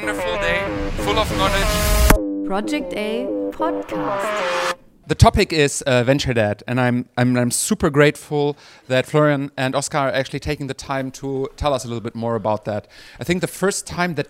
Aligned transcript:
wonderful 0.00 0.36
day 0.36 0.90
full 0.98 1.18
of 1.18 1.28
knowledge. 1.36 2.46
Project 2.46 2.92
A 2.94 3.26
podcast. 3.50 4.74
The 5.08 5.14
topic 5.16 5.52
is 5.52 5.82
uh, 5.82 6.04
venture 6.04 6.32
debt, 6.32 6.62
and 6.68 6.80
I'm, 6.80 7.08
I'm 7.16 7.36
I'm 7.36 7.50
super 7.50 7.90
grateful 7.90 8.56
that 8.86 9.06
Florian 9.06 9.50
and 9.56 9.74
Oscar 9.74 9.98
are 9.98 10.12
actually 10.12 10.38
taking 10.38 10.68
the 10.68 10.74
time 10.74 11.10
to 11.12 11.48
tell 11.56 11.74
us 11.74 11.84
a 11.84 11.88
little 11.88 12.02
bit 12.02 12.14
more 12.14 12.36
about 12.36 12.64
that. 12.66 12.86
I 13.18 13.24
think 13.24 13.40
the 13.40 13.48
first 13.48 13.88
time 13.88 14.14
that 14.14 14.26
that 14.26 14.28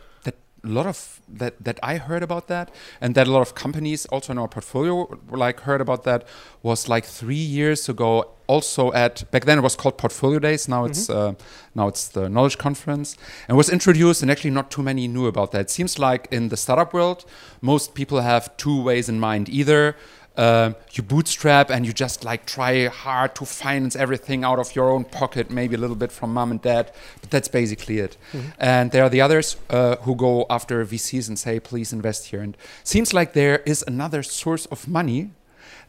a 0.69 0.73
lot 0.73 0.87
of 0.87 1.21
that 1.29 1.55
that 1.64 1.79
I 1.82 1.96
heard 1.96 2.23
about 2.23 2.48
that, 2.48 2.71
and 3.01 3.14
that 3.14 3.27
a 3.27 3.30
lot 3.30 3.41
of 3.41 3.55
companies 3.55 4.07
also 4.07 4.32
in 4.32 4.39
our 4.39 4.48
portfolio 4.48 5.19
like 5.30 5.61
heard 5.61 5.80
about 5.80 6.05
that 6.05 6.27
was 6.62 6.88
like 6.88 7.05
three 7.05 7.34
years 7.34 7.88
ago. 7.88 8.34
Also 8.47 8.92
at 8.95 9.30
back 9.30 9.45
then 9.45 9.59
it 9.59 9.61
was 9.61 9.77
called 9.77 9.98
Portfolio 9.98 10.39
Days. 10.39 10.69
Now 10.69 10.87
it's 10.87 11.11
uh, 11.11 11.34
now 11.75 11.89
it's 11.89 12.09
the 12.09 12.28
Knowledge 12.28 12.56
Conference, 12.56 13.16
and 13.47 13.56
was 13.56 13.69
introduced. 13.69 14.23
And 14.23 14.30
actually, 14.30 14.52
not 14.52 14.70
too 14.70 14.83
many 14.83 15.06
knew 15.06 15.27
about 15.27 15.52
that. 15.52 15.61
It 15.61 15.70
seems 15.70 15.98
like 15.98 16.28
in 16.30 16.48
the 16.48 16.56
startup 16.56 16.95
world, 16.95 17.25
most 17.61 17.95
people 17.95 18.20
have 18.20 18.56
two 18.56 18.83
ways 18.83 19.09
in 19.09 19.20
mind: 19.20 19.48
either 19.48 19.97
um, 20.38 20.77
you 20.92 21.02
bootstrap 21.02 21.69
and 21.69 21.84
you 21.84 21.92
just 21.92 22.24
like 22.24 22.47
try 22.47 22.87
hard 22.87 23.34
to 23.34 23.45
finance 23.45 23.97
everything 23.97 24.45
out 24.45 24.61
of 24.61 24.74
your 24.74 24.88
own 24.88 25.05
pocket, 25.05 25.51
maybe 25.51 25.74
a 25.74 25.78
little 25.78 25.97
bit 25.97 26.12
from 26.12 26.33
mom 26.33 26.52
and 26.52 26.62
dad, 26.62 26.92
but 27.20 27.30
that's 27.30 27.48
basically 27.48 27.98
it. 27.98 28.16
And 28.59 28.92
there 28.92 29.02
are 29.02 29.09
the 29.09 29.20
others 29.20 29.56
uh, 29.69 29.97
who 29.97 30.14
go 30.14 30.47
after 30.48 30.84
VCs 30.87 31.28
and 31.28 31.37
say, 31.37 31.59
please 31.59 31.92
invest 31.92 32.27
here. 32.27 32.41
And 32.41 32.56
seems 32.84 33.12
like 33.12 33.33
there 33.33 33.59
is 33.66 33.84
another 33.88 34.23
source 34.23 34.66
of 34.66 34.87
money 34.87 35.30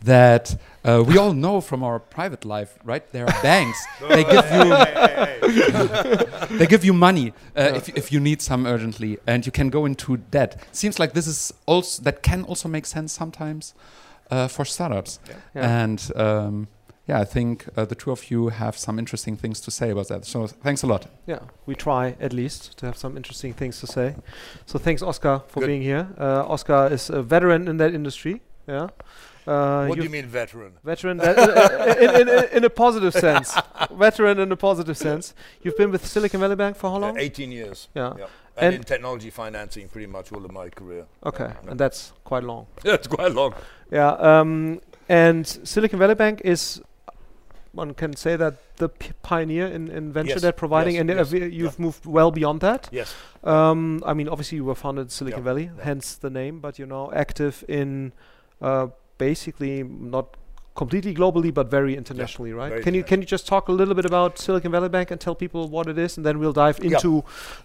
that 0.01 0.59
uh, 0.83 1.03
we 1.05 1.17
all 1.17 1.33
know 1.33 1.61
from 1.61 1.83
our 1.83 1.99
private 1.99 2.43
life, 2.43 2.79
right? 2.83 3.07
There 3.11 3.25
are 3.25 3.41
banks. 3.43 3.85
they 4.09 4.23
give 4.23 4.51
you 4.51 4.75
they 6.57 6.65
give 6.65 6.83
you 6.83 6.93
money 6.93 7.33
uh, 7.55 7.73
if, 7.75 7.89
if 7.89 8.11
you 8.11 8.19
need 8.19 8.41
some 8.41 8.65
urgently, 8.65 9.19
and 9.27 9.45
you 9.45 9.51
can 9.51 9.69
go 9.69 9.85
into 9.85 10.17
debt. 10.17 10.63
Seems 10.71 10.99
like 10.99 11.13
this 11.13 11.27
is 11.27 11.53
also 11.65 12.01
that 12.03 12.23
can 12.23 12.45
also 12.45 12.69
make 12.69 12.85
sense 12.85 13.11
sometimes 13.11 13.73
uh, 14.31 14.47
for 14.47 14.65
startups. 14.65 15.19
Yeah. 15.55 15.81
And 15.83 16.11
um, 16.15 16.67
yeah, 17.07 17.19
I 17.21 17.25
think 17.25 17.65
uh, 17.75 17.85
the 17.85 17.95
two 17.95 18.11
of 18.11 18.29
you 18.31 18.49
have 18.49 18.77
some 18.77 18.99
interesting 18.99 19.35
things 19.37 19.59
to 19.61 19.71
say 19.71 19.89
about 19.89 20.07
that. 20.09 20.25
So 20.25 20.47
thanks 20.47 20.83
a 20.83 20.87
lot. 20.87 21.07
Yeah, 21.27 21.39
we 21.65 21.75
try 21.75 22.15
at 22.19 22.33
least 22.33 22.77
to 22.79 22.85
have 22.85 22.97
some 22.97 23.17
interesting 23.17 23.53
things 23.53 23.79
to 23.79 23.87
say. 23.87 24.15
So 24.65 24.77
thanks, 24.79 25.01
Oscar, 25.01 25.41
for 25.47 25.59
Good. 25.61 25.67
being 25.67 25.81
here. 25.81 26.07
Uh, 26.19 26.45
Oscar 26.47 26.87
is 26.91 27.09
a 27.09 27.21
veteran 27.23 27.67
in 27.67 27.77
that 27.77 27.93
industry. 27.93 28.41
Yeah. 28.67 28.89
Uh, 29.47 29.87
What 29.87 29.97
do 29.97 30.03
you 30.03 30.09
mean 30.11 30.27
veteran? 30.27 30.73
Veteran 30.83 31.17
that, 31.17 31.35
uh, 31.39 31.95
in, 31.99 32.21
in, 32.21 32.29
in, 32.29 32.43
in 32.57 32.63
a 32.63 32.69
positive 32.69 33.13
sense. 33.13 33.55
veteran 33.91 34.37
in 34.39 34.51
a 34.51 34.55
positive 34.55 34.95
sense. 34.95 35.33
You've 35.63 35.77
been 35.77 35.89
with 35.91 36.05
Silicon 36.05 36.39
Valley 36.39 36.55
Bank 36.55 36.75
for 36.77 36.91
how 36.91 36.97
Uh, 36.97 36.99
long? 36.99 37.17
18 37.17 37.51
years. 37.51 37.87
Yeah. 37.95 38.11
And, 38.11 38.19
And- 38.61 38.75
in 38.75 38.83
technology 38.83 39.29
financing 39.29 39.87
pretty 39.89 40.07
much 40.07 40.31
all 40.31 40.43
of 40.45 40.51
my 40.51 40.69
career. 40.69 41.05
Okay, 41.25 41.45
Yeah. 41.63 41.71
and 41.71 41.79
that's 41.79 42.13
quite 42.23 42.43
long. 42.43 42.67
That's 42.83 43.07
quite 43.07 43.31
long. 43.33 43.53
Yeah, 43.91 44.11
um, 44.13 44.81
and 45.07 45.45
Silicon 45.47 45.99
Valley 45.99 46.15
Bank 46.15 46.41
is, 46.45 46.81
one 47.71 47.93
can 47.93 48.15
say 48.15 48.35
that 48.35 48.55
the 48.77 48.89
p- 48.89 49.11
pioneer 49.23 49.67
in, 49.67 49.89
in 49.89 50.11
venture 50.13 50.33
Yes, 50.33 50.41
debt 50.41 50.57
providing, 50.57 50.95
yes, 50.95 51.01
and 51.01 51.09
yes, 51.09 51.31
you've 51.31 51.53
yeah. 51.79 51.85
moved 51.85 52.05
well 52.05 52.31
beyond 52.31 52.61
that. 52.61 52.89
Yes. 52.91 53.13
Um, 53.43 54.01
I 54.05 54.13
mean, 54.13 54.27
obviously 54.29 54.57
you 54.57 54.65
were 54.65 54.75
founded 54.75 55.05
in 55.05 55.09
Silicon 55.09 55.39
Yeah, 55.39 55.43
Valley, 55.43 55.63
yeah. 55.75 55.83
hence 55.83 56.15
the 56.15 56.29
name, 56.29 56.59
but 56.59 56.77
you're 56.79 56.87
now 56.87 57.11
active 57.13 57.63
in 57.67 58.11
uh, 58.61 58.87
basically 59.17 59.83
not 59.83 60.35
completely 60.79 61.13
globally, 61.13 61.51
but 61.59 61.67
very 61.69 61.93
internationally, 62.01 62.53
right? 62.61 62.69
very 62.71 62.83
Can 62.85 62.93
you 62.97 63.03
can 63.09 63.19
you 63.21 63.27
just 63.35 63.45
talk 63.53 63.67
a 63.73 63.75
little 63.79 63.95
bit 63.99 64.05
about 64.11 64.39
Silicon 64.43 64.71
Valley 64.71 64.89
Bank 64.97 65.11
and 65.11 65.19
tell 65.25 65.35
people 65.35 65.61
what 65.75 65.85
it 65.93 65.97
is, 66.05 66.11
and 66.17 66.25
then 66.27 66.35
we'll 66.41 66.57
dive 66.63 66.77
Yeah. 66.79 66.91
into 66.91 67.11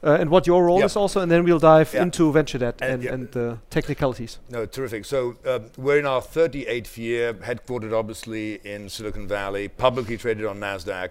uh, 0.03 0.21
and 0.21 0.28
what 0.34 0.47
your 0.50 0.61
role 0.69 0.81
Yeah. 0.81 0.87
is 0.91 0.97
also, 1.03 1.21
and 1.21 1.31
then 1.33 1.44
we'll 1.44 1.65
dive 1.75 1.91
Yeah. 1.94 2.03
into 2.06 2.33
venture 2.33 2.59
debt 2.65 2.77
And 2.81 2.93
and, 2.94 3.03
yeah. 3.05 3.15
and 3.15 3.22
the 3.39 3.47
technicalities. 3.77 4.33
No, 4.56 4.61
terrific. 4.66 5.03
So 5.05 5.19
um, 5.53 5.62
we're 5.84 6.00
in 6.03 6.06
our 6.15 6.22
38th 6.37 6.97
year, 7.06 7.27
headquartered 7.50 7.93
obviously 8.00 8.47
in 8.75 8.89
Silicon 8.89 9.27
Valley, 9.28 9.65
publicly 9.69 10.16
traded 10.16 10.44
on 10.53 10.56
Nasdaq, 10.66 11.10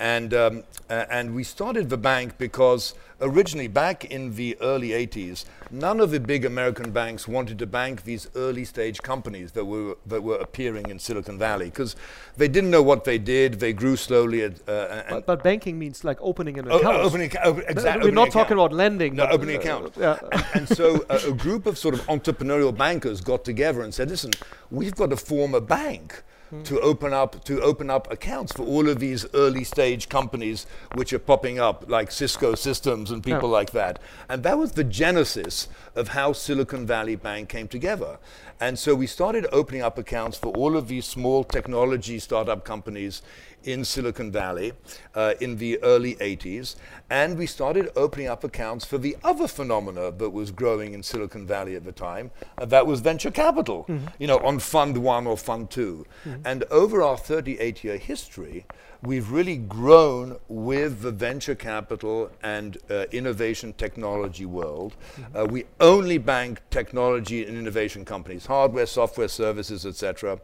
and 0.00 0.34
um, 0.34 0.64
uh, 0.90 1.04
and 1.10 1.34
we 1.34 1.44
started 1.44 1.88
the 1.88 1.96
bank 1.96 2.36
because 2.36 2.94
originally 3.20 3.68
back 3.68 4.04
in 4.04 4.34
the 4.34 4.56
early 4.60 4.88
80s, 4.90 5.44
none 5.70 6.00
of 6.00 6.10
the 6.10 6.18
big 6.18 6.44
American 6.44 6.90
banks 6.90 7.28
wanted 7.28 7.58
to 7.60 7.66
bank 7.66 8.02
these 8.02 8.28
early 8.34 8.64
stage 8.64 9.00
companies 9.02 9.52
that 9.52 9.64
were 9.64 9.96
that 10.06 10.22
were 10.22 10.36
appearing 10.36 10.90
in 10.90 10.98
Silicon 10.98 11.38
Valley 11.38 11.66
because 11.66 11.94
they 12.36 12.48
didn't 12.48 12.70
know 12.70 12.82
what 12.82 13.04
they 13.04 13.18
did. 13.18 13.60
They 13.60 13.72
grew 13.72 13.96
slowly. 13.96 14.42
At, 14.42 14.68
uh, 14.68 14.72
and 14.90 15.06
But, 15.10 15.26
but 15.26 15.42
banking 15.44 15.78
means 15.78 16.02
like 16.02 16.18
opening 16.20 16.58
an 16.58 16.66
Oh, 16.70 16.78
account. 16.78 16.96
uh, 16.96 17.00
opening, 17.02 17.30
acca- 17.30 17.44
open, 17.44 17.60
Th- 17.62 17.70
exactly. 17.70 17.98
We're 18.00 18.00
opening 18.08 18.14
not 18.16 18.28
account. 18.28 18.48
talking 18.48 18.58
about 18.58 18.72
lending. 18.72 19.14
No, 19.14 19.26
opening 19.28 19.56
uh, 19.56 19.60
account. 19.60 19.94
Yeah. 19.96 20.18
and 20.54 20.68
so 20.68 21.04
uh, 21.08 21.20
a 21.28 21.32
group 21.32 21.66
of 21.66 21.78
sort 21.78 21.94
of 21.94 22.00
entrepreneurial 22.08 22.76
bankers 22.76 23.20
got 23.20 23.44
together 23.44 23.82
and 23.82 23.94
said, 23.94 24.10
"Listen, 24.10 24.32
we've 24.72 24.94
got 24.96 25.10
to 25.10 25.16
form 25.16 25.54
a 25.54 25.60
bank 25.60 26.24
to 26.64 26.80
open 26.80 27.12
up 27.12 27.42
to 27.44 27.60
open 27.62 27.90
up 27.90 28.12
accounts 28.12 28.52
for 28.52 28.62
all 28.64 28.88
of 28.88 29.00
these 29.00 29.26
early 29.34 29.64
stage 29.64 30.08
companies 30.08 30.66
which 30.94 31.12
are 31.12 31.18
popping 31.18 31.58
up, 31.58 31.84
like 31.88 32.12
Cisco 32.12 32.54
Systems 32.54 33.10
and 33.10 33.24
people 33.24 33.48
Yeah. 33.48 33.54
like 33.58 33.70
that." 33.72 33.98
And 34.28 34.42
that 34.44 34.56
was 34.56 34.72
the 34.72 34.84
genesis 34.84 35.68
of 35.96 36.08
how 36.08 36.32
Silicon 36.32 36.86
Valley 36.86 37.16
Bank 37.16 37.48
came 37.48 37.66
together. 37.66 38.18
And 38.60 38.78
so 38.78 38.94
we 38.94 39.06
started 39.08 39.46
opening 39.50 39.82
up 39.82 39.98
accounts 39.98 40.38
for 40.38 40.48
all 40.52 40.76
of 40.76 40.86
these 40.86 41.06
small 41.06 41.42
technology 41.42 42.20
startup 42.20 42.64
companies 42.64 43.20
in 43.64 43.84
Silicon 43.84 44.30
Valley 44.30 44.72
uh, 45.14 45.34
in 45.40 45.56
the 45.56 45.82
early 45.82 46.14
80s. 46.16 46.76
And 47.10 47.36
we 47.36 47.46
started 47.46 47.90
opening 47.96 48.28
up 48.28 48.44
accounts 48.44 48.84
for 48.84 48.98
the 48.98 49.16
other 49.22 49.46
phenomena 49.48 50.10
that 50.10 50.30
was 50.30 50.50
growing 50.50 50.94
in 50.94 51.02
Silicon 51.02 51.46
Valley 51.46 51.76
at 51.76 51.84
the 51.84 51.92
time. 51.92 52.30
and 52.58 52.70
that 52.70 52.86
was 52.86 53.00
venture 53.00 53.30
capital, 53.30 53.86
you 54.18 54.26
know, 54.26 54.38
on 54.38 54.58
Fund 54.58 54.98
One 54.98 55.26
or 55.26 55.36
Fund 55.36 55.70
2 55.70 56.06
And 56.44 56.64
over 56.70 57.02
our 57.02 57.16
38 57.16 57.84
year 57.84 57.96
history, 57.98 58.66
we've 59.02 59.30
really 59.30 59.56
grown 59.56 60.38
with 60.48 61.02
the 61.02 61.10
venture 61.10 61.54
capital 61.54 62.30
and 62.42 62.78
uh, 62.90 63.04
innovation 63.12 63.74
technology 63.74 64.46
world. 64.46 64.96
Uh, 65.34 65.44
we 65.44 65.64
only 65.80 66.18
bank 66.18 66.60
technology 66.70 67.44
and 67.46 67.56
innovation 67.56 68.04
companies, 68.04 68.46
hardware, 68.46 68.86
software, 68.86 69.28
services, 69.28 69.84
etc. 69.84 70.38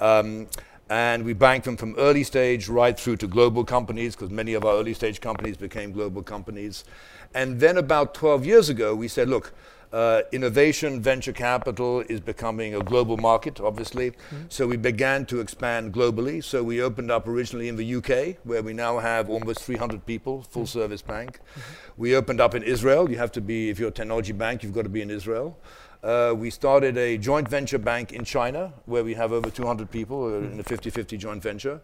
Um, 0.00 0.48
and 0.90 1.24
we 1.24 1.32
banked 1.32 1.64
them 1.64 1.76
from 1.76 1.94
early 1.96 2.24
stage 2.24 2.68
right 2.68 2.98
through 2.98 3.16
to 3.18 3.28
global 3.28 3.64
companies, 3.64 4.16
because 4.16 4.30
many 4.30 4.54
of 4.54 4.64
our 4.64 4.74
early 4.74 4.92
stage 4.92 5.20
companies 5.20 5.56
became 5.56 5.92
global 5.92 6.20
companies. 6.20 6.84
And 7.32 7.60
then 7.60 7.78
about 7.78 8.12
12 8.12 8.44
years 8.44 8.68
ago, 8.68 8.96
we 8.96 9.06
said, 9.06 9.28
look, 9.28 9.54
uh, 9.92 10.22
innovation, 10.32 11.00
venture 11.00 11.32
capital 11.32 12.00
is 12.08 12.20
becoming 12.20 12.74
a 12.74 12.80
global 12.80 13.16
market, 13.16 13.60
obviously. 13.60 14.10
Mm-hmm. 14.10 14.36
So 14.48 14.66
we 14.66 14.76
began 14.76 15.26
to 15.26 15.40
expand 15.40 15.94
globally. 15.94 16.42
So 16.42 16.62
we 16.62 16.82
opened 16.82 17.10
up 17.10 17.28
originally 17.28 17.68
in 17.68 17.76
the 17.76 17.94
UK, 17.96 18.38
where 18.44 18.62
we 18.62 18.72
now 18.72 18.98
have 18.98 19.30
almost 19.30 19.62
300 19.62 20.04
people, 20.06 20.42
full 20.42 20.62
mm-hmm. 20.62 20.78
service 20.78 21.02
bank. 21.02 21.38
Mm-hmm. 21.38 22.02
We 22.02 22.16
opened 22.16 22.40
up 22.40 22.56
in 22.56 22.64
Israel. 22.64 23.08
You 23.08 23.18
have 23.18 23.32
to 23.32 23.40
be, 23.40 23.70
if 23.70 23.78
you're 23.78 23.88
a 23.88 23.92
technology 23.92 24.32
bank, 24.32 24.64
you've 24.64 24.74
got 24.74 24.82
to 24.82 24.88
be 24.88 25.02
in 25.02 25.10
Israel. 25.10 25.56
Uh, 26.02 26.32
we 26.34 26.48
started 26.48 26.96
a 26.96 27.18
joint 27.18 27.46
venture 27.46 27.76
bank 27.78 28.10
in 28.12 28.24
China, 28.24 28.72
where 28.86 29.04
we 29.04 29.12
have 29.12 29.32
over 29.32 29.50
200 29.50 29.90
people 29.90 30.24
uh, 30.24 30.38
in 30.38 30.58
a 30.58 30.62
50-50 30.64 31.18
joint 31.18 31.42
venture. 31.42 31.78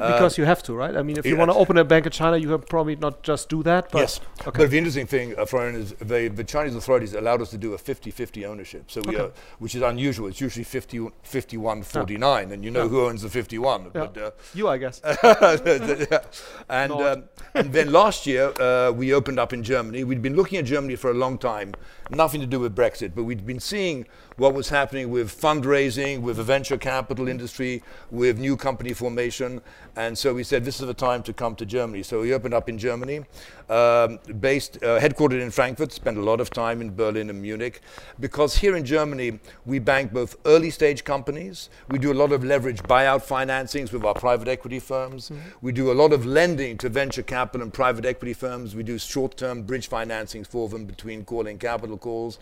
Uh, 0.00 0.12
because 0.12 0.38
you 0.38 0.44
have 0.44 0.62
to, 0.62 0.72
right? 0.72 0.96
I 0.96 1.02
mean, 1.02 1.16
if 1.18 1.26
you 1.26 1.36
want 1.36 1.50
to 1.50 1.56
open 1.56 1.76
a 1.76 1.84
bank 1.84 2.06
in 2.06 2.12
China, 2.12 2.36
you 2.36 2.46
can 2.48 2.60
probably 2.60 2.94
not 2.94 3.24
just 3.24 3.48
do 3.48 3.64
that. 3.64 3.90
But 3.90 3.98
yes. 3.98 4.20
Okay. 4.46 4.62
But 4.62 4.70
the 4.70 4.78
interesting 4.78 5.06
thing, 5.08 5.36
uh, 5.36 5.44
Florian, 5.46 5.74
is 5.74 5.94
they, 5.94 6.28
the 6.28 6.44
Chinese 6.44 6.76
authorities 6.76 7.14
allowed 7.14 7.42
us 7.42 7.50
to 7.50 7.58
do 7.58 7.74
a 7.74 7.78
50-50 7.78 8.46
ownership, 8.46 8.88
so 8.88 9.00
we 9.04 9.16
Okay. 9.16 9.24
are, 9.24 9.32
which 9.58 9.74
is 9.74 9.82
unusual. 9.82 10.28
It's 10.28 10.40
usually 10.40 10.62
50, 10.64 11.10
51-49, 11.24 12.52
and 12.52 12.64
you 12.64 12.70
know 12.70 12.84
Yeah. 12.84 12.88
who 12.88 13.04
owns 13.06 13.22
the 13.22 13.28
51. 13.28 13.82
Yeah. 13.86 13.90
But, 13.92 14.16
uh, 14.16 14.30
you, 14.54 14.68
I 14.68 14.78
guess. 14.78 15.00
and, 16.68 16.92
um, 16.92 17.24
and 17.54 17.72
then 17.72 17.90
last 17.90 18.26
year 18.28 18.52
uh, 18.60 18.92
we 18.92 19.12
opened 19.12 19.40
up 19.40 19.52
in 19.52 19.64
Germany. 19.64 20.04
We'd 20.04 20.22
been 20.22 20.36
looking 20.36 20.58
at 20.58 20.66
Germany 20.66 20.94
for 20.94 21.10
a 21.10 21.14
long 21.14 21.36
time, 21.36 21.74
nothing 22.10 22.40
to 22.40 22.46
do 22.46 22.60
with 22.60 22.74
Brexit, 22.74 23.14
but 23.14 23.24
we'd 23.24 23.46
been 23.46 23.60
seeing 23.60 24.06
what 24.36 24.52
was 24.52 24.68
happening 24.68 25.10
with 25.10 25.28
fundraising, 25.28 26.20
with 26.20 26.36
the 26.36 26.44
venture 26.44 26.76
capital 26.76 27.26
industry, 27.26 27.82
with 28.10 28.38
new 28.38 28.56
company 28.56 28.92
formation, 28.92 29.62
and 29.96 30.16
so 30.16 30.34
we 30.34 30.44
said 30.44 30.64
this 30.64 30.78
is 30.78 30.86
the 30.86 30.94
time 30.94 31.22
to 31.22 31.32
come 31.32 31.56
to 31.56 31.64
Germany. 31.64 32.02
So 32.02 32.20
we 32.20 32.34
opened 32.34 32.52
up 32.52 32.68
in 32.68 32.76
Germany, 32.76 33.24
um, 33.70 34.18
based 34.38 34.76
uh, 34.82 35.00
headquartered 35.00 35.40
in 35.40 35.50
Frankfurt. 35.50 35.90
Spent 35.92 36.18
a 36.18 36.20
lot 36.20 36.40
of 36.40 36.50
time 36.50 36.82
in 36.82 36.94
Berlin 36.94 37.30
and 37.30 37.40
Munich, 37.40 37.80
because 38.20 38.56
here 38.56 38.76
in 38.76 38.84
Germany 38.84 39.40
we 39.64 39.78
bank 39.78 40.12
both 40.12 40.36
early 40.44 40.70
stage 40.70 41.04
companies. 41.04 41.70
We 41.88 41.98
do 41.98 42.12
a 42.12 42.14
lot 42.14 42.32
of 42.32 42.44
leverage 42.44 42.82
buyout 42.82 43.24
financings 43.26 43.90
with 43.90 44.04
our 44.04 44.14
private 44.14 44.48
equity 44.48 44.80
firms. 44.80 45.32
We 45.62 45.72
do 45.72 45.90
a 45.90 45.94
lot 45.94 46.12
of 46.12 46.26
lending 46.26 46.76
to 46.78 46.90
venture 46.90 47.22
capital 47.22 47.62
and 47.62 47.72
private 47.72 48.04
equity 48.04 48.34
firms. 48.34 48.74
We 48.74 48.82
do 48.82 48.98
short 48.98 49.38
term 49.38 49.62
bridge 49.62 49.88
financings 49.88 50.46
for 50.46 50.68
them 50.68 50.84
between 50.84 51.24
call 51.24 51.46
and 51.46 51.58
capital 51.58 51.96
calls. 51.96 52.38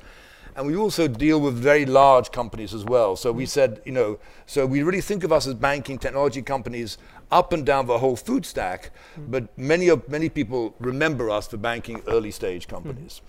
And 0.56 0.66
we 0.66 0.76
also 0.76 1.08
deal 1.08 1.40
with 1.40 1.54
very 1.54 1.84
large 1.84 2.30
companies 2.30 2.72
as 2.74 2.84
well. 2.84 3.16
So 3.16 3.32
we 3.32 3.46
said, 3.46 3.80
you 3.84 3.92
know, 3.92 4.18
so 4.46 4.64
we 4.66 4.82
really 4.82 5.00
think 5.00 5.24
of 5.24 5.32
us 5.32 5.46
as 5.46 5.54
banking 5.54 5.98
technology 5.98 6.42
companies 6.42 6.96
up 7.32 7.52
and 7.52 7.66
down 7.66 7.86
the 7.86 7.98
whole 7.98 8.14
food 8.16 8.46
stack. 8.46 8.90
But 9.16 9.56
many 9.58 9.88
of 9.88 10.08
many 10.08 10.28
people 10.28 10.74
remember 10.78 11.28
us 11.30 11.48
for 11.48 11.56
banking 11.56 12.02
early 12.06 12.30
stage 12.30 12.68
companies. 12.68 13.20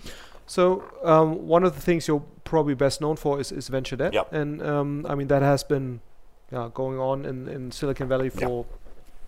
So 0.47 0.83
um, 1.03 1.47
one 1.47 1.63
of 1.63 1.73
the 1.73 1.81
things 1.81 2.07
you're 2.07 2.23
probably 2.43 2.75
best 2.75 3.01
known 3.01 3.15
for 3.15 3.39
is, 3.39 3.51
is 3.51 3.67
venture 3.67 3.95
debt, 3.95 4.13
Yep. 4.13 4.31
and 4.33 4.61
um, 4.61 5.05
I 5.09 5.15
mean 5.15 5.27
that 5.27 5.41
has 5.41 5.63
been 5.63 6.01
yeah, 6.51 6.69
going 6.71 6.99
on 6.99 7.25
in, 7.25 7.47
in 7.47 7.71
Silicon 7.71 8.07
Valley 8.07 8.29
for 8.29 8.65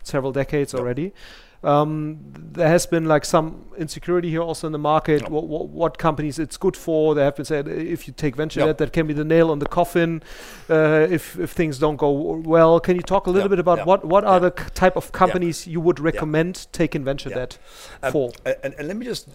several 0.04 0.32
decades 0.32 0.74
Yep. 0.74 0.80
already. 0.80 1.14
Um, 1.64 2.20
there 2.52 2.68
has 2.68 2.86
been 2.86 3.06
like 3.06 3.26
some 3.26 3.66
insecurity 3.78 4.30
here 4.30 4.42
also 4.42 4.68
in 4.68 4.74
the 4.74 4.80
market. 4.80 5.22
Yep. 5.22 5.30
What, 5.32 5.48
what, 5.48 5.70
what 5.70 5.98
companies 5.98 6.38
it's 6.40 6.56
good 6.58 6.78
for? 6.78 7.16
They 7.16 7.24
have 7.24 7.36
been 7.36 7.46
said 7.46 7.68
if 7.68 8.08
you 8.08 8.14
take 8.14 8.36
venture 8.36 8.60
Yep. 8.60 8.68
debt, 8.68 8.78
that 8.78 8.94
can 8.94 9.08
be 9.08 9.14
the 9.14 9.26
nail 9.26 9.50
on 9.50 9.60
the 9.60 9.66
coffin. 9.66 10.22
Uh, 10.70 11.08
if 11.10 11.38
if 11.40 11.52
things 11.52 11.80
don't 11.80 11.96
go 11.98 12.12
well, 12.12 12.80
can 12.80 12.96
you 12.96 13.02
talk 13.02 13.28
a 13.28 13.32
little 13.32 13.46
Yep. 13.50 13.50
bit 13.50 13.60
about 13.60 13.86
what 13.88 14.06
what 14.06 14.24
are 14.24 14.40
the 14.40 14.52
type 14.52 14.96
of 14.96 15.12
companies 15.12 15.66
you 15.68 15.82
would 15.82 16.00
recommend 16.00 16.68
taking 16.72 17.04
venture 17.04 17.30
debt 17.30 17.58
Um, 18.04 18.12
for? 18.12 18.32
And, 18.46 18.74
and 18.78 18.88
let 18.88 18.96
me 18.98 19.06
just 19.06 19.28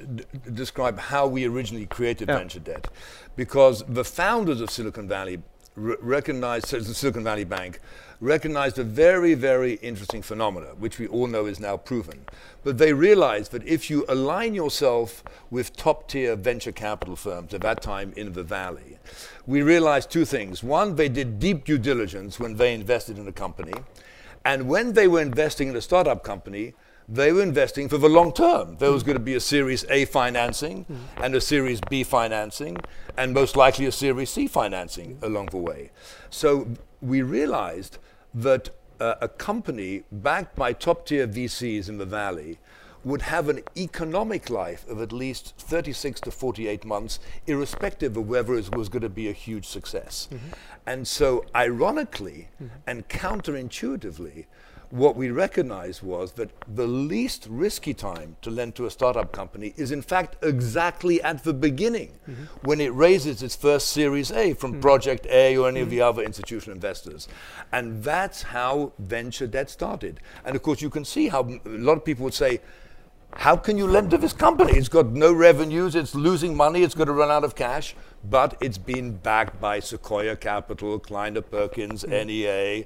describe 0.55 0.99
how 0.99 1.27
we 1.27 1.45
originally 1.47 1.87
created 1.87 2.29
venture 2.29 2.61
debt. 2.61 2.89
Because 3.37 3.85
the 3.89 4.05
founders 4.05 4.61
of 4.61 4.71
Silicon 4.71 5.09
Valley 5.09 5.43
r- 5.77 5.97
recognized, 6.01 6.71
the 6.71 6.95
Silicon 6.95 7.25
Valley 7.25 7.45
Bank, 7.45 7.81
recognized 8.23 8.79
a 8.79 8.85
very, 8.85 9.35
very 9.35 9.75
interesting 9.75 10.23
phenomena, 10.23 10.69
which 10.79 10.99
we 11.01 11.09
all 11.09 11.27
know 11.27 11.47
is 11.47 11.59
now 11.59 11.77
proven. 11.77 12.25
But 12.63 12.79
they 12.79 12.93
realized 12.93 13.51
that 13.51 13.67
if 13.67 13.91
you 13.91 14.05
align 14.09 14.55
yourself 14.55 15.25
with 15.51 15.77
top 15.77 16.09
tier 16.09 16.37
venture 16.37 16.71
capital 16.71 17.17
firms 17.17 17.53
at 17.53 17.63
that 17.63 17.83
time 17.83 18.13
in 18.17 18.33
the 18.33 18.45
Valley, 18.45 18.99
we 19.45 19.61
realized 19.63 20.09
two 20.09 20.25
things. 20.25 20.63
One, 20.63 20.95
they 20.95 21.09
did 21.09 21.41
deep 21.41 21.65
due 21.65 21.79
diligence 21.79 22.39
when 22.39 22.57
they 22.57 22.75
invested 22.75 23.19
in 23.19 23.27
a 23.27 23.33
company. 23.33 23.75
And 24.45 24.69
when 24.69 24.93
they 24.93 25.09
were 25.09 25.21
investing 25.21 25.69
in 25.69 25.77
a 25.77 25.83
startup 25.83 26.23
company, 26.23 26.75
they 27.09 27.33
were 27.33 27.43
investing 27.43 27.89
for 27.89 27.99
the 27.99 28.09
long 28.09 28.33
term. 28.33 28.77
There 28.77 28.93
was 28.93 29.03
going 29.03 29.19
to 29.19 29.23
be 29.23 29.35
a 29.35 29.41
Series 29.41 29.85
A 29.91 30.05
financing 30.05 30.87
and 31.17 31.35
a 31.35 31.41
Series 31.41 31.81
B 31.91 32.05
financing, 32.05 32.79
and 33.17 33.35
most 33.35 33.57
likely 33.57 33.87
a 33.87 33.93
Series 33.93 34.31
C 34.31 34.47
financing 34.47 35.19
along 35.23 35.47
the 35.47 35.57
way. 35.57 35.91
So 36.31 36.69
we 37.01 37.23
realized 37.23 37.99
that 38.35 38.71
uh, 39.01 39.15
a 39.21 39.29
company 39.29 40.05
backed 40.11 40.57
by 40.57 40.73
top 40.73 41.07
tier 41.07 41.27
VCs 41.27 41.89
in 41.89 41.99
the 41.99 42.07
Valley 42.07 42.59
would 43.05 43.23
have 43.23 43.49
an 43.49 43.61
economic 43.77 44.49
life 44.49 44.89
of 44.89 45.01
at 45.03 45.13
least 45.13 45.55
36 45.59 46.21
to 46.21 46.31
48 46.31 46.85
months, 46.85 47.19
irrespective 47.47 48.17
of 48.17 48.29
whether 48.29 48.55
it 48.55 48.77
was 48.77 48.89
going 48.89 49.03
to 49.03 49.09
be 49.09 49.29
a 49.29 49.33
huge 49.33 49.67
success. 49.67 50.29
And 50.87 51.07
so, 51.09 51.45
ironically 51.55 52.49
and 52.87 53.09
counterintuitively, 53.09 54.47
what 54.93 55.17
we 55.17 55.31
recognized 55.31 56.03
was 56.03 56.33
that 56.33 56.51
the 56.69 56.87
least 56.87 57.47
risky 57.49 57.95
time 57.95 58.37
to 58.43 58.51
lend 58.51 58.75
to 58.75 58.85
a 58.85 58.91
startup 58.91 59.33
company 59.33 59.73
is, 59.79 59.91
in 59.91 60.03
fact, 60.03 60.37
exactly 60.45 61.23
at 61.23 61.43
the 61.45 61.55
beginning 61.55 62.13
mm-hmm. 62.29 62.45
when 62.69 62.79
it 62.79 62.93
raises 62.93 63.43
its 63.43 63.57
first 63.57 63.89
Series 63.89 64.31
A 64.31 64.53
from 64.53 64.75
mm. 64.75 64.83
Project 64.83 65.27
A 65.31 65.57
or 65.57 65.67
any 65.67 65.81
of 65.81 65.89
the 65.89 66.01
mm. 66.01 66.09
other 66.11 66.23
institutional 66.23 66.75
investors. 66.75 67.27
And 67.73 68.05
that's 68.05 68.43
how 68.43 68.93
venture 68.99 69.47
debt 69.47 69.71
started. 69.71 70.21
And 70.45 70.55
of 70.55 70.63
course, 70.63 70.83
you 70.83 70.91
can 70.91 71.07
see 71.07 71.29
how 71.29 71.41
m- 71.41 71.63
a 71.65 71.71
lot 71.71 71.97
of 71.97 72.05
people 72.05 72.25
would 72.25 72.35
say, 72.35 72.61
how 73.37 73.57
can 73.57 73.79
you 73.79 73.87
lend 73.87 74.11
to 74.11 74.19
this 74.19 74.35
company? 74.35 74.73
It's 74.73 74.91
got 74.91 75.07
no 75.07 75.33
revenues, 75.33 75.95
it's 75.95 76.15
losing 76.15 76.55
money, 76.55 76.83
it's 76.83 76.95
going 76.95 77.07
to 77.07 77.15
run 77.15 77.31
out 77.31 77.45
of 77.45 77.55
cash, 77.55 77.97
but 78.25 78.57
it's 78.61 78.79
been 78.79 79.13
backed 79.13 79.61
by 79.61 79.81
Sequoia 79.81 80.37
Capital, 80.37 80.99
Kleiner 80.99 81.41
Perkins, 81.41 82.07
NEA, 82.07 82.85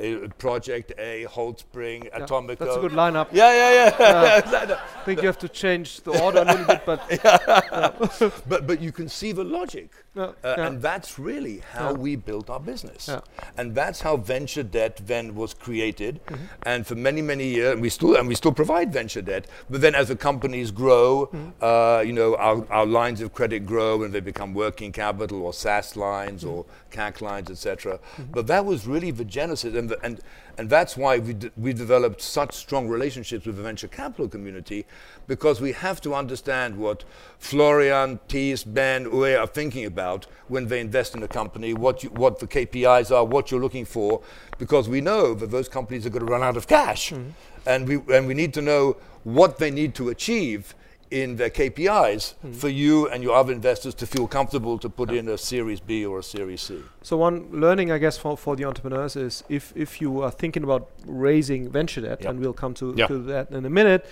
uh, 0.00 0.28
Project 0.38 0.92
A, 0.98 1.26
Holtzbrinck, 1.26 2.10
Atomico. 2.12 2.58
That's 2.58 2.76
a 2.76 2.80
good 2.80 2.92
lineup. 2.92 3.28
Yeah, 3.32 3.52
yeah, 3.52 3.96
yeah. 3.98 4.78
I 5.00 5.04
think 5.04 5.20
you 5.20 5.26
have 5.26 5.38
to 5.38 5.48
change 5.48 6.00
the 6.00 6.22
order 6.22 6.40
a 6.40 6.44
little 6.44 6.66
bit, 6.66 6.82
but 6.86 8.42
but 8.48 8.66
but 8.66 8.80
you 8.80 8.92
can 8.92 9.08
see 9.08 9.32
the 9.32 9.44
logic, 9.44 9.90
Yeah, 10.07 10.07
Uh, 10.16 10.32
yeah. 10.42 10.66
and 10.66 10.82
that's 10.82 11.18
really 11.18 11.62
how 11.72 11.90
Yeah. 11.90 11.96
we 11.98 12.16
built 12.16 12.50
our 12.50 12.58
business, 12.58 13.06
Yeah. 13.08 13.20
and 13.56 13.74
that's 13.74 14.00
how 14.00 14.16
venture 14.16 14.62
debt 14.62 15.00
then 15.06 15.34
was 15.34 15.54
created, 15.54 16.20
Mm-hmm. 16.26 16.44
and 16.64 16.86
for 16.86 16.94
many 16.96 17.22
many 17.22 17.44
years, 17.46 17.72
and 17.74 17.82
we 17.82 17.88
still 17.90 18.16
and 18.16 18.26
we 18.26 18.34
still 18.34 18.52
provide 18.52 18.92
venture 18.92 19.22
debt. 19.22 19.46
But 19.70 19.80
then 19.80 19.94
as 19.94 20.08
the 20.08 20.16
companies 20.16 20.70
grow, 20.70 21.26
Mm-hmm. 21.32 21.62
uh, 21.62 22.00
you 22.00 22.12
know, 22.14 22.36
our, 22.36 22.66
our 22.70 22.86
lines 22.86 23.20
of 23.20 23.32
credit 23.32 23.66
grow, 23.66 24.02
and 24.02 24.12
they 24.12 24.20
become 24.20 24.54
working 24.54 24.92
capital 24.92 25.42
or 25.44 25.52
SaaS 25.52 25.94
lines 25.96 26.42
Mm-hmm. 26.42 26.52
or 26.54 26.64
CAC 26.90 27.20
lines, 27.20 27.50
etc. 27.50 28.00
But 28.32 28.46
that 28.46 28.64
was 28.64 28.86
really 28.86 29.10
the 29.12 29.24
genesis, 29.24 29.74
and 29.74 29.90
the, 29.90 29.98
and 30.02 30.20
and 30.58 30.68
that's 30.68 30.96
why 30.96 31.18
we 31.18 31.32
d- 31.34 31.50
we 31.56 31.72
developed 31.72 32.20
such 32.20 32.52
strong 32.54 32.88
relationships 32.88 33.46
with 33.46 33.56
the 33.56 33.62
venture 33.62 33.86
capital 33.86 34.28
community, 34.28 34.84
because 35.28 35.60
we 35.60 35.72
have 35.72 36.00
to 36.00 36.14
understand 36.14 36.76
what 36.76 37.04
Florian, 37.38 38.18
Thies, 38.28 38.64
Ben, 38.64 39.06
Uwe 39.06 39.40
are 39.40 39.46
thinking 39.46 39.86
about 39.86 40.26
when 40.48 40.66
they 40.66 40.80
invest 40.80 41.14
in 41.14 41.22
a 41.22 41.28
company, 41.28 41.72
what 41.72 42.02
you, 42.02 42.10
what 42.10 42.40
the 42.40 42.46
KPIs 42.46 43.14
are, 43.14 43.24
what 43.24 43.50
you're 43.50 43.60
looking 43.60 43.84
for, 43.84 44.20
because 44.58 44.88
we 44.88 45.00
know 45.00 45.32
that 45.34 45.52
those 45.52 45.68
companies 45.68 46.04
are 46.04 46.10
going 46.10 46.26
to 46.26 46.32
run 46.32 46.42
out 46.42 46.56
of 46.56 46.66
cash, 46.66 47.12
mm-hmm. 47.12 47.30
and 47.64 47.86
we 47.88 48.14
and 48.14 48.26
we 48.26 48.34
need 48.34 48.52
to 48.54 48.62
know 48.62 48.96
what 49.22 49.58
they 49.58 49.70
need 49.70 49.94
to 49.94 50.08
achieve 50.08 50.74
in 51.10 51.36
their 51.36 51.50
KPIs 51.50 52.34
hmm. 52.34 52.52
for 52.52 52.68
you 52.68 53.08
and 53.08 53.22
your 53.22 53.34
other 53.34 53.52
investors 53.52 53.94
to 53.94 54.06
feel 54.06 54.26
comfortable 54.26 54.78
to 54.78 54.88
put 54.88 55.10
in 55.10 55.28
a 55.28 55.38
Series 55.38 55.80
B 55.80 56.04
or 56.04 56.18
a 56.18 56.22
Series 56.22 56.60
C. 56.62 56.82
So 57.02 57.16
one 57.16 57.48
learning, 57.50 57.90
I 57.90 57.98
guess, 57.98 58.18
for, 58.18 58.36
for 58.36 58.56
the 58.56 58.64
entrepreneurs 58.64 59.16
is 59.16 59.42
if, 59.48 59.72
if 59.74 60.00
you 60.00 60.22
are 60.22 60.30
thinking 60.30 60.64
about 60.64 60.90
raising 61.06 61.70
venture 61.70 62.00
debt, 62.02 62.18
Yeah. 62.22 62.30
and 62.30 62.40
we'll 62.40 62.52
come 62.52 62.74
to, 62.74 62.94
Yeah. 62.96 63.06
to 63.06 63.18
that 63.24 63.50
in 63.50 63.64
a 63.64 63.70
minute, 63.70 64.06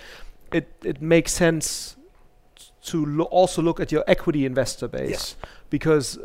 it, 0.51 0.71
it 0.83 1.01
makes 1.01 1.33
sense 1.33 1.95
to 2.85 3.05
lo- 3.05 3.25
also 3.25 3.61
look 3.61 3.79
at 3.79 3.91
your 3.91 4.03
equity 4.07 4.45
investor 4.45 4.87
base 4.87 5.09
Yes. 5.09 5.35
because 5.69 6.17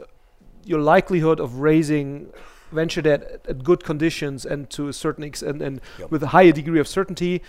your 0.65 0.81
likelihood 0.81 1.41
of 1.41 1.57
raising 1.57 2.33
venture 2.71 3.03
debt 3.03 3.23
at, 3.23 3.47
at 3.49 3.65
good 3.65 3.85
conditions 3.85 4.47
and 4.47 4.71
to 4.71 4.89
a 4.89 4.93
certain 4.93 5.25
extent 5.25 5.61
and 5.61 5.81
Yep. 5.99 6.11
with 6.11 6.23
a 6.23 6.29
higher 6.29 6.53
degree 6.53 6.81
of 6.81 6.89
certainty 6.89 7.43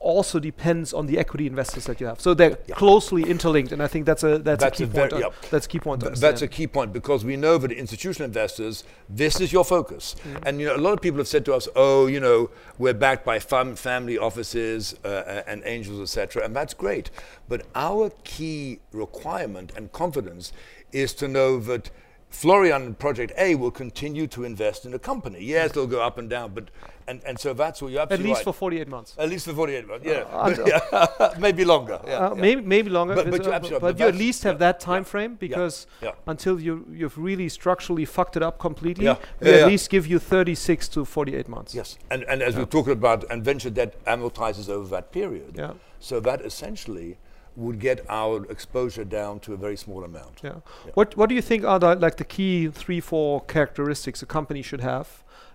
also 0.00 0.38
depends 0.40 0.92
on 0.94 1.06
the 1.06 1.18
equity 1.18 1.46
investors 1.46 1.84
that 1.84 2.00
you 2.00 2.06
have. 2.06 2.20
So 2.20 2.32
they're 2.34 2.56
Yeah. 2.66 2.74
closely 2.74 3.22
interlinked, 3.22 3.70
and 3.70 3.82
I 3.82 3.86
think 3.86 4.06
that's 4.06 4.22
a 4.24 4.38
that's, 4.38 4.62
That's 4.64 4.80
a 4.80 4.84
a 4.84 4.86
key 4.86 4.92
very- 4.92 5.10
point. 5.10 5.22
yep. 5.22 5.34
That's 5.50 5.66
a 5.66 5.68
key 5.68 5.78
point. 5.78 6.00
Th- 6.02 6.18
that's 6.18 6.42
a 6.42 6.48
key 6.48 6.66
point 6.66 6.92
because 6.92 7.24
we 7.24 7.36
know 7.36 7.58
that 7.58 7.70
institutional 7.70 8.24
investors, 8.26 8.82
this 9.08 9.40
is 9.40 9.52
your 9.52 9.64
focus. 9.64 10.16
Mm-hmm. 10.24 10.46
And 10.46 10.60
you 10.60 10.66
know, 10.66 10.76
a 10.76 10.78
lot 10.86 10.94
of 10.94 11.00
people 11.02 11.18
have 11.18 11.28
said 11.28 11.44
to 11.44 11.54
us, 11.54 11.68
"Oh, 11.76 12.06
you 12.06 12.18
know, 12.18 12.50
we're 12.78 12.94
backed 12.94 13.24
by 13.26 13.38
fam- 13.38 13.76
family 13.76 14.16
offices 14.18 14.94
uh, 15.04 15.08
uh, 15.08 15.42
and 15.46 15.62
angels, 15.66 16.00
etc." 16.00 16.44
And 16.44 16.56
that's 16.56 16.72
great. 16.74 17.10
But 17.48 17.66
our 17.74 18.10
key 18.24 18.80
requirement 18.92 19.72
and 19.76 19.92
confidence 19.92 20.52
is 20.92 21.12
to 21.14 21.28
know 21.28 21.58
that 21.60 21.90
Florian 22.30 22.82
and 22.82 22.98
Project 22.98 23.32
A 23.36 23.56
will 23.56 23.72
continue 23.72 24.26
to 24.28 24.44
invest 24.44 24.84
in 24.84 24.92
the 24.92 24.98
company. 24.98 25.42
Yes, 25.42 25.72
they'll 25.72 25.86
go 25.86 26.00
up 26.00 26.16
and 26.16 26.30
down, 26.30 26.52
but 26.54 26.70
and, 27.08 27.20
and 27.26 27.38
so 27.38 27.52
that's 27.52 27.82
what 27.82 27.90
you're 27.90 28.00
At 28.02 28.12
absolutely 28.12 28.30
least 28.30 28.44
for 28.44 28.52
48 28.52 28.88
months. 28.88 29.16
At 29.18 29.28
least 29.28 29.46
for 29.46 29.52
48 29.52 29.88
months, 29.88 30.06
yeah. 30.06 30.12
Uh, 30.30 30.54
yeah. 31.20 31.34
Maybe 31.40 31.64
longer. 31.64 32.00
Yeah, 32.06 32.18
Uh, 32.26 32.34
yeah. 32.34 32.40
Maybe 32.40 32.62
maybe 32.62 32.88
longer, 32.88 33.14
But- 33.16 33.30
but, 33.30 33.42
but 33.42 33.46
uh, 33.48 33.50
absolutely 33.52 33.80
but 33.80 33.94
right. 33.94 34.00
you 34.00 34.06
at 34.06 34.14
least 34.14 34.44
have 34.44 34.58
that 34.60 34.78
time 34.78 35.02
frame 35.04 35.34
because 35.34 35.86
until 36.26 36.60
you 36.60 36.86
you've 36.92 37.18
really 37.18 37.48
structurally 37.48 38.04
fucked 38.04 38.36
it 38.36 38.42
up 38.42 38.58
completely, 38.60 39.06
we 39.40 39.50
at 39.50 39.66
least 39.66 39.90
give 39.90 40.06
you 40.06 40.18
36 40.20 40.88
to 40.88 41.04
48 41.04 41.48
months. 41.48 41.74
Yes, 41.74 41.98
and, 42.12 42.22
and 42.24 42.42
as 42.42 42.56
we're 42.56 42.64
talking 42.64 42.92
about, 42.92 43.24
and 43.30 43.44
venture 43.44 43.70
debt 43.70 44.02
amortizes 44.04 44.68
over 44.68 44.88
that 44.90 45.10
period. 45.10 45.54
Yeah. 45.56 45.72
So 45.98 46.20
that 46.20 46.40
essentially 46.42 47.18
would 47.60 47.78
get 47.78 47.98
our 48.08 48.44
exposure 48.50 49.04
down 49.04 49.40
to 49.40 49.52
a 49.52 49.56
very 49.56 49.76
small 49.76 50.02
amount. 50.04 50.40
Yeah. 50.42 50.60
Yeah. 50.86 50.92
What 50.94 51.16
What 51.16 51.28
do 51.28 51.34
you 51.34 51.42
think 51.42 51.64
are 51.64 51.78
the 51.78 51.94
like 52.06 52.16
the 52.16 52.24
key 52.36 52.68
three 52.82 53.00
four 53.00 53.40
characteristics 53.54 54.22
a 54.22 54.26
company 54.26 54.62
should 54.62 54.80
have 54.80 55.06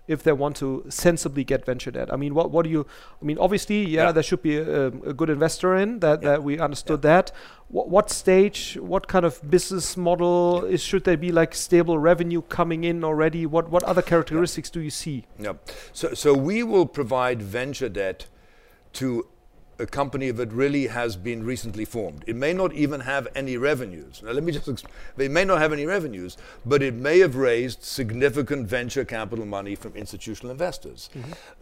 if 0.07 0.21
they 0.21 0.31
want 0.33 0.55
to 0.55 0.83
sensibly 0.89 1.43
get 1.43 1.65
venture 1.65 1.91
debt? 1.91 2.07
I 2.13 2.17
mean, 2.17 2.33
what 2.35 2.51
what 2.51 2.63
do 2.65 2.69
you? 2.69 2.85
I 3.21 3.25
mean, 3.25 3.37
obviously, 3.39 3.79
yeah, 3.85 4.03
Yeah. 4.05 4.11
there 4.13 4.23
should 4.23 4.41
be 4.41 4.57
a, 4.57 4.87
a 4.87 5.13
good 5.13 5.29
investor 5.29 5.75
in 5.75 5.99
that. 5.99 6.21
Yeah. 6.21 6.29
That 6.29 6.43
we 6.43 6.59
understood 6.59 7.01
that. 7.01 7.31
What, 7.69 7.89
what 7.89 8.09
stage? 8.11 8.77
What 8.81 9.07
kind 9.07 9.25
of 9.25 9.39
business 9.49 9.97
model 9.97 10.63
is? 10.65 10.81
Should 10.83 11.03
there 11.03 11.17
be 11.17 11.31
like 11.31 11.55
stable 11.55 11.97
revenue 11.97 12.41
coming 12.43 12.83
in 12.83 13.03
already? 13.03 13.45
What 13.45 13.69
What 13.71 13.83
other 13.83 14.03
characteristics 14.03 14.69
do 14.69 14.79
you 14.79 14.91
see? 14.91 15.23
Yeah. 15.39 15.53
So, 15.93 16.13
so 16.13 16.33
we 16.33 16.63
will 16.63 16.85
provide 16.85 17.41
venture 17.41 17.89
debt 17.89 18.27
to 18.93 19.25
a 19.77 19.85
company 19.85 20.31
that 20.31 20.51
really 20.51 20.87
has 20.87 21.15
been 21.17 21.43
recently 21.45 21.83
formed. 21.85 22.23
It 22.27 22.35
may 22.35 22.53
not 22.53 22.73
even 22.73 23.01
have 23.01 23.27
any 23.35 23.57
revenues. 23.57 24.21
Now, 24.23 24.31
let 24.31 24.43
me 24.43 24.51
just, 24.51 24.67
exp- 24.67 24.85
they 25.17 25.27
may 25.27 25.43
not 25.43 25.59
have 25.59 25.73
any 25.73 25.85
revenues, 25.85 26.37
but 26.65 26.81
it 26.81 26.93
may 26.93 27.19
have 27.19 27.35
raised 27.35 27.83
significant 27.83 28.67
venture 28.67 29.03
capital 29.03 29.45
money 29.45 29.75
from 29.75 29.93
institutional 29.95 30.51
investors. 30.51 31.09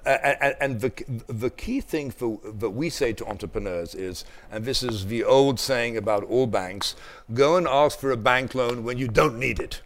A- 0.06 0.10
a- 0.12 0.38
a- 0.42 0.64
and 0.64 0.80
the, 0.82 0.92
the 1.28 1.50
key 1.50 1.82
thing 1.82 2.12
for, 2.12 2.40
that 2.44 2.70
we 2.70 2.90
say 2.90 3.14
to 3.14 3.26
entrepreneurs 3.26 3.96
is, 3.96 4.26
and 4.52 4.64
this 4.66 4.84
is 4.84 5.08
the 5.08 5.24
old 5.24 5.60
saying 5.60 5.98
about 5.98 6.24
all 6.26 6.46
banks, 6.48 6.96
go 7.34 7.58
and 7.58 7.68
ask 7.68 8.00
for 8.00 8.12
a 8.12 8.18
bank 8.18 8.54
loan 8.54 8.84
when 8.84 8.98
you 8.98 9.08
don't 9.08 9.40
need 9.40 9.60
it. 9.60 9.82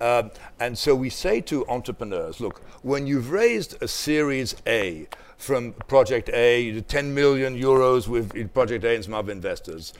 Um, 0.00 0.30
and 0.60 0.78
so 0.78 0.94
we 0.94 1.10
say 1.10 1.40
to 1.40 1.66
entrepreneurs, 1.68 2.38
look, 2.38 2.60
when 2.82 3.08
you've 3.08 3.32
raised 3.32 3.82
a 3.82 3.88
Series 3.88 4.54
A 4.68 5.08
from 5.38 5.72
Project 5.86 6.28
A, 6.30 6.80
10 6.82 7.14
million 7.14 7.56
euros 7.58 8.08
with 8.08 8.52
Project 8.52 8.84
A 8.84 8.94
and 8.94 9.04
some 9.04 9.14
other 9.14 9.32
investors, 9.32 9.94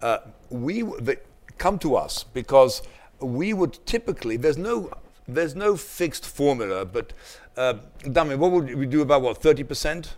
uh, 0.00 0.18
we 0.48 0.80
w- 0.80 1.00
the, 1.00 1.18
come 1.58 1.78
to 1.80 1.96
us 1.96 2.24
because 2.24 2.82
we 3.20 3.52
would 3.52 3.78
typically 3.86 4.36
there's 4.36 4.58
no 4.58 4.90
there's 5.28 5.56
no 5.56 5.76
fixed 5.76 6.24
formula, 6.24 6.84
but 6.84 7.12
uh, 7.56 7.74
Damien, 8.12 8.38
what 8.38 8.52
would 8.52 8.74
we 8.76 8.86
do 8.86 9.02
about 9.02 9.22
what 9.22 9.38
thirty 9.38 9.64
percent? 9.64 10.14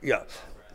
Yeah. 0.00 0.22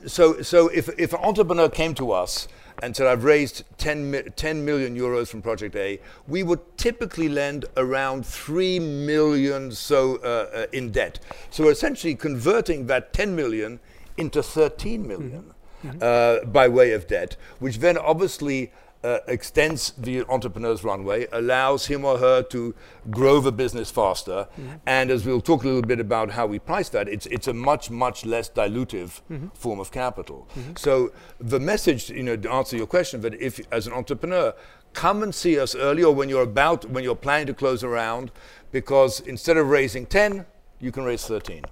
So 0.06 0.42
so 0.42 0.68
if 0.68 0.90
if 1.00 1.14
an 1.14 1.20
entrepreneur 1.24 1.70
came 1.70 1.94
to 1.96 2.12
us 2.12 2.48
and 2.82 2.96
said 2.96 3.08
I've 3.08 3.24
raised 3.24 3.64
10, 3.78 4.34
10 4.36 4.66
million 4.66 4.98
euros 4.98 5.28
from 5.28 5.42
Project 5.42 5.76
A, 5.76 6.00
we 6.28 6.44
would 6.44 6.60
typically 6.78 7.30
lend 7.30 7.66
around 7.78 8.26
three 8.26 8.80
million 8.80 9.72
so 9.72 10.18
uh, 10.18 10.50
uh, 10.54 10.66
in 10.72 10.92
debt. 10.92 11.20
So 11.50 11.66
we're 11.66 11.72
essentially 11.72 12.16
converting 12.16 12.88
that 12.88 13.14
10 13.14 13.36
million 13.36 13.80
into 14.18 14.44
13 14.44 15.08
million 15.08 15.54
uh, 16.02 16.46
by 16.46 16.68
way 16.68 16.92
of 16.94 17.08
debt, 17.08 17.36
which 17.60 17.80
then 17.80 17.98
obviously 17.98 18.72
uh, 19.04 19.20
extends 19.28 19.94
the 19.98 20.24
entrepreneur's 20.30 20.84
runway, 20.84 21.28
allows 21.32 21.88
him 21.88 22.06
or 22.06 22.18
her 22.20 22.44
to 22.44 22.76
grow 23.10 23.40
the 23.40 23.52
business 23.52 23.90
faster, 23.90 24.48
and 24.86 25.10
as 25.10 25.26
we'll 25.26 25.42
talk 25.42 25.64
a 25.64 25.68
little 25.68 25.82
bit 25.82 26.00
about 26.00 26.32
how 26.32 26.46
we 26.46 26.60
price 26.60 26.90
that, 26.90 27.08
it's 27.08 27.26
it's 27.28 27.48
a 27.48 27.54
much 27.54 27.90
much 27.90 28.26
less 28.26 28.50
dilutive 28.50 29.22
form 29.54 29.80
of 29.80 29.92
capital. 29.92 30.48
So 30.76 31.12
the 31.40 31.60
message, 31.60 32.10
you 32.10 32.24
know, 32.24 32.36
to 32.38 32.52
answer 32.52 32.78
your 32.78 32.88
question, 32.88 33.22
that 33.22 33.34
if 33.42 33.60
as 33.72 33.88
an 33.88 33.94
entrepreneur, 33.94 34.54
come 34.94 35.24
and 35.24 35.34
see 35.34 35.60
us 35.60 35.76
early 35.76 36.04
or 36.04 36.14
when 36.14 36.30
you're 36.30 36.44
about 36.44 36.86
when 36.90 37.04
you're 37.04 37.16
planning 37.16 37.48
to 37.48 37.54
close 37.54 37.84
around, 37.84 38.32
because 38.72 39.20
instead 39.22 39.58
of 39.58 39.68
raising 39.70 40.06
ten, 40.06 40.46
you 40.82 40.92
can 40.92 41.04
raise 41.04 41.26
13 41.26 41.64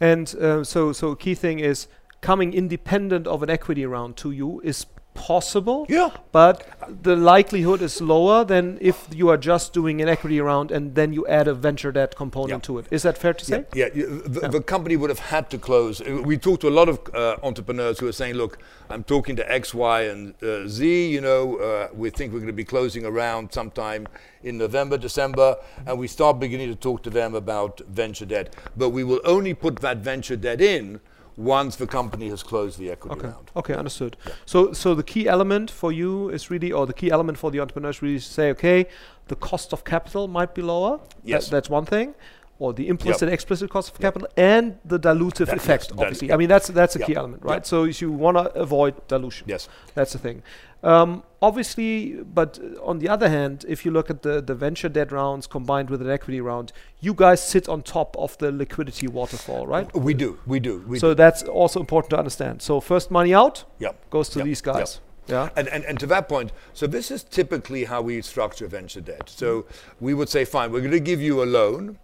And 0.00 0.34
uh, 0.36 0.62
so, 0.64 0.92
so 0.92 1.14
key 1.14 1.34
thing 1.34 1.58
is 1.58 1.88
coming 2.20 2.52
independent 2.52 3.26
of 3.26 3.42
an 3.42 3.50
equity 3.50 3.86
round 3.86 4.16
to 4.16 4.30
you 4.30 4.60
is 4.60 4.86
possible. 5.16 5.86
Yeah. 5.88 6.10
But 6.32 6.64
the 7.02 7.16
likelihood 7.16 7.82
is 7.82 8.00
lower 8.00 8.44
than 8.44 8.78
if 8.80 9.08
you 9.12 9.28
are 9.28 9.36
just 9.36 9.72
doing 9.72 10.00
an 10.02 10.08
equity 10.08 10.40
round 10.40 10.70
and 10.70 10.94
then 10.94 11.12
you 11.12 11.26
add 11.26 11.48
a 11.48 11.54
venture 11.54 11.90
debt 11.92 12.14
component 12.16 12.50
Yeah. 12.62 12.66
to 12.68 12.78
it. 12.78 12.86
Is 12.90 13.02
that 13.02 13.18
fair 13.18 13.32
to 13.34 13.44
say? 13.44 13.64
Yeah, 13.74 13.88
you- 13.94 14.22
the, 14.26 14.48
the 14.48 14.60
company 14.60 14.96
would 14.96 15.10
have 15.10 15.18
had 15.34 15.50
to 15.50 15.58
close. 15.58 16.00
Uh, 16.00 16.22
We 16.24 16.36
talked 16.38 16.60
to 16.60 16.68
a 16.68 16.76
lot 16.80 16.88
of 16.88 16.98
uh, 17.14 17.36
entrepreneurs 17.42 17.98
who 18.00 18.06
are 18.08 18.12
saying, 18.22 18.34
"Look, 18.36 18.58
I'm 18.90 19.02
talking 19.04 19.36
to 19.36 19.44
X, 19.52 19.74
Y, 19.74 20.02
and 20.12 20.34
uh, 20.42 20.68
Z. 20.68 21.08
You 21.16 21.20
know, 21.20 21.42
uh, 21.56 21.88
we 21.94 22.10
think 22.10 22.32
we're 22.32 22.40
going 22.44 22.56
to 22.56 22.62
be 22.64 22.70
closing 22.76 23.04
around 23.04 23.52
sometime 23.52 24.06
in 24.42 24.58
November, 24.58 24.96
December, 24.98 25.56
and 25.86 25.98
we 25.98 26.06
start 26.08 26.38
beginning 26.38 26.68
to 26.68 26.76
talk 26.88 27.02
to 27.02 27.10
them 27.10 27.34
about 27.34 27.80
venture 27.88 28.26
debt. 28.26 28.54
But 28.76 28.90
we 28.90 29.02
will 29.04 29.20
only 29.24 29.54
put 29.54 29.76
that 29.80 29.98
venture 29.98 30.36
debt 30.36 30.60
in 30.60 31.00
once 31.36 31.76
the 31.76 31.86
company 31.86 32.28
has 32.30 32.42
closed 32.42 32.78
the 32.78 32.90
equity 32.90 33.16
Okay. 33.18 33.28
round. 33.28 33.50
Okay, 33.56 33.74
understood. 33.74 34.16
So, 34.46 34.72
so 34.72 34.94
the 34.94 35.02
key 35.02 35.28
element 35.28 35.70
for 35.70 35.92
you 35.92 36.30
is 36.30 36.50
really, 36.50 36.72
or 36.72 36.86
the 36.86 36.94
key 36.94 37.10
element 37.10 37.36
for 37.38 37.50
the 37.50 37.60
entrepreneurs 37.60 38.00
really 38.02 38.16
is 38.16 38.26
to 38.26 38.32
say, 38.32 38.50
okay, 38.50 38.86
the 39.28 39.36
cost 39.36 39.72
of 39.72 39.84
capital 39.84 40.28
might 40.28 40.54
be 40.54 40.62
lower. 40.62 40.98
That- 40.98 41.14
Yes. 41.24 41.48
that's 41.50 41.68
one 41.68 41.84
thing. 41.84 42.14
Or 42.58 42.72
the 42.72 42.88
implicit, 42.88 43.24
and 43.24 43.32
explicit 43.32 43.68
cost 43.68 43.92
of 43.92 44.00
capital, 44.00 44.28
and 44.36 44.78
the 44.82 44.98
dilutive 44.98 45.46
That- 45.46 45.56
effect. 45.56 45.84
yes, 45.84 45.88
that- 45.88 46.00
obviously, 46.00 46.32
I 46.32 46.36
mean 46.38 46.48
that's 46.48 46.68
that's 46.68 46.96
a 46.96 47.00
Yeah. 47.00 47.06
key 47.06 47.14
element, 47.16 47.42
right? 47.44 47.66
So 47.66 47.84
you 47.84 48.10
want 48.10 48.38
to 48.38 48.44
avoid 48.58 48.94
dilution. 49.08 49.44
Yes. 49.46 49.68
That's 49.94 50.12
the 50.12 50.18
thing. 50.18 50.42
Um, 50.82 51.22
obviously, 51.42 52.14
but 52.22 52.58
on 52.82 52.98
the 52.98 53.08
other 53.08 53.28
hand, 53.28 53.64
if 53.68 53.84
you 53.84 53.90
look 53.90 54.08
at 54.08 54.22
the, 54.22 54.40
the 54.40 54.54
venture 54.54 54.88
debt 54.88 55.10
rounds 55.12 55.46
combined 55.46 55.90
with 55.90 56.00
an 56.00 56.08
equity 56.10 56.40
round, 56.40 56.72
you 57.00 57.12
guys 57.12 57.42
sit 57.42 57.68
on 57.68 57.82
top 57.82 58.16
of 58.18 58.38
the 58.38 58.50
liquidity 58.52 59.08
waterfall, 59.08 59.66
right? 59.66 59.92
We 59.94 60.14
do. 60.14 60.38
We 60.46 60.60
do. 60.60 60.84
We 60.86 60.98
so 60.98 61.08
do. 61.08 61.14
that's 61.14 61.42
also 61.42 61.80
important 61.80 62.10
to 62.10 62.18
understand. 62.18 62.62
So 62.62 62.80
first 62.80 63.10
money 63.10 63.34
out 63.34 63.64
Yeah. 63.78 63.92
goes 64.10 64.28
to 64.30 64.38
Yep, 64.38 64.44
these 64.46 64.62
yep. 64.64 64.74
guys. 64.76 65.00
Yeah. 65.26 65.48
And, 65.56 65.66
and, 65.68 65.84
and 65.84 65.98
to 65.98 66.06
that 66.06 66.28
point, 66.28 66.52
so 66.72 66.86
this 66.86 67.10
is 67.10 67.24
typically 67.24 67.84
how 67.84 68.00
we 68.00 68.22
structure 68.22 68.68
venture 68.68 69.00
debt. 69.00 69.28
So 69.28 69.64
we 70.00 70.14
would 70.14 70.28
say, 70.28 70.44
fine, 70.44 70.70
we're 70.70 70.80
going 70.80 70.92
to 70.92 71.00
give 71.00 71.20
you 71.20 71.42
a 71.42 71.46
loan. 71.46 71.98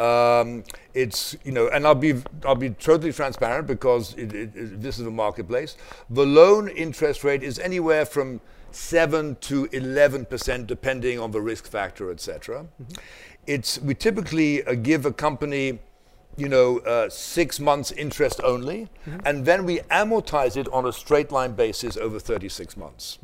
Um, 0.00 0.64
it's 0.94 1.36
you 1.44 1.52
know, 1.52 1.68
and 1.68 1.86
I'll 1.86 1.94
be 1.94 2.14
I'll 2.46 2.54
be 2.54 2.70
totally 2.70 3.12
transparent 3.12 3.66
because 3.66 4.14
it, 4.14 4.32
it, 4.32 4.50
it- 4.56 4.80
this 4.80 4.98
is 4.98 5.06
a 5.06 5.10
marketplace. 5.10 5.76
The 6.08 6.24
loan 6.24 6.68
interest 6.68 7.22
rate 7.24 7.42
is 7.42 7.58
anywhere 7.58 8.06
from 8.06 8.40
seven 8.72 9.36
to 9.42 9.68
eleven 9.72 10.24
percent, 10.24 10.66
depending 10.66 11.18
on 11.20 11.32
the 11.32 11.40
risk 11.40 11.66
factor, 11.66 12.10
etc. 12.10 12.66
It's 13.46 13.78
we 13.80 13.94
typically 13.94 14.64
uh, 14.64 14.74
give 14.74 15.04
a 15.06 15.12
company 15.12 15.80
you 16.36 16.48
know, 16.48 16.78
uh, 16.78 17.10
six 17.10 17.60
months 17.60 17.90
interest 17.92 18.40
only, 18.42 18.88
and 19.26 19.44
then 19.44 19.64
we 19.66 19.80
amortize 19.90 20.56
it 20.56 20.66
on 20.72 20.86
a 20.86 20.92
straight 20.92 21.30
line 21.32 21.52
basis 21.52 21.96
over 21.98 22.18
36 22.18 22.76
months. 22.78 23.18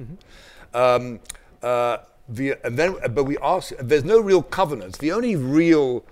Um, 0.74 1.20
uh, 1.62 1.98
the, 2.28 2.56
and 2.66 2.76
then, 2.76 2.96
but 3.14 3.24
we 3.24 3.38
ask, 3.38 3.72
there's 3.78 4.04
no 4.04 4.20
real 4.20 4.42
covenants. 4.42 4.98
The 4.98 5.12
only 5.12 5.34
real 5.36 6.04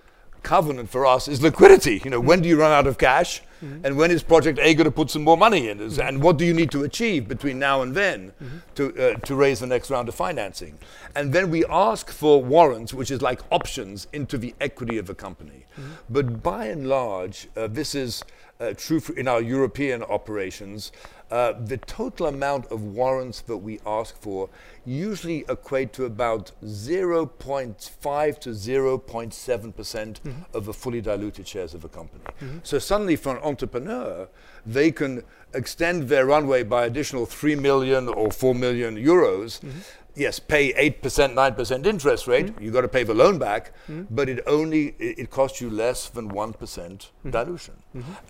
covenant 0.45 0.89
for 0.91 1.05
us 1.07 1.27
is 1.27 1.43
liquidity. 1.43 2.01
You 2.05 2.11
know, 2.11 2.21
when 2.21 2.41
do 2.43 2.49
you 2.49 2.57
run 2.61 2.71
out 2.71 2.87
of 2.87 2.99
cash? 2.99 3.43
And 3.83 3.97
when 3.97 4.11
is 4.11 4.23
Project 4.23 4.59
A 4.59 4.75
going 4.75 4.85
to 4.85 4.91
put 4.91 5.09
some 5.09 5.23
more 5.25 5.39
money 5.39 5.71
in? 5.71 5.81
Is- 5.81 5.99
And 5.99 6.23
what 6.23 6.37
do 6.37 6.45
you 6.45 6.53
need 6.53 6.71
to 6.73 6.85
achieve 6.85 7.27
between 7.27 7.59
now 7.59 7.81
and 7.81 7.95
then 7.95 8.33
to, 8.75 8.83
uh, 8.95 9.15
to 9.21 9.35
raise 9.35 9.61
the 9.61 9.67
next 9.67 9.89
round 9.91 10.07
of 10.11 10.15
financing? 10.15 10.79
And 11.17 11.33
then 11.33 11.51
we 11.51 11.65
ask 11.71 12.11
for 12.11 12.43
warrants, 12.43 12.93
which 12.93 13.11
is 13.11 13.23
like 13.23 13.41
options 13.51 14.07
into 14.13 14.37
the 14.37 14.55
equity 14.61 14.99
of 14.99 15.09
a 15.09 15.15
company. 15.15 15.65
But 16.11 16.43
by 16.43 16.67
and 16.67 16.87
large, 16.89 17.49
uh, 17.57 17.67
this 17.69 17.95
is 17.95 18.23
uh, 18.61 18.75
true 18.77 19.01
for 19.01 19.15
in 19.19 19.27
our 19.29 19.41
European 19.41 20.03
operations. 20.03 20.93
Uh, 21.35 21.53
the 21.65 21.79
total 21.79 22.27
amount 22.27 22.65
of 22.71 22.81
warrants 22.81 23.41
that 23.41 23.57
we 23.57 23.81
ask 23.85 24.17
for 24.21 24.49
usually 24.87 25.45
equate 25.49 25.93
to 25.93 26.05
about 26.05 26.53
0.5 26.65 28.39
to 28.39 28.51
0.7 28.51 29.75
percent 29.75 30.21
mm-hmm. 30.23 30.57
of 30.57 30.65
the 30.65 30.73
fully 30.73 31.01
diluted 31.01 31.49
shares 31.49 31.75
of 31.75 31.85
a 31.85 31.89
company. 31.89 32.23
Mm-hmm. 32.41 32.59
So 32.63 32.79
suddenly, 32.79 33.17
for 33.17 33.37
an 33.37 33.43
entrepreneur, 33.43 34.29
they 34.65 34.93
can 34.93 35.25
extend 35.53 36.05
their 36.05 36.25
runway 36.25 36.63
by 36.63 36.87
additional 36.87 37.27
3 37.27 37.57
million 37.57 38.09
or 38.09 38.31
4 38.31 38.55
million 38.55 38.97
euros. 38.97 39.59
Mm-hmm. 39.59 39.81
Yes, 40.17 40.39
pay 40.39 40.73
8%, 40.73 41.35
9% 41.35 41.87
interest 41.87 42.27
rate. 42.27 42.51
Hmm. 42.51 42.63
You've 42.63 42.73
got 42.73 42.83
to 42.83 42.89
pay 42.89 43.03
the 43.03 43.15
loan 43.15 43.39
back, 43.39 43.73
hmm. 43.87 44.03
but 44.11 44.29
it 44.29 44.41
only 44.47 44.95
it, 44.99 45.19
it 45.19 45.31
costs 45.31 45.61
you 45.61 45.69
less 45.69 46.09
than 46.09 46.31
1% 46.31 47.07
hmm. 47.07 47.31
dilution. 47.31 47.75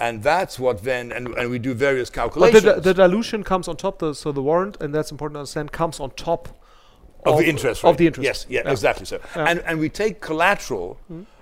And 0.00 0.22
that's 0.22 0.58
what 0.58 0.82
then, 0.82 1.12
and, 1.12 1.28
and 1.28 1.50
we 1.50 1.58
do 1.58 1.74
various 1.74 2.10
But 2.10 2.14
calculations. 2.14 2.62
the, 2.62 2.80
the 2.80 2.94
dilution 2.94 3.44
comes 3.44 3.68
on 3.68 3.76
top. 3.76 3.98
The, 3.98 4.14
so 4.14 4.32
the 4.32 4.42
warrant, 4.42 4.76
and 4.80 4.94
that's 4.94 5.10
important 5.10 5.36
to 5.36 5.40
understand, 5.40 5.72
comes 5.72 6.00
on 6.00 6.10
top 6.12 6.48
of, 7.24 7.38
the 7.38 7.48
interest 7.48 7.82
rate. 7.82 7.90
Of 7.90 7.96
the 7.96 8.06
interest. 8.06 8.24
Yes, 8.24 8.46
yeah, 8.48 8.62
Yeah. 8.64 8.72
exactly 8.72 9.06
so. 9.06 9.20
Yeah. 9.34 9.46
And, 9.48 9.60
and 9.60 9.78
we 9.78 9.88
take 9.88 10.20
collateral, 10.20 10.98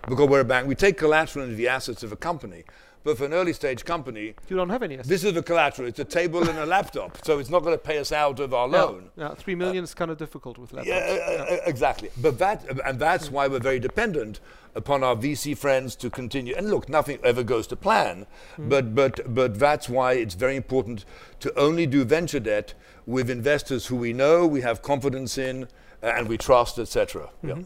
because 0.09 0.29
we're 0.29 0.41
a 0.41 0.45
bank, 0.45 0.67
we 0.69 0.75
take 0.75 0.97
collateral 0.97 1.45
into 1.45 1.57
the 1.57 1.69
assets 1.69 2.03
of 2.03 2.13
a 2.13 2.17
company. 2.17 2.65
But 3.05 3.19
for 3.19 3.25
an 3.25 3.33
early 3.33 3.53
stage 3.53 3.85
company, 3.85 4.35
You 4.49 4.57
don't 4.57 4.71
have 4.71 4.83
any 4.83 4.95
assets. 4.95 5.09
this 5.09 5.25
is 5.25 5.35
the 5.35 5.43
collateral. 5.43 5.89
It's 5.89 5.99
a 5.99 6.05
table 6.05 6.49
and 6.49 6.59
a 6.59 6.67
laptop. 6.67 7.19
So 7.25 7.39
it's 7.39 7.51
not 7.51 7.63
going 7.65 7.75
to 7.75 7.83
pay 7.83 7.99
us 7.99 8.13
out 8.13 8.39
of 8.41 8.55
our 8.55 8.69
loan. 8.69 9.11
Yeah, 9.17 9.29
yeah, 9.29 9.35
three 9.35 9.55
million 9.57 9.83
is 9.85 9.95
kind 9.95 10.11
of 10.11 10.19
difficult 10.19 10.59
with 10.59 10.73
laptops. 10.73 10.87
Yeah, 10.87 11.19
uh, 11.51 11.55
uh, 11.55 11.57
exactly. 11.67 12.11
But 12.21 12.39
that, 12.39 12.65
and 12.87 12.99
that's 12.99 13.31
why 13.31 13.49
we're 13.49 13.59
very 13.59 13.81
dependent 13.81 14.41
upon 14.75 15.03
our 15.03 15.17
VC 15.17 15.57
friends 15.57 15.97
to 15.97 16.11
continue. 16.11 16.55
And 16.57 16.71
look, 16.71 16.89
nothing 16.89 17.19
ever 17.25 17.43
goes 17.43 17.67
to 17.69 17.77
plan, 17.77 18.27
but 18.57 18.95
but 18.95 19.35
but 19.35 19.59
that's 19.59 19.89
why 19.89 20.13
it's 20.15 20.35
very 20.35 20.57
important 20.57 21.05
to 21.41 21.53
only 21.59 21.87
do 21.87 22.05
venture 22.05 22.41
debt 22.41 22.75
with 23.05 23.29
investors 23.29 23.87
who 23.87 23.97
we 23.97 24.13
know, 24.13 24.47
we 24.47 24.61
have 24.63 24.81
confidence 24.81 25.37
in, 25.37 25.65
uh, 26.03 26.07
and 26.17 26.29
we 26.29 26.39
trust, 26.39 26.79
etc. 26.79 27.29
Yeah. 27.43 27.59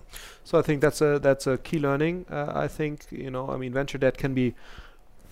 So 0.45 0.59
I 0.59 0.63
think 0.63 0.81
that's 0.81 1.01
a 1.01 1.19
that's 1.19 1.47
a 1.47 1.59
key 1.59 1.79
learning. 1.79 2.25
Uh, 2.31 2.51
I 2.55 2.67
think 2.69 3.07
you 3.11 3.31
know, 3.31 3.51
I 3.51 3.57
mean, 3.57 3.73
venture 3.73 3.99
debt 3.99 4.17
can 4.19 4.35
be 4.35 4.55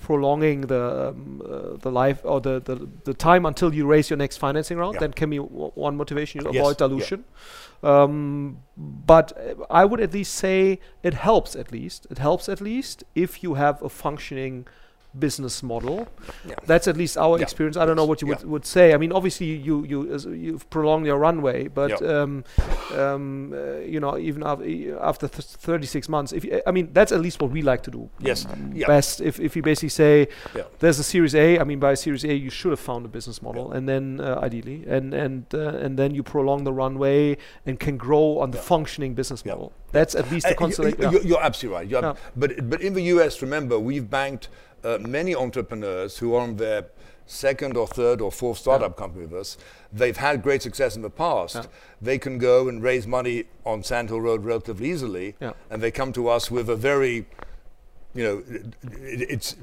prolonging 0.08 0.58
the 0.72 0.82
um, 1.08 1.42
uh, 1.44 1.76
the 1.84 1.90
life 1.90 2.20
or 2.24 2.38
the, 2.40 2.54
the 2.68 2.76
the 3.08 3.14
time 3.14 3.46
until 3.50 3.70
you 3.78 3.84
raise 3.94 4.06
your 4.10 4.18
next 4.24 4.36
financing 4.46 4.78
round. 4.82 4.94
Yeah. 4.94 5.00
That 5.06 5.16
can 5.20 5.30
be 5.30 5.38
w- 5.38 5.72
one 5.86 5.96
motivation. 5.96 6.40
You 6.40 6.50
Yes, 6.52 6.60
avoid 6.60 6.76
yeah. 6.80 6.86
dilution. 6.88 7.24
Um, 7.82 8.58
but 8.76 9.32
uh, 9.36 9.64
I 9.70 9.84
would 9.84 10.00
at 10.00 10.12
least 10.12 10.34
say 10.34 10.78
it 11.02 11.14
helps. 11.14 11.56
At 11.56 11.72
least 11.72 12.06
it 12.10 12.18
helps. 12.18 12.48
At 12.48 12.60
least 12.60 13.04
if 13.14 13.42
you 13.42 13.54
have 13.54 13.82
a 13.82 13.88
functioning 13.88 14.66
business 15.18 15.62
model. 15.62 16.08
Yeah. 16.48 16.54
That's 16.66 16.88
at 16.88 16.96
least 16.96 17.16
our 17.16 17.36
Yeah. 17.38 17.42
experience. 17.42 17.76
I 17.76 17.84
don't 17.86 17.96
know 17.96 18.04
what 18.04 18.20
you 18.22 18.28
would, 18.28 18.40
Yeah. 18.40 18.46
would 18.48 18.66
say. 18.66 18.92
I 18.94 18.96
mean, 18.96 19.12
obviously 19.12 19.46
you 19.46 19.84
you 19.84 20.12
as- 20.14 20.24
you've 20.26 20.68
prolonged 20.70 21.06
your 21.06 21.18
runway, 21.18 21.68
but 21.68 22.02
um, 22.02 22.44
um, 22.96 23.52
uh, 23.52 23.78
you 23.80 24.00
know 24.00 24.18
even 24.18 24.42
after, 24.42 24.98
after 25.00 25.28
th- 25.28 25.44
36 25.44 26.08
months, 26.08 26.32
if 26.32 26.44
you, 26.44 26.60
I 26.66 26.70
mean 26.70 26.90
that's 26.92 27.12
at 27.12 27.20
least 27.20 27.40
what 27.42 27.50
we 27.50 27.62
like 27.62 27.82
to 27.84 27.90
do. 27.90 28.08
Yes. 28.18 28.46
Best 28.86 29.20
if 29.20 29.38
if 29.40 29.56
you 29.56 29.62
basically 29.62 29.88
say 29.90 30.28
there's 30.80 30.98
a 30.98 31.02
Series 31.04 31.34
A. 31.34 31.58
I 31.58 31.64
mean 31.64 31.78
by 31.78 31.94
Series 31.94 32.24
A 32.24 32.34
you 32.34 32.50
should 32.50 32.70
have 32.70 32.80
found 32.80 33.04
a 33.04 33.08
business 33.08 33.40
model, 33.42 33.72
and 33.72 33.88
then 33.88 34.20
uh, 34.20 34.38
ideally, 34.42 34.84
and 34.88 35.14
and 35.14 35.44
uh, 35.54 35.84
and 35.84 35.98
then 35.98 36.14
you 36.14 36.22
prolong 36.22 36.64
the 36.64 36.72
runway 36.72 37.36
and 37.66 37.78
can 37.80 37.96
grow 37.96 38.38
on 38.38 38.50
the 38.50 38.58
functioning 38.58 39.14
business 39.14 39.44
model. 39.44 39.72
That's 39.92 40.14
at 40.14 40.30
least 40.30 40.46
Uh, 40.46 40.50
the 40.50 40.54
you- 40.54 40.58
consolation. 40.58 41.02
you- 41.02 41.10
You're, 41.12 41.22
you're 41.22 41.42
absolutely 41.42 41.78
right. 41.78 41.88
You're 41.88 42.04
ab- 42.04 42.18
But 42.36 42.68
but 42.68 42.80
in 42.80 42.94
the 42.94 43.02
US, 43.14 43.42
remember, 43.42 43.78
we've 43.78 44.08
banked 44.10 44.48
uh, 44.84 44.98
many 45.00 45.34
entrepreneurs 45.34 46.18
who 46.18 46.34
are 46.34 46.42
on 46.42 46.56
their 46.56 46.86
second 47.26 47.76
or 47.76 47.86
third 47.86 48.20
or 48.20 48.30
fourth 48.30 48.58
startup 48.58 48.96
company 48.96 49.24
with 49.26 49.32
us, 49.40 49.56
they've 49.92 50.16
had 50.18 50.42
great 50.42 50.60
success 50.62 50.94
in 50.94 51.02
the 51.02 51.10
past. 51.10 51.68
They 52.02 52.18
can 52.18 52.36
go 52.38 52.68
and 52.68 52.82
raise 52.82 53.06
money 53.06 53.44
on 53.64 53.82
Sand 53.82 54.10
Hill 54.10 54.20
Road 54.20 54.44
relatively 54.44 54.90
easily, 54.90 55.34
Yeah. 55.40 55.52
and 55.70 55.82
they 55.82 55.90
come 55.90 56.12
to 56.12 56.28
us 56.28 56.50
with 56.50 56.68
a 56.68 56.76
very 56.76 57.26
you 58.14 58.22
know, 58.22 58.42
it, 58.92 59.22
it's 59.30 59.56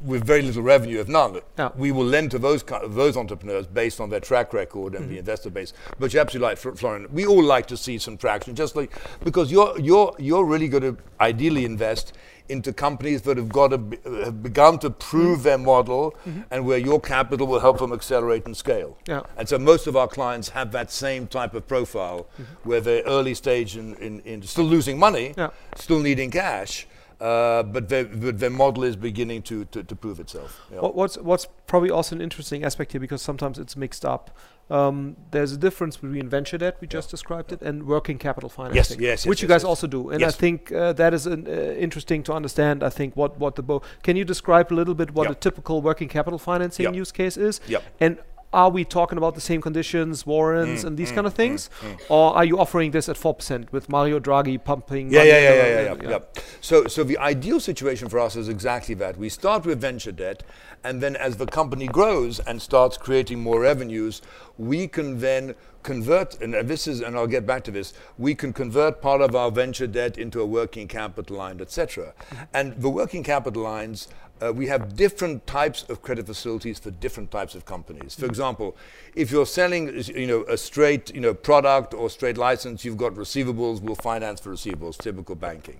with 0.00 0.24
very 0.24 0.42
little 0.42 0.62
revenue, 0.62 1.00
if 1.00 1.08
none. 1.08 1.40
Yeah. 1.58 1.70
We 1.76 1.90
will 1.92 2.04
lend 2.04 2.30
to 2.32 2.38
those 2.38 2.62
ki- 2.62 2.86
those 2.88 3.16
entrepreneurs 3.16 3.66
based 3.66 4.00
on 4.00 4.10
their 4.10 4.20
track 4.20 4.52
record 4.52 4.94
and 4.94 5.04
Mm-hmm. 5.06 5.12
the 5.12 5.18
investor 5.18 5.50
base. 5.50 5.72
But 5.98 6.12
you're 6.12 6.22
absolutely 6.22 6.48
right, 6.48 6.58
Florian. 6.58 7.06
We 7.12 7.26
all 7.26 7.42
like 7.42 7.66
to 7.66 7.76
see 7.76 7.98
some 7.98 8.16
traction, 8.16 8.54
just 8.54 8.76
like 8.76 8.90
because 9.24 9.50
you're 9.52 9.78
you're 9.80 10.14
you're 10.18 10.44
really 10.44 10.68
going 10.68 10.82
to 10.84 10.96
ideally 11.20 11.64
invest 11.64 12.12
into 12.48 12.72
companies 12.72 13.22
that 13.22 13.36
have 13.36 13.48
got 13.48 13.70
be, 13.90 13.98
have 14.24 14.40
begun 14.40 14.78
to 14.78 14.88
prove 14.88 15.42
their 15.42 15.58
model, 15.58 16.14
and 16.52 16.64
where 16.64 16.78
your 16.78 17.00
capital 17.00 17.44
will 17.46 17.58
help 17.58 17.78
them 17.78 17.92
accelerate 17.92 18.46
and 18.46 18.56
scale. 18.56 18.96
Mm-hmm. 19.04 19.10
Yeah. 19.10 19.22
And 19.36 19.48
so 19.48 19.58
most 19.58 19.88
of 19.88 19.96
our 19.96 20.06
clients 20.06 20.48
have 20.50 20.70
that 20.72 20.92
same 20.92 21.26
type 21.26 21.54
of 21.54 21.66
profile, 21.66 22.28
Mm-hmm. 22.40 22.68
where 22.68 22.80
they're 22.80 23.02
early 23.04 23.34
stage 23.34 23.76
in, 23.76 23.94
in, 23.96 24.20
in 24.20 24.42
still 24.42 24.64
losing 24.64 24.96
money, 24.98 25.34
Yeah. 25.36 25.50
still 25.74 25.98
needing 26.00 26.30
cash, 26.30 26.86
uh, 27.20 27.62
but, 27.62 27.88
their, 27.88 28.04
but 28.04 28.38
their 28.38 28.50
model 28.50 28.84
is 28.84 28.96
beginning 28.96 29.42
to, 29.42 29.64
to, 29.66 29.82
to 29.82 29.96
prove 29.96 30.20
itself. 30.20 30.60
Yeah. 30.70 30.80
What, 30.80 30.94
what's 30.94 31.16
what's 31.18 31.46
probably 31.66 31.90
also 31.90 32.14
an 32.16 32.20
interesting 32.20 32.64
aspect 32.64 32.92
here 32.92 33.00
because 33.00 33.22
sometimes 33.22 33.58
it's 33.58 33.76
mixed 33.76 34.04
up. 34.04 34.36
Um, 34.68 35.16
there's 35.30 35.52
a 35.52 35.56
difference 35.56 35.96
between 35.96 36.28
venture 36.28 36.58
debt, 36.58 36.76
we 36.80 36.88
just 36.88 37.08
described 37.08 37.52
it, 37.52 37.62
and 37.62 37.86
working 37.86 38.18
capital 38.18 38.48
financing, 38.50 39.00
yes, 39.00 39.22
yes, 39.22 39.26
which 39.26 39.40
you 39.40 39.46
guys 39.46 39.62
yes. 39.62 39.64
also 39.64 39.86
do. 39.86 40.10
And 40.10 40.20
Yes. 40.20 40.34
I 40.34 40.38
think 40.38 40.72
uh, 40.72 40.92
that 40.94 41.14
is 41.14 41.26
an, 41.26 41.46
uh, 41.46 41.50
interesting 41.50 42.24
to 42.24 42.32
understand. 42.32 42.82
I 42.82 42.90
think 42.90 43.14
what 43.16 43.38
what 43.38 43.54
the 43.54 43.62
bo- 43.62 43.82
can 44.02 44.16
you 44.16 44.24
describe 44.24 44.72
a 44.72 44.74
little 44.74 44.94
bit 44.94 45.12
what 45.14 45.24
Yeah. 45.28 45.32
a 45.32 45.34
typical 45.36 45.82
working 45.82 46.08
capital 46.08 46.38
financing 46.38 46.84
Yeah. 46.84 47.00
use 47.00 47.12
case 47.12 47.36
is? 47.36 47.60
Yep. 47.68 47.82
And 48.00 48.18
are 48.56 48.70
we 48.70 48.84
talking 48.84 49.18
about 49.18 49.34
the 49.34 49.40
same 49.40 49.60
conditions, 49.60 50.24
warrants, 50.24 50.82
Mm, 50.82 50.86
and 50.86 50.96
these 50.96 51.12
mm, 51.12 51.16
kind 51.16 51.26
of 51.26 51.34
mm, 51.34 51.42
things, 51.42 51.70
or 52.08 52.34
are 52.34 52.44
you 52.44 52.58
offering 52.58 52.90
this 52.90 53.06
at 53.08 53.16
four 53.16 53.34
percent 53.34 53.70
with 53.70 53.88
Mario 53.90 54.18
Draghi 54.18 54.56
pumping? 54.70 55.10
Yeah, 55.10 55.18
money 55.18 55.30
yeah, 55.30 55.38
yeah, 55.40 55.54
yeah, 55.54 55.80
yeah, 55.82 55.94
yeah, 56.02 56.10
yeah. 56.10 56.42
So, 56.62 56.86
so 56.86 57.04
the 57.04 57.18
ideal 57.18 57.60
situation 57.60 58.08
for 58.08 58.18
us 58.18 58.34
is 58.34 58.48
exactly 58.48 58.94
that. 58.96 59.18
We 59.18 59.28
start 59.28 59.66
with 59.66 59.78
venture 59.80 60.10
debt, 60.10 60.42
and 60.82 61.02
then 61.02 61.16
as 61.16 61.36
the 61.36 61.46
company 61.46 61.86
grows 61.86 62.40
and 62.40 62.60
starts 62.62 62.96
creating 62.96 63.40
more 63.40 63.60
revenues, 63.60 64.22
we 64.56 64.88
can 64.88 65.18
then 65.20 65.54
convert. 65.82 66.40
And 66.40 66.54
uh, 66.54 66.62
this 66.62 66.86
is, 66.88 67.00
and 67.02 67.14
I'll 67.14 67.26
get 67.26 67.46
back 67.46 67.62
to 67.64 67.70
this. 67.70 67.92
We 68.16 68.34
can 68.34 68.54
convert 68.54 69.02
part 69.02 69.20
of 69.20 69.36
our 69.36 69.50
venture 69.50 69.86
debt 69.86 70.16
into 70.16 70.40
a 70.40 70.46
working 70.46 70.88
capital 70.88 71.36
line, 71.36 71.60
etc. 71.60 72.14
And 72.54 72.72
the 72.80 72.88
working 72.88 73.22
capital 73.22 73.62
lines. 73.62 74.08
Uh, 74.42 74.52
we 74.52 74.66
have 74.66 74.96
different 74.96 75.46
types 75.46 75.84
of 75.88 76.02
credit 76.02 76.26
facilities 76.26 76.78
for 76.78 76.90
different 76.90 77.30
types 77.30 77.54
of 77.54 77.64
companies. 77.64 78.14
For 78.14 78.26
example, 78.26 78.76
if 79.14 79.30
you're 79.30 79.46
selling, 79.46 80.02
you 80.14 80.26
know, 80.26 80.42
a 80.42 80.58
straight, 80.58 81.14
you 81.14 81.20
know, 81.20 81.32
product 81.32 81.94
or 81.94 82.10
straight 82.10 82.36
license, 82.36 82.84
you've 82.84 82.98
got 82.98 83.14
receivables. 83.14 83.80
We'll 83.80 83.94
finance 83.94 84.40
for 84.40 84.52
receivables, 84.52 84.98
typical 84.98 85.36
banking. 85.36 85.78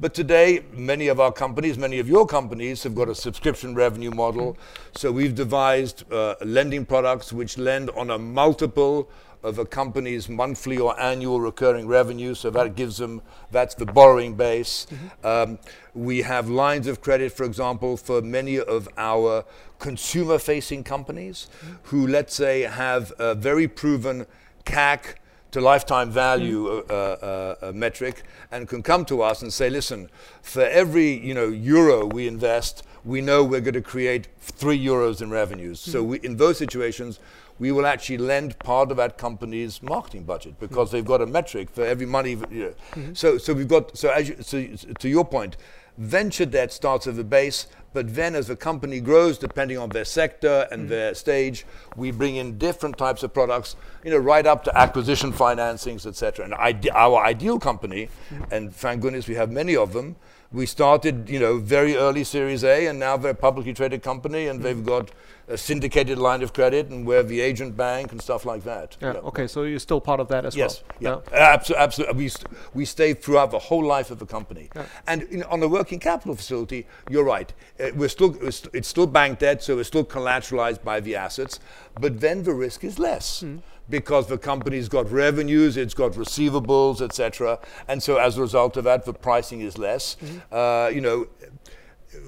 But 0.00 0.12
today, 0.12 0.64
many 0.72 1.06
of 1.08 1.20
our 1.20 1.30
companies, 1.30 1.78
many 1.78 2.00
of 2.00 2.08
your 2.08 2.26
companies, 2.26 2.82
have 2.82 2.94
got 2.94 3.08
a 3.08 3.14
subscription 3.14 3.74
revenue 3.74 4.10
model. 4.10 4.56
So 4.96 5.12
we've 5.12 5.34
devised 5.34 6.10
uh, 6.12 6.34
lending 6.44 6.84
products 6.84 7.32
which 7.32 7.58
lend 7.58 7.90
on 7.90 8.10
a 8.10 8.18
multiple 8.18 9.08
of 9.44 9.58
a 9.58 9.64
company's 9.64 10.28
monthly 10.28 10.78
or 10.78 10.98
annual 10.98 11.40
recurring 11.40 11.86
revenue. 11.86 12.34
So 12.34 12.50
that 12.50 12.74
gives 12.74 12.96
them, 12.96 13.22
that's 13.52 13.74
the 13.74 13.86
borrowing 13.86 14.34
base. 14.34 14.86
Um, 15.22 15.58
we 15.94 16.22
have 16.22 16.48
lines 16.48 16.86
of 16.86 17.00
credit, 17.00 17.30
for 17.30 17.44
example, 17.44 17.96
for 17.96 18.22
many 18.22 18.58
of 18.58 18.88
our 18.96 19.44
consumer 19.78 20.38
facing 20.38 20.82
companies 20.82 21.48
who, 21.84 22.06
let's 22.06 22.34
say, 22.34 22.62
have 22.62 23.12
a 23.18 23.34
very 23.34 23.68
proven 23.68 24.26
CAC 24.64 25.16
to 25.54 25.60
lifetime 25.60 26.10
value 26.10 26.66
uh, 26.66 26.82
uh, 26.90 27.66
uh, 27.66 27.72
metric 27.72 28.24
and 28.50 28.68
can 28.68 28.82
come 28.82 29.04
to 29.04 29.22
us 29.22 29.40
and 29.40 29.52
say, 29.52 29.70
listen, 29.70 30.10
for 30.42 30.62
every 30.62 31.16
you 31.24 31.32
know 31.32 31.46
euro 31.46 32.04
we 32.04 32.26
invest, 32.26 32.82
we 33.04 33.20
know 33.20 33.44
we're 33.44 33.60
going 33.60 33.74
to 33.74 33.80
create 33.80 34.26
three 34.40 34.84
euros 34.84 35.22
in 35.22 35.30
revenues. 35.30 35.78
So 35.78 36.02
we, 36.02 36.18
in 36.24 36.38
those 36.38 36.58
situations, 36.58 37.20
we 37.60 37.70
will 37.70 37.86
actually 37.86 38.18
lend 38.18 38.58
part 38.58 38.90
of 38.90 38.96
that 38.96 39.16
company's 39.16 39.80
marketing 39.80 40.24
budget 40.24 40.58
because 40.58 40.90
they've 40.90 41.04
got 41.04 41.20
a 41.20 41.26
metric 41.26 41.70
for 41.70 41.84
every 41.84 42.06
money. 42.06 42.32
You 42.50 42.74
know. 42.96 43.14
So 43.14 43.38
so 43.38 43.54
we've 43.54 43.68
got 43.68 43.96
so 43.96 44.10
as 44.10 44.30
you, 44.30 44.36
so 44.40 44.66
to 44.98 45.08
your 45.08 45.24
point, 45.24 45.56
venture 45.98 46.46
debt 46.46 46.72
starts 46.72 47.06
at 47.06 47.16
the 47.16 47.24
base. 47.24 47.66
But 47.92 48.16
then, 48.16 48.34
as 48.34 48.48
the 48.48 48.56
company 48.56 48.98
grows, 48.98 49.38
depending 49.38 49.78
on 49.78 49.90
their 49.90 50.04
sector 50.04 50.66
and 50.72 50.86
mm. 50.86 50.88
their 50.88 51.14
stage, 51.14 51.64
we 51.96 52.10
bring 52.10 52.34
in 52.34 52.58
different 52.58 52.98
types 52.98 53.22
of 53.22 53.32
products, 53.32 53.76
you 54.02 54.10
know, 54.10 54.18
right 54.18 54.44
up 54.44 54.64
to 54.64 54.76
acquisition 54.76 55.32
financings, 55.32 56.04
etc. 56.04 56.44
And 56.44 56.54
ide- 56.54 56.90
our 56.90 57.24
ideal 57.24 57.60
company, 57.60 58.08
mm. 58.30 58.52
and 58.52 58.74
thank 58.74 59.00
goodness 59.00 59.28
we 59.28 59.36
have 59.36 59.52
many 59.52 59.76
of 59.76 59.92
them. 59.92 60.16
We 60.50 60.66
started, 60.66 61.28
you 61.28 61.38
know, 61.38 61.58
very 61.58 61.96
early 61.96 62.24
Series 62.24 62.64
A, 62.64 62.86
and 62.86 62.98
now 62.98 63.16
they're 63.16 63.30
a 63.30 63.34
publicly 63.34 63.72
traded 63.72 64.02
company, 64.02 64.48
and 64.48 64.58
mm. 64.58 64.64
they've 64.64 64.84
got 64.84 65.12
a 65.48 65.58
syndicated 65.58 66.18
line 66.18 66.42
of 66.42 66.52
credit, 66.52 66.88
and 66.88 67.06
we're 67.06 67.22
the 67.22 67.40
agent 67.40 67.76
bank 67.76 68.12
and 68.12 68.20
stuff 68.20 68.44
like 68.44 68.64
that. 68.64 68.96
Yeah. 69.00 69.12
Yeah. 69.14 69.18
Okay. 69.20 69.46
So 69.46 69.64
you're 69.64 69.78
still 69.78 70.00
part 70.00 70.20
of 70.20 70.28
that 70.28 70.44
as 70.44 70.56
Yes, 70.56 70.82
well. 71.00 71.22
yeah, 71.32 71.38
absolutely. 71.38 71.82
absolutely. 71.84 72.16
We, 72.16 72.28
st- 72.28 72.46
we 72.74 72.84
stay 72.84 73.14
throughout 73.14 73.50
the 73.50 73.58
whole 73.58 73.84
life 73.84 74.10
of 74.10 74.18
the 74.18 74.26
company. 74.26 74.70
Yeah. 74.74 74.86
And 75.06 75.30
know, 75.30 75.46
on 75.50 75.60
the 75.60 75.68
working 75.68 75.98
capital 76.00 76.34
facility, 76.34 76.86
you're 77.10 77.24
right. 77.24 77.52
Uh, 77.78 77.90
we're 77.94 78.08
still, 78.08 78.30
we're 78.30 78.50
st- 78.50 78.74
it's 78.74 78.88
still 78.88 79.06
bank 79.06 79.38
debt, 79.40 79.62
so 79.62 79.78
it's 79.78 79.88
still 79.88 80.04
collateralized 80.04 80.82
by 80.82 81.00
the 81.00 81.14
assets, 81.16 81.60
but 82.00 82.20
then 82.20 82.42
the 82.44 82.54
risk 82.54 82.84
is 82.84 82.98
less. 82.98 83.40
Hmm. 83.40 83.58
Because 83.90 84.28
the 84.28 84.38
company's 84.38 84.88
got 84.88 85.12
revenues, 85.12 85.76
it's 85.76 85.92
got 85.92 86.12
receivables, 86.12 87.02
etc., 87.02 87.58
and 87.86 88.02
so 88.02 88.16
as 88.16 88.38
a 88.38 88.40
result 88.40 88.78
of 88.78 88.84
that, 88.84 89.04
the 89.04 89.12
pricing 89.12 89.60
is 89.60 89.76
less. 89.76 90.16
Mm-hmm. 90.24 90.38
Uh, 90.50 90.88
you 90.88 91.02
know, 91.02 91.26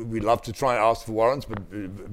we 0.04 0.20
love 0.20 0.42
to 0.42 0.52
try 0.52 0.74
and 0.74 0.84
ask 0.84 1.06
for 1.06 1.12
warrants, 1.12 1.46
but 1.46 1.60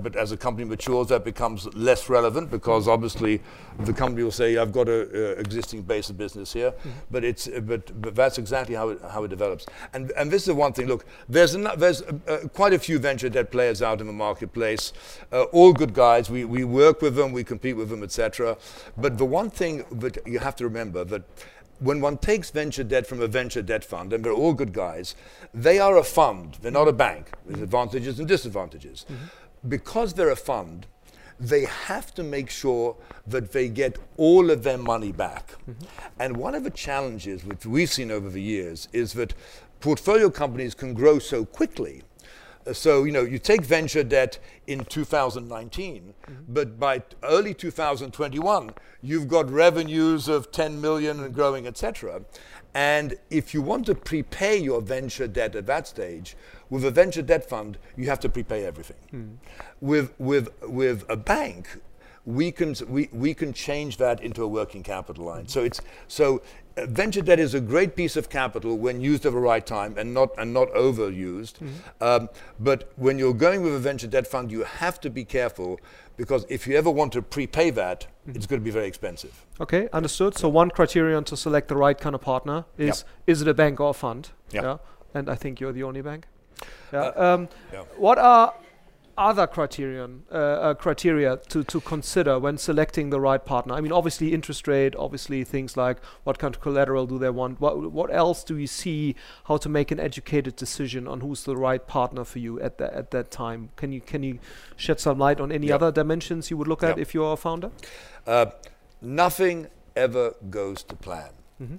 but 0.04 0.16
as 0.16 0.32
a 0.32 0.38
company 0.38 0.66
matures, 0.66 1.08
that 1.08 1.24
becomes 1.24 1.74
less 1.76 2.10
relevant 2.10 2.50
because 2.50 2.88
obviously 2.88 3.42
the 3.80 3.94
company 3.94 4.24
will 4.24 4.32
say, 4.32 4.58
"I've 4.58 4.72
got 4.72 4.88
a, 4.88 5.02
uh 5.02 5.36
existing 5.40 5.84
base 5.84 6.10
of 6.10 6.18
business 6.18 6.54
here," 6.54 6.74
but 7.12 7.24
it's 7.24 7.48
but 7.48 8.02
but 8.02 8.16
that's 8.16 8.38
exactly 8.38 8.76
how 8.76 8.90
it 8.90 9.02
how 9.12 9.24
it 9.24 9.30
develops. 9.30 9.66
And 9.94 10.12
and 10.12 10.32
this 10.32 10.44
is 10.44 10.48
the 10.48 10.56
one 10.56 10.74
thing. 10.74 10.88
Look, 10.88 11.06
there's 11.28 11.56
ano- 11.56 11.76
there's 11.76 12.02
uh, 12.02 12.14
uh, 12.28 12.48
quite 12.50 12.74
a 12.74 12.80
few 12.80 13.00
venture 13.00 13.30
debt 13.30 13.52
players 13.52 13.82
out 13.82 14.02
in 14.02 14.08
the 14.08 14.14
marketplace, 14.14 14.94
uh, 15.32 15.44
all 15.44 15.74
good 15.74 15.94
guys. 15.94 16.30
We 16.30 16.46
we 16.46 16.64
work 16.64 17.02
with 17.02 17.16
them, 17.16 17.32
we 17.32 17.44
compete 17.44 17.76
with 17.76 17.90
them, 17.90 18.04
etc. 18.04 18.58
But 18.98 19.18
the 19.18 19.26
one 19.26 19.50
thing 19.50 19.86
that 19.92 20.18
you 20.26 20.40
have 20.40 20.56
to 20.58 20.64
remember 20.64 21.04
that 21.06 21.24
when 21.84 22.00
one 22.00 22.18
takes 22.18 22.50
venture 22.50 22.84
debt 22.84 23.06
from 23.06 23.22
a 23.22 23.28
venture 23.28 23.62
debt 23.62 23.84
fund, 23.84 24.14
and 24.14 24.24
they're 24.24 24.32
all 24.32 24.54
good 24.54 24.74
guys, 24.74 25.16
they 25.54 25.80
are 25.80 25.98
a 25.98 26.04
fund. 26.04 26.58
They're 26.62 26.72
not 26.72 26.88
a 26.88 26.94
bank. 26.94 27.32
There's 27.46 27.62
advantages 27.62 28.20
and 28.20 28.28
disadvantages. 28.28 29.06
Mm-hmm. 29.10 29.70
Because 29.70 30.14
they're 30.14 30.30
a 30.30 30.36
fund, 30.36 30.88
they 31.40 31.66
have 31.66 32.14
to 32.16 32.24
make 32.24 32.50
sure 32.50 32.96
that 33.28 33.52
they 33.52 33.68
get 33.68 33.98
all 34.18 34.50
of 34.50 34.64
their 34.64 34.78
money 34.78 35.12
back. 35.12 35.56
Mm-hmm. 35.70 35.86
And 36.20 36.38
one 36.38 36.56
of 36.56 36.64
the 36.64 36.70
challenges 36.70 37.44
which 37.44 37.66
we've 37.66 37.92
seen 37.92 38.12
over 38.12 38.30
the 38.30 38.42
years 38.42 38.88
is 38.94 39.14
that 39.14 39.34
portfolio 39.82 40.30
companies 40.30 40.74
can 40.74 40.94
grow 40.94 41.20
so 41.20 41.44
quickly 41.44 42.04
so 42.72 43.04
you 43.04 43.12
know 43.12 43.22
you 43.22 43.38
take 43.38 43.62
venture 43.62 44.04
debt 44.04 44.40
in 44.68 44.86
2019 44.86 46.14
mm-hmm. 46.28 46.34
but 46.48 46.80
by 46.80 47.00
t- 47.00 47.06
early 47.24 47.54
2021 47.54 48.72
you've 49.02 49.28
got 49.28 49.50
revenues 49.50 50.28
of 50.28 50.52
10 50.52 50.80
million 50.80 51.20
and 51.20 51.34
growing 51.34 51.68
etc 51.68 52.22
and 52.74 53.16
if 53.30 53.54
you 53.54 53.62
want 53.62 53.86
to 53.86 53.94
prepay 53.94 54.58
your 54.58 54.82
venture 54.82 55.28
debt 55.28 55.56
at 55.56 55.66
that 55.66 55.88
stage 55.88 56.36
with 56.70 56.84
a 56.84 56.92
venture 56.92 57.22
debt 57.22 57.48
fund 57.48 57.78
you 57.96 58.06
have 58.08 58.20
to 58.20 58.30
prepay 58.30 58.66
everything. 58.66 58.98
Hmm. 59.12 59.34
With 59.80 60.14
with 60.20 60.50
with 60.64 61.06
a 61.10 61.18
bank 61.18 61.68
we 62.26 62.52
can 62.52 62.74
we, 62.88 63.10
we 63.12 63.34
can 63.34 63.54
change 63.54 63.98
that 63.98 64.22
into 64.22 64.44
a 64.44 64.48
working 64.48 64.82
capital 64.82 65.26
line. 65.26 65.48
So 65.48 65.64
it's 65.64 65.82
so 66.08 66.42
venture 66.78 67.22
debt 67.22 67.40
is 67.40 67.54
a 67.54 67.62
great 67.62 67.96
piece 67.96 68.16
of 68.16 68.30
capital 68.30 68.78
when 68.78 69.02
used 69.02 69.26
at 69.26 69.34
the 69.34 69.38
right 69.38 69.66
time 69.66 69.96
and 69.98 70.14
not 70.14 70.30
and 70.38 70.54
not 70.54 70.70
overused. 70.74 71.56
Um, 72.02 72.30
but 72.60 72.92
when 72.96 73.20
you're 73.20 73.34
going 73.34 73.62
with 73.62 73.76
a 73.76 73.80
venture 73.80 74.08
debt 74.08 74.28
fund, 74.28 74.52
you 74.52 74.64
have 74.64 75.00
to 75.02 75.10
be 75.10 75.24
careful 75.24 75.80
because 76.18 76.46
if 76.50 76.68
you 76.68 76.76
ever 76.78 76.90
want 76.90 77.12
to 77.14 77.22
prepay 77.22 77.70
that, 77.72 78.08
it's 78.28 78.46
going 78.46 78.62
to 78.62 78.64
be 78.64 78.72
very 78.72 78.88
expensive. 78.88 79.46
Okay, 79.60 79.90
understood. 79.94 80.38
So 80.38 80.50
one 80.50 80.70
criterion 80.70 81.24
to 81.26 81.38
select 81.38 81.68
the 81.68 81.76
right 81.76 82.00
kind 82.00 82.16
of 82.16 82.22
partner 82.22 82.66
is 82.78 83.06
is 83.28 83.42
it 83.42 83.48
a 83.48 83.54
bank 83.54 83.80
or 83.80 83.90
a 83.90 83.94
fund? 83.94 84.30
Yep. 84.52 84.64
Yeah. 84.64 84.78
And 85.14 85.30
I 85.30 85.36
think 85.36 85.60
you're 85.60 85.74
the 85.74 85.84
only 85.84 86.02
bank. 86.02 86.28
Yeah. 86.92 87.00
Uh, 87.02 87.34
um, 87.36 87.50
yeah. 87.72 87.84
What 87.98 88.18
are 88.18 88.54
other 89.18 89.46
criterion 89.48 90.24
uh, 90.32 90.36
uh, 90.36 90.74
criteria 90.74 91.38
to, 91.50 91.64
to 91.64 91.82
consider 91.82 92.40
when 92.40 92.58
selecting 92.58 93.10
the 93.10 93.20
right 93.20 93.44
partner? 93.44 93.74
I 93.76 93.82
mean, 93.82 93.92
obviously 93.92 94.34
interest 94.34 94.68
rate, 94.68 94.96
obviously 94.98 95.44
things 95.44 95.78
like 95.78 95.98
what 96.24 96.40
kind 96.40 96.56
of 96.56 96.62
collateral 96.62 97.06
do 97.06 97.20
they 97.20 97.30
want? 97.30 97.62
What 97.62 97.92
what 97.92 98.14
else 98.14 98.44
do 98.44 98.58
you 98.58 98.68
see? 98.68 99.16
How 99.46 99.58
to 99.58 99.70
make 99.70 99.92
an 99.92 100.00
educated 100.00 100.56
decision 100.56 101.08
on 101.08 101.22
who's 101.22 101.44
the 101.44 101.56
right 101.56 101.86
partner 101.86 102.24
for 102.24 102.40
you 102.40 102.60
at 102.62 102.78
that 102.78 102.94
at 102.94 103.12
that 103.12 103.32
time? 103.32 103.70
Can 103.76 103.92
you 103.92 104.02
can 104.02 104.24
you 104.24 104.40
shed 104.76 105.00
some 105.00 105.20
light 105.20 105.40
on 105.40 105.52
any 105.52 105.68
Yeah. 105.68 105.76
other 105.76 105.92
dimensions 105.92 106.50
you 106.50 106.58
would 106.58 106.68
look 106.68 106.84
at 106.84 106.98
if 106.98 107.14
you're 107.14 107.34
a 107.34 107.38
founder? 107.38 107.72
Uh, 108.26 108.48
nothing 109.02 109.68
ever 109.96 110.34
goes 110.50 110.84
to 110.84 110.96
plan. 110.96 111.30
Mm-hmm. 111.62 111.76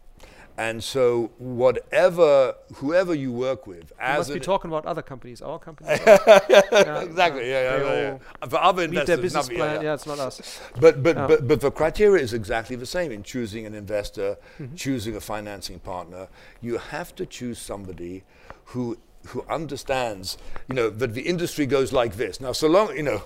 And 0.57 0.85
so, 0.85 1.33
whatever, 1.39 2.55
whoever 2.77 3.13
you 3.13 3.33
work 3.33 3.67
with, 3.67 3.91
You 3.91 3.97
as 3.99 4.19
must 4.29 4.35
be 4.35 4.39
talking 4.41 4.71
about 4.71 4.87
other 4.87 5.03
companies, 5.03 5.43
our 5.43 5.59
companies. 5.59 5.99
exactly, 6.07 7.51
yeah, 7.51 7.77
yeah, 7.77 7.77
yeah, 7.79 8.19
yeah. 8.43 8.49
For 8.49 8.57
other 8.63 8.83
Meet 8.83 8.93
their 8.95 9.01
investors, 9.03 9.21
business 9.21 9.45
nothing- 9.47 9.57
plan. 9.57 9.69
yeah, 9.71 9.77
Yeah, 9.77 9.83
yeah. 9.83 9.95
it's 9.95 10.07
not 10.07 10.19
us. 10.21 10.61
But 10.81 11.03
but, 11.03 11.17
Yeah. 11.17 11.27
but 11.27 11.49
but 11.49 11.61
the 11.61 11.71
criteria 11.73 12.23
is 12.23 12.33
exactly 12.33 12.77
the 12.77 12.87
same 12.87 13.11
in 13.11 13.23
choosing 13.25 13.67
an 13.67 13.75
investor, 13.75 14.37
Mm-hmm. 14.61 14.77
choosing 14.77 15.17
a 15.17 15.21
financing 15.21 15.81
partner. 15.81 16.29
You 16.61 16.79
have 16.79 17.15
to 17.17 17.27
choose 17.27 17.59
somebody 17.59 18.23
who 18.67 18.97
who 19.29 19.45
understands, 19.49 20.37
you 20.69 20.75
know, 20.75 20.91
that 20.91 21.15
the 21.15 21.23
industry 21.23 21.67
goes 21.67 21.93
like 21.93 22.17
this. 22.17 22.41
Now, 22.41 22.53
so 22.53 22.69
long, 22.69 22.95
you 22.97 23.03
know, 23.03 23.23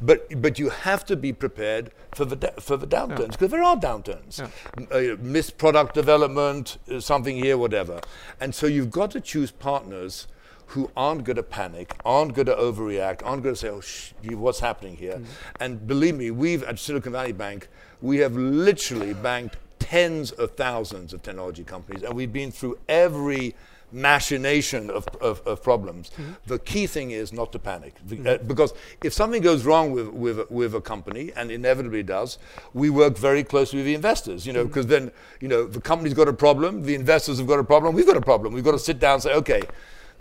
but 0.00 0.40
but 0.40 0.58
you 0.58 0.70
have 0.70 1.04
to 1.06 1.16
be 1.16 1.32
prepared 1.32 1.90
for 2.14 2.24
the 2.24 2.52
for 2.60 2.76
the 2.76 2.86
downturns 2.86 3.32
because 3.32 3.50
there 3.50 3.62
are 3.62 3.76
downturns, 3.76 4.38
Yeah. 4.38 4.48
M- 4.76 4.88
uh, 4.92 4.98
you 4.98 5.08
know, 5.16 5.22
missed 5.22 5.58
product 5.58 5.94
development, 5.94 6.78
uh, 6.90 7.00
something 7.00 7.36
here, 7.36 7.58
whatever, 7.58 8.00
and 8.40 8.54
so 8.54 8.66
you've 8.66 8.90
got 8.90 9.10
to 9.12 9.20
choose 9.20 9.50
partners. 9.50 10.26
Who 10.68 10.90
aren't 10.96 11.24
going 11.24 11.36
to 11.36 11.42
panic, 11.42 11.94
aren't 12.06 12.32
going 12.34 12.46
to 12.46 12.54
overreact, 12.54 13.20
aren't 13.22 13.42
going 13.42 13.54
to 13.54 13.60
say, 13.60 13.68
"Oh, 13.68 13.82
sh- 13.82 14.12
what's 14.30 14.60
happening 14.60 14.96
here?" 14.96 15.20
And 15.60 15.86
believe 15.86 16.16
me, 16.16 16.30
we've 16.30 16.62
at 16.62 16.78
Silicon 16.78 17.12
Valley 17.12 17.32
Bank, 17.32 17.68
we 18.00 18.16
have 18.20 18.34
literally 18.34 19.12
banked 19.12 19.56
tens 19.78 20.30
of 20.32 20.52
thousands 20.52 21.12
of 21.12 21.22
technology 21.22 21.64
companies, 21.64 22.02
and 22.02 22.14
we've 22.14 22.32
been 22.32 22.50
through 22.50 22.78
every 22.88 23.54
machination 23.94 24.90
of, 24.90 25.06
of, 25.20 25.40
of 25.46 25.62
problems. 25.62 26.10
Mm-hmm. 26.10 26.32
The 26.46 26.58
key 26.58 26.86
thing 26.86 27.12
is 27.12 27.32
not 27.32 27.52
to 27.52 27.58
panic, 27.58 27.94
The- 28.04 28.16
mm. 28.16 28.26
uh, 28.26 28.38
because 28.38 28.74
if 29.02 29.12
something 29.12 29.40
goes 29.40 29.64
wrong 29.64 29.92
with, 29.92 30.08
with, 30.08 30.50
with 30.50 30.74
a 30.74 30.80
company, 30.80 31.32
and 31.36 31.50
inevitably 31.50 32.02
does, 32.02 32.38
we 32.74 32.90
work 32.90 33.16
very 33.16 33.44
closely 33.44 33.78
with 33.78 33.86
the 33.86 33.94
investors, 33.94 34.46
you 34.46 34.52
know, 34.52 34.60
mm-hmm. 34.60 34.68
because 34.68 34.86
then, 34.86 35.12
you 35.40 35.48
know, 35.48 35.64
the 35.66 35.80
company's 35.80 36.14
got 36.14 36.28
a 36.28 36.32
problem, 36.32 36.82
the 36.82 36.94
investors 36.94 37.38
have 37.38 37.46
got 37.46 37.58
a 37.58 37.64
problem, 37.64 37.94
we've 37.94 38.06
got 38.06 38.16
a 38.16 38.20
problem. 38.20 38.52
We've 38.52 38.64
got 38.64 38.72
to 38.72 38.78
sit 38.78 38.98
down 38.98 39.14
and 39.14 39.22
say, 39.22 39.34
okay, 39.34 39.62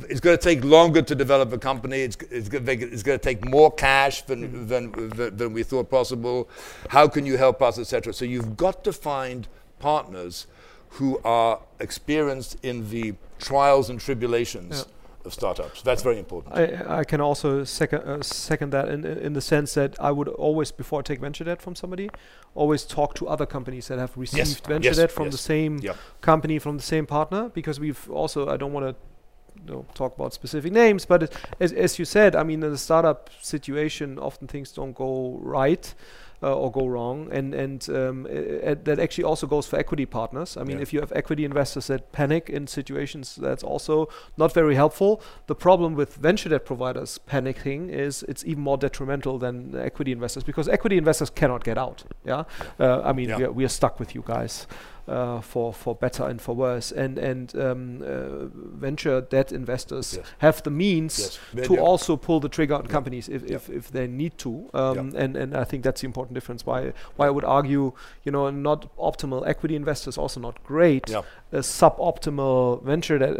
it's 0.10 0.20
going 0.20 0.38
to 0.38 0.44
take 0.44 0.64
longer 0.64 1.02
to 1.02 1.16
develop 1.16 1.54
a 1.54 1.58
company. 1.58 2.02
It's, 2.02 2.18
it's, 2.32 2.50
going, 2.50 2.66
to 2.66 2.72
it's 2.72 3.04
going 3.04 3.20
to 3.20 3.24
take 3.24 3.48
more 3.48 3.72
cash 3.72 4.24
than, 4.24 4.44
mm-hmm. 4.44 4.68
than, 4.68 5.10
than, 5.10 5.38
than 5.38 5.54
we 5.54 5.64
thought 5.64 5.90
possible. 5.90 6.50
How 6.90 7.08
can 7.08 7.26
you 7.26 7.38
help 7.38 7.62
us, 7.62 7.78
etc. 7.78 8.14
So 8.14 8.26
you've 8.26 8.58
got 8.58 8.84
to 8.86 8.94
find 8.94 9.48
partners 9.80 10.48
who 10.94 11.20
are 11.24 11.60
experienced 11.80 12.58
in 12.64 12.90
the 12.90 13.14
trials 13.40 13.90
and 13.90 14.00
tribulations 14.00 14.86
of 15.26 15.34
startups. 15.34 15.82
That's 15.82 16.04
very 16.04 16.20
important. 16.20 16.56
I, 16.56 17.00
I 17.00 17.04
can 17.04 17.22
also 17.22 17.64
second 17.64 18.02
uh, 18.02 18.22
second 18.22 18.72
that 18.72 18.90
in 18.90 19.06
in 19.06 19.34
the 19.34 19.42
sense 19.42 19.74
that 19.74 19.96
I 20.00 20.12
would 20.12 20.28
always 20.28 20.72
before 20.72 21.00
I 21.00 21.02
take 21.02 21.20
venture 21.20 21.46
debt 21.46 21.62
from 21.62 21.76
somebody, 21.76 22.10
always 22.56 22.84
talk 22.84 23.16
to 23.16 23.28
other 23.28 23.46
companies 23.46 23.88
that 23.88 24.00
have 24.00 24.16
received 24.18 24.68
venture 24.68 24.90
yes, 24.90 24.98
debt 24.98 25.12
from 25.12 25.30
the 25.30 25.38
same 25.38 25.80
Yep. 25.80 25.96
company 26.22 26.60
from 26.60 26.78
the 26.78 26.84
same 26.84 27.06
partner 27.06 27.50
because 27.50 27.80
we've 27.80 28.10
also 28.10 28.50
I 28.50 28.58
don't 28.58 28.74
want 28.74 28.86
to 28.90 29.72
know, 29.72 29.86
talk 29.94 30.16
about 30.16 30.34
specific 30.34 30.74
names, 30.74 31.06
but 31.06 31.24
it, 31.24 31.34
as 31.60 31.72
as 31.74 32.00
you 32.00 32.06
said, 32.06 32.36
I 32.36 32.44
mean 32.44 32.64
in 32.64 32.72
the 32.72 32.78
startup 32.78 33.30
situation, 33.42 34.20
often 34.20 34.48
things 34.48 34.72
don't 34.72 34.94
go 34.94 35.40
right. 35.42 35.96
Uh, 36.44 36.54
or 36.64 36.70
go 36.72 36.86
wrong, 36.88 37.30
and 37.32 37.54
and 37.54 37.88
um, 37.90 38.26
uh, 38.26 38.72
uh, 38.72 38.76
that 38.84 39.00
actually 39.00 39.24
also 39.24 39.48
goes 39.48 39.66
for 39.66 39.80
equity 39.80 40.06
partners. 40.06 40.58
I 40.58 40.64
mean, 40.64 40.78
Yeah. 40.78 40.82
if 40.84 40.94
you 40.94 41.00
have 41.00 41.14
equity 41.16 41.46
investors 41.46 41.88
that 41.88 42.12
panic 42.12 42.50
in 42.50 42.68
situations, 42.68 43.36
that's 43.36 43.64
also 43.64 44.08
not 44.38 44.54
very 44.54 44.76
helpful. 44.76 45.22
The 45.48 45.56
problem 45.56 45.96
with 45.96 46.16
venture 46.22 46.50
debt 46.50 46.66
providers 46.66 47.20
panicking 47.30 47.90
is 47.90 48.24
it's 48.28 48.44
even 48.46 48.64
more 48.64 48.78
detrimental 48.78 49.40
than 49.40 49.74
equity 49.76 50.12
investors 50.12 50.44
because 50.44 50.68
equity 50.72 50.98
investors 50.98 51.30
cannot 51.30 51.64
get 51.64 51.78
out. 51.78 52.04
Yeah, 52.26 52.44
uh, 52.78 53.10
I 53.10 53.14
mean 53.14 53.30
Yeah. 53.30 53.38
we, 53.40 53.44
are, 53.46 53.52
we 53.60 53.64
are 53.64 53.72
stuck 53.80 54.00
with 54.00 54.14
you 54.16 54.24
guys 54.26 54.68
uh, 55.08 55.42
for 55.42 55.74
for 55.74 55.96
better 55.96 56.24
and 56.24 56.42
for 56.42 56.56
worse. 56.56 56.92
And 56.92 57.18
and 57.18 57.56
um, 57.56 58.02
uh, 58.02 58.46
venture 58.80 59.22
debt 59.22 59.52
investors 59.52 60.16
Yes. 60.18 60.26
have 60.40 60.64
the 60.64 60.70
means 60.72 61.20
Yes, 61.20 61.68
to 61.68 61.76
do. 61.76 61.82
also 61.82 62.16
pull 62.18 62.40
the 62.40 62.50
trigger 62.50 62.76
on 62.76 62.86
Yeah. 62.86 62.92
companies 62.92 63.28
if, 63.30 63.44
Yeah. 63.44 63.56
if, 63.56 63.70
if 63.70 63.92
they 63.92 64.08
need 64.08 64.38
to. 64.38 64.70
Um, 64.74 64.96
Yeah. 65.12 65.24
And 65.24 65.38
and 65.38 65.56
I 65.58 65.64
think 65.66 65.84
that's 65.84 66.02
the 66.02 66.08
important 66.08 66.34
difference. 66.36 66.66
Why 66.66 66.94
why 67.18 67.28
I 67.28 67.30
would 67.30 67.46
argue, 67.46 67.92
you 68.24 68.32
know, 68.32 68.50
not 68.50 68.88
optimal 68.98 69.48
equity 69.48 69.76
investors 69.76 70.18
also 70.18 70.40
not 70.40 70.64
great. 70.64 71.10
Yeah. 71.10 71.22
A 71.52 71.62
suboptimal 71.62 72.82
venture 72.84 73.18
debt 73.20 73.38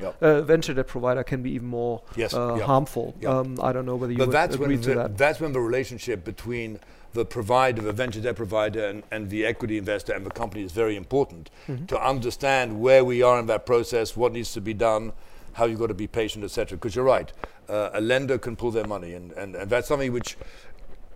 Yeah. 0.00 0.12
uh, 0.20 0.42
venture 0.42 0.74
debt 0.74 0.86
provider 0.86 1.22
can 1.24 1.42
be 1.42 1.50
even 1.50 1.68
more 1.68 2.02
Yes, 2.16 2.34
uh, 2.34 2.56
yeah. 2.58 2.64
harmful. 2.64 3.14
Yeah. 3.20 3.30
Um, 3.38 3.58
I 3.62 3.72
don't 3.72 3.86
know 3.86 3.96
whether 3.96 4.12
you 4.12 4.18
But 4.18 4.28
would 4.28 4.54
agree 4.60 4.78
to 4.78 4.94
that. 4.94 5.16
that's 5.16 5.40
when 5.40 5.52
the 5.52 5.60
relationship 5.60 6.24
between 6.24 6.78
the 7.16 7.24
provider, 7.24 7.82
the 7.82 7.92
venture 7.92 8.20
debt 8.20 8.36
provider, 8.36 8.86
and, 8.86 9.02
and 9.10 9.28
the 9.30 9.44
equity 9.44 9.76
investor 9.78 10.12
and 10.12 10.24
the 10.24 10.30
company 10.30 10.62
is 10.62 10.72
very 10.72 10.94
important 10.96 11.50
Mm-hmm. 11.66 11.86
to 11.86 12.00
understand 12.00 12.80
where 12.80 13.04
we 13.04 13.22
are 13.22 13.38
in 13.40 13.46
that 13.46 13.66
process, 13.66 14.16
what 14.16 14.32
needs 14.32 14.52
to 14.52 14.60
be 14.60 14.74
done, 14.74 15.12
how 15.54 15.64
you've 15.64 15.80
got 15.80 15.88
to 15.88 15.94
be 15.94 16.06
patient, 16.06 16.44
etc. 16.44 16.76
Because 16.78 16.94
you're 16.94 17.04
right, 17.04 17.32
uh, 17.68 17.90
a 17.94 18.00
lender 18.00 18.38
can 18.38 18.54
pull 18.56 18.70
their 18.70 18.86
money, 18.86 19.14
and, 19.14 19.32
and, 19.32 19.56
and 19.56 19.68
that's 19.70 19.88
something 19.88 20.12
which, 20.12 20.36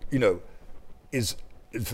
you 0.09 0.19
know, 0.19 0.41
is 1.11 1.35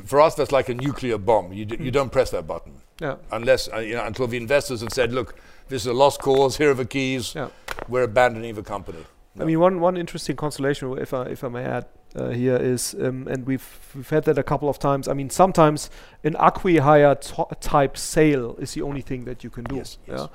for 0.06 0.20
us 0.22 0.34
that's 0.36 0.52
like 0.52 0.70
a 0.70 0.74
nuclear 0.74 1.17
bomb. 1.20 1.54
You, 1.54 1.65
d- 1.65 1.78
you 1.84 1.91
don't 1.91 2.12
press 2.12 2.32
that 2.32 2.48
button 2.48 2.74
Yeah. 3.00 3.17
unless 3.32 3.70
uh, 3.72 3.78
you 3.78 3.93
know 3.96 4.06
until 4.06 4.26
the 4.28 4.38
investors 4.38 4.82
have 4.82 4.91
said, 4.93 5.12
look, 5.13 5.36
this 5.67 5.82
is 5.84 5.88
a 5.88 5.93
lost 5.93 6.20
cause. 6.22 6.58
Here 6.58 6.72
are 6.72 6.74
the 6.74 6.86
keys. 6.86 7.36
Yeah. 7.36 7.50
We're 7.88 8.04
abandoning 8.04 8.56
the 8.56 8.63
company. 8.63 9.04
I 9.39 9.43
mean, 9.43 9.60
one 9.60 9.80
one 9.80 9.96
interesting 9.98 10.36
consolation, 10.36 10.98
if 10.98 11.13
I 11.13 11.24
if 11.36 11.43
I 11.43 11.50
may 11.50 11.63
add 11.63 11.86
uh, 12.15 12.30
here, 12.30 12.56
is 12.56 12.96
um, 13.00 13.28
and 13.28 13.46
we've 13.46 13.67
we've 13.96 14.10
had 14.10 14.24
that 14.26 14.38
a 14.38 14.43
couple 14.43 14.70
of 14.70 14.80
times. 14.80 15.08
I 15.08 15.13
mean, 15.13 15.30
sometimes 15.30 15.89
an 16.24 16.34
acqui-hire 16.34 17.15
type 17.60 17.98
sale 17.98 18.56
is 18.60 18.74
the 18.74 18.82
only 18.82 19.02
thing 19.02 19.26
that 19.26 19.43
you 19.43 19.50
can 19.50 19.63
do. 19.65 19.76
Yes, 19.76 19.98
yes. 20.08 20.20
Yeah. 20.20 20.28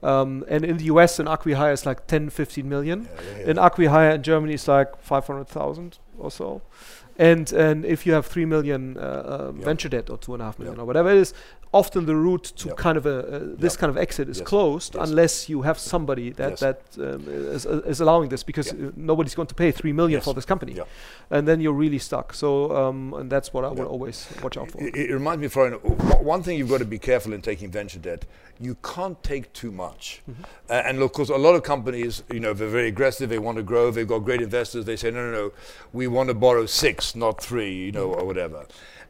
Um, 0.00 0.44
and 0.48 0.64
in 0.64 0.76
the 0.76 0.84
US, 0.84 1.18
an 1.18 1.26
acqui-hire 1.26 1.72
is 1.72 1.84
like 1.84 2.06
10, 2.06 2.30
15 2.30 2.68
million. 2.68 3.08
Yeah, 3.14 3.38
yeah. 3.40 3.50
An 3.50 3.56
acqui-hire 3.56 4.10
in 4.12 4.22
Germany 4.22 4.54
is 4.54 4.68
like 4.68 4.96
500,000 5.02 5.98
or 6.18 6.30
so. 6.30 6.62
And 7.20 7.52
and 7.52 7.84
if 7.84 8.06
you 8.06 8.12
have 8.14 8.26
three 8.26 8.44
million 8.44 8.96
uh, 8.96 9.52
Yeah. 9.56 9.64
venture 9.64 9.88
debt 9.88 10.08
or 10.08 10.18
two 10.18 10.34
and 10.34 10.42
a 10.42 10.44
half 10.46 10.58
million 10.58 10.76
Yeah. 10.76 10.82
or 10.82 10.86
whatever 10.86 11.10
it 11.10 11.16
is, 11.16 11.34
often 11.80 12.06
the 12.06 12.14
route 12.26 12.46
to 12.60 12.68
Yeah. 12.68 12.74
kind 12.86 12.96
of 13.00 13.04
a 13.06 13.16
uh, 13.18 13.38
this 13.64 13.74
Yeah. 13.74 13.80
kind 13.80 13.90
of 13.90 13.96
exit 14.06 14.26
is 14.28 14.38
Yes. 14.38 14.48
closed 14.52 14.90
Yes. 14.94 15.08
unless 15.08 15.34
you 15.52 15.58
have 15.68 15.78
somebody 15.92 16.28
that 16.40 16.50
Yes. 16.50 16.60
that 16.66 16.78
um, 17.06 17.22
is, 17.56 17.64
is 17.92 18.00
allowing 18.04 18.28
this 18.30 18.42
because 18.50 18.66
Yeah. 18.72 18.88
uh, 18.88 19.10
nobody's 19.12 19.34
going 19.38 19.48
to 19.48 19.54
pay 19.62 19.70
three 19.80 19.92
million 20.00 20.20
for 20.20 20.34
this 20.34 20.46
company, 20.52 20.74
and 21.30 21.42
then 21.48 21.60
you're 21.62 21.78
really 21.84 21.98
stuck. 21.98 22.34
So 22.34 22.48
um, 22.80 23.14
and 23.18 23.26
that's 23.34 23.48
what 23.54 23.62
I 23.64 23.70
would 23.76 23.88
always 23.94 24.18
watch 24.42 24.56
out 24.60 24.70
for. 24.70 24.78
It, 24.86 24.94
it 24.96 25.12
reminds 25.20 25.40
me, 25.42 25.48
Florian, 25.48 25.74
one 26.34 26.42
thing 26.44 26.54
you've 26.58 26.72
got 26.74 26.82
to 26.88 26.90
be 26.96 26.98
careful 27.10 27.32
in 27.32 27.40
taking 27.42 27.70
venture 27.70 28.00
debt. 28.08 28.24
You 28.60 28.74
can't 28.94 29.18
take 29.22 29.46
too 29.52 29.70
much. 29.70 30.04
Mm-hmm. 30.28 30.42
Uh, 30.68 30.88
and 30.88 30.94
of 31.06 31.10
course, 31.12 31.28
a 31.40 31.42
lot 31.46 31.54
of 31.58 31.62
companies, 31.62 32.24
you 32.36 32.40
know, 32.40 32.52
they're 32.58 32.74
very 32.80 32.88
aggressive. 32.88 33.26
They 33.34 33.38
want 33.48 33.56
to 33.58 33.62
grow. 33.72 33.84
They've 33.92 34.12
got 34.14 34.20
great 34.28 34.42
investors. 34.42 34.84
They 34.84 34.96
say, 34.96 35.10
no, 35.12 35.20
no, 35.26 35.32
no, 35.40 35.46
we 35.92 36.04
want 36.08 36.28
to 36.28 36.34
borrow 36.34 36.66
six, 36.66 37.14
not 37.14 37.34
three, 37.48 37.72
you 37.86 37.92
know, 37.92 38.08
or 38.18 38.24
whatever. 38.30 38.60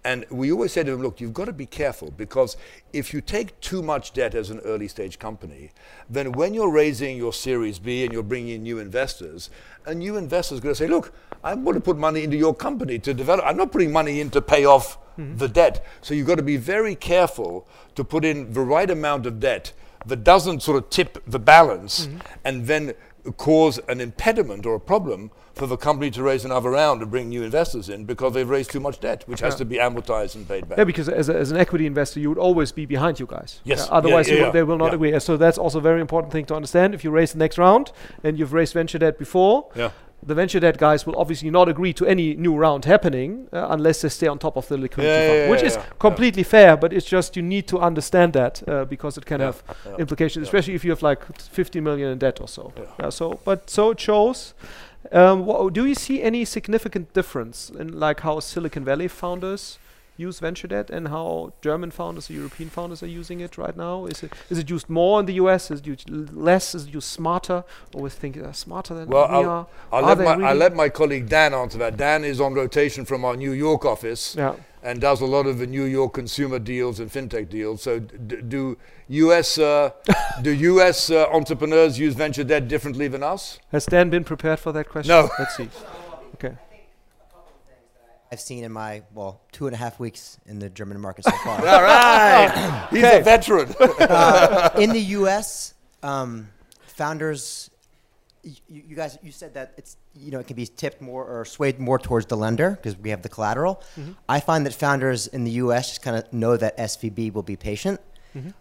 And 0.05 0.25
we 0.31 0.53
always 0.53 0.73
say 0.73 0.85
to 0.85 0.91
them, 0.91 1.03
look, 1.03 1.21
you've 1.21 1.35
got 1.35 1.47
to 1.47 1.53
be 1.53 1.67
careful 1.67 2.11
because 2.13 2.57
if 2.93 3.13
you 3.13 3.21
take 3.21 3.61
too 3.61 3.83
much 3.83 4.13
debt 4.13 4.35
as 4.35 4.51
an 4.51 4.61
early 4.61 4.89
stage 4.89 5.19
company, 5.19 5.73
then 6.09 6.33
when 6.33 6.55
you're 6.55 6.71
raising 6.71 7.17
your 7.17 7.33
Series 7.33 7.79
B 7.79 8.05
and 8.05 8.13
you're 8.13 8.23
bringing 8.23 8.55
in 8.55 8.63
new 8.63 8.79
investors, 8.79 9.51
a 9.87 9.95
new 9.95 10.17
investor 10.17 10.55
is 10.55 10.61
going 10.61 10.75
to 10.75 10.79
say, 10.79 10.87
look, 10.87 11.13
I 11.43 11.55
want 11.55 11.77
to 11.77 11.81
put 11.81 11.97
money 11.97 12.25
into 12.25 12.37
your 12.37 12.55
company 12.55 12.99
to 13.01 13.15
develop. 13.15 13.45
I'm 13.45 13.57
not 13.57 13.73
putting 13.73 13.93
money 13.93 14.21
in 14.21 14.31
to 14.31 14.41
pay 14.41 14.65
off 14.65 14.99
mm-hmm. 15.19 15.37
the 15.37 15.49
debt. 15.49 15.85
So 16.01 16.15
you've 16.15 16.27
got 16.27 16.37
to 16.37 16.43
be 16.43 16.57
very 16.57 16.95
careful 16.95 17.67
to 17.95 18.05
put 18.05 18.25
in 18.25 18.53
the 18.53 18.61
right 18.61 18.91
amount 18.91 19.27
of 19.27 19.41
debt 19.41 19.73
that 20.07 20.25
doesn't 20.25 20.63
sort 20.63 20.83
of 20.83 20.91
tip 20.91 21.23
the 21.27 21.39
balance 21.39 22.07
mm-hmm. 22.07 22.19
and 22.45 22.67
then 22.67 22.95
cause 23.37 23.79
an 23.89 24.01
impediment 24.01 24.65
or 24.67 24.75
a 24.75 24.81
problem 24.81 25.31
for 25.55 25.67
the 25.67 25.77
company 25.77 26.11
to 26.13 26.23
raise 26.23 26.45
another 26.45 26.71
round 26.71 27.03
and 27.03 27.11
bring 27.11 27.29
new 27.29 27.43
investors 27.43 27.89
in 27.89 28.05
because 28.05 28.33
they've 28.33 28.49
raised 28.49 28.71
too 28.71 28.79
much 28.81 29.01
debt, 29.01 29.25
which 29.27 29.41
has 29.41 29.55
to 29.57 29.65
be 29.65 29.77
amortized 29.77 30.37
and 30.37 30.47
paid 30.47 30.69
back. 30.69 30.79
Yeah, 30.79 30.85
because 30.85 31.09
as, 31.09 31.29
a, 31.29 31.37
as 31.37 31.51
an 31.51 31.57
equity 31.57 31.85
investor, 31.87 32.21
you 32.21 32.29
would 32.29 32.39
always 32.39 32.71
be 32.71 32.87
behind 32.87 33.19
you 33.19 33.27
guys. 33.27 33.61
Yes. 33.65 33.81
Uh, 33.83 33.85
Yeah, 33.91 33.97
otherwise, 33.99 34.29
yeah, 34.29 34.35
will- 34.35 34.41
yeah. 34.43 34.51
they 34.53 34.63
will 34.63 34.79
not 34.79 34.91
Yeah. 34.91 34.95
agree. 34.95 35.21
So 35.21 35.37
that's 35.37 35.59
also 35.59 35.79
a 35.79 35.83
very 35.83 36.01
important 36.01 36.33
thing 36.33 36.45
to 36.47 36.55
understand. 36.55 36.95
If 36.95 37.03
you 37.03 37.11
raise 37.11 37.33
the 37.33 37.39
next 37.39 37.59
round 37.59 37.91
and 38.23 38.39
you've 38.39 38.53
raised 38.53 38.73
venture 38.75 38.99
debt 38.99 39.19
before, 39.19 39.67
Yeah. 39.75 39.91
The 40.23 40.35
venture 40.35 40.61
debt 40.61 40.79
guys 40.79 41.07
will 41.07 41.17
obviously 41.17 41.51
not 41.51 41.69
agree 41.69 41.93
to 41.93 42.05
any 42.07 42.35
new 42.35 42.57
round 42.57 42.85
happening 42.85 43.49
uh, 43.53 43.69
unless 43.71 44.03
they 44.03 44.09
stay 44.09 44.27
on 44.27 44.39
top 44.39 44.57
of 44.57 44.67
the 44.69 44.77
liquidity 44.77 45.15
Yeah, 45.15 45.29
fund, 45.29 45.39
yeah, 45.39 45.51
which 45.51 45.61
yeah, 45.63 45.67
is 45.69 45.79
completely 45.99 46.43
fair. 46.43 46.77
But 46.77 46.93
it's 46.93 47.07
just 47.07 47.37
you 47.37 47.43
need 47.43 47.67
to 47.69 47.79
understand 47.79 48.33
that 48.33 48.63
uh, 48.69 48.85
because 48.85 49.17
it 49.17 49.27
can 49.27 49.41
have 49.41 49.63
implications, 49.99 50.43
especially 50.47 50.75
if 50.75 50.85
you 50.85 50.91
have 50.91 51.03
like 51.03 51.25
50 51.41 51.81
million 51.81 52.11
in 52.11 52.19
debt 52.19 52.41
or 52.41 52.49
so. 52.49 52.73
Yeah. 52.77 52.85
Yeah, 53.01 53.11
so, 53.11 53.41
but 53.45 53.71
so 53.71 53.91
it 53.93 54.01
shows 54.01 54.55
Um, 55.13 55.71
do 55.73 55.87
you 55.87 55.95
see 55.95 56.23
any 56.23 56.45
significant 56.45 57.15
difference 57.15 57.71
in 57.71 57.99
like 57.99 58.21
how 58.21 58.41
Silicon 58.41 58.85
Valley 58.85 59.09
founders 59.09 59.79
use 60.19 60.41
venture 60.41 60.67
debt 60.69 60.91
and 60.91 61.09
how 61.09 61.53
German 61.63 61.91
founders 61.91 62.29
or 62.29 62.33
European 62.35 62.69
founders 62.69 63.03
are 63.03 63.07
using 63.07 63.41
it 63.41 63.57
right 63.57 63.77
now? 63.77 64.05
Is 64.07 64.23
it 64.23 64.33
is 64.51 64.59
it 64.59 64.69
used 64.69 64.91
more 64.91 65.21
in 65.21 65.27
the 65.27 65.35
US? 65.35 65.71
Is 65.71 65.81
it 65.81 65.87
used 65.87 66.11
less? 66.35 66.75
Is 66.75 66.87
it 66.87 66.95
used 66.95 67.09
smarter? 67.09 67.65
Always 67.95 68.15
think 68.15 68.37
uh, 68.37 68.53
smarter 68.53 68.95
than 68.95 69.09
Well, 69.09 69.29
we 69.29 69.35
I'll, 69.37 69.49
are. 69.49 69.67
I'll, 69.93 70.05
Are 70.05 70.15
let 70.17 70.39
my, 70.39 70.49
I'll 70.49 70.57
let 70.57 70.75
my 70.75 70.89
colleague 70.89 71.29
Dan 71.29 71.55
answer 71.55 71.79
that. 71.79 71.97
Dan 71.97 72.25
is 72.25 72.41
on 72.41 72.53
rotation 72.55 73.05
from 73.05 73.25
our 73.25 73.37
New 73.37 73.53
York 73.53 73.85
office 73.85 74.35
Yeah. 74.37 74.57
and 74.83 75.01
does 75.01 75.21
a 75.21 75.27
lot 75.27 75.47
of 75.47 75.59
the 75.59 75.67
New 75.67 75.85
York 75.85 76.15
consumer 76.15 76.59
deals 76.59 76.99
and 77.01 77.11
fintech 77.11 77.49
deals. 77.49 77.83
So, 77.83 78.01
d- 78.01 78.43
do 78.49 78.77
US 79.09 79.57
uh, 79.59 79.91
do 80.43 80.51
US 80.53 81.11
uh, 81.11 81.27
entrepreneurs 81.33 81.99
use 81.99 82.15
venture 82.15 82.45
debt 82.45 82.67
differently 82.69 83.07
than 83.09 83.23
us? 83.23 83.59
Has 83.71 83.87
Dan 83.87 84.11
been 84.11 84.25
prepared 84.25 84.59
for 84.59 84.73
that 84.73 84.89
question? 84.89 85.11
No. 85.15 85.31
Let's 85.39 85.57
see. 85.57 85.69
Okay. 86.35 86.57
I've 88.31 88.41
seen 88.41 88.65
in 88.65 88.73
my 88.73 89.03
well 89.15 89.41
two 89.53 89.67
and 89.67 89.75
a 89.75 89.79
half 89.79 89.99
weeks 89.99 90.39
in 90.47 90.59
the 90.59 90.69
German 90.69 91.01
market 91.01 91.25
so 91.25 91.31
far. 91.31 91.59
All 91.67 91.83
right, 91.83 92.89
he's 92.91 93.03
a 93.05 93.21
veteran. 93.23 93.75
uh, 93.81 94.71
in 94.79 94.91
the 94.91 95.01
U.S., 95.01 95.75
um, 96.03 96.49
founders, 96.87 97.71
you, 98.43 98.55
you 98.69 98.97
guys, 98.97 99.19
you 99.23 99.33
said 99.33 99.55
that 99.55 99.73
it's 99.79 99.97
you 100.15 100.31
know 100.31 100.41
it 100.41 100.47
can 100.47 100.57
be 100.57 100.67
tipped 100.67 101.01
more 101.01 101.25
or 101.25 101.45
swayed 101.45 101.79
more 101.79 101.99
towards 101.99 102.27
the 102.27 102.37
lender 102.37 102.71
because 102.71 102.97
we 102.99 103.11
have 103.11 103.23
the 103.23 103.29
collateral. 103.29 103.83
I 104.29 104.41
find 104.41 104.67
that 104.67 104.75
founders 104.75 105.27
in 105.27 105.45
the 105.45 105.53
U.S. 105.53 105.89
just 105.89 106.03
kind 106.03 106.17
of 106.17 106.31
know 106.33 106.57
that 106.57 106.77
SVB 106.77 107.33
will 107.33 107.43
be 107.43 107.57
patient, 107.57 108.01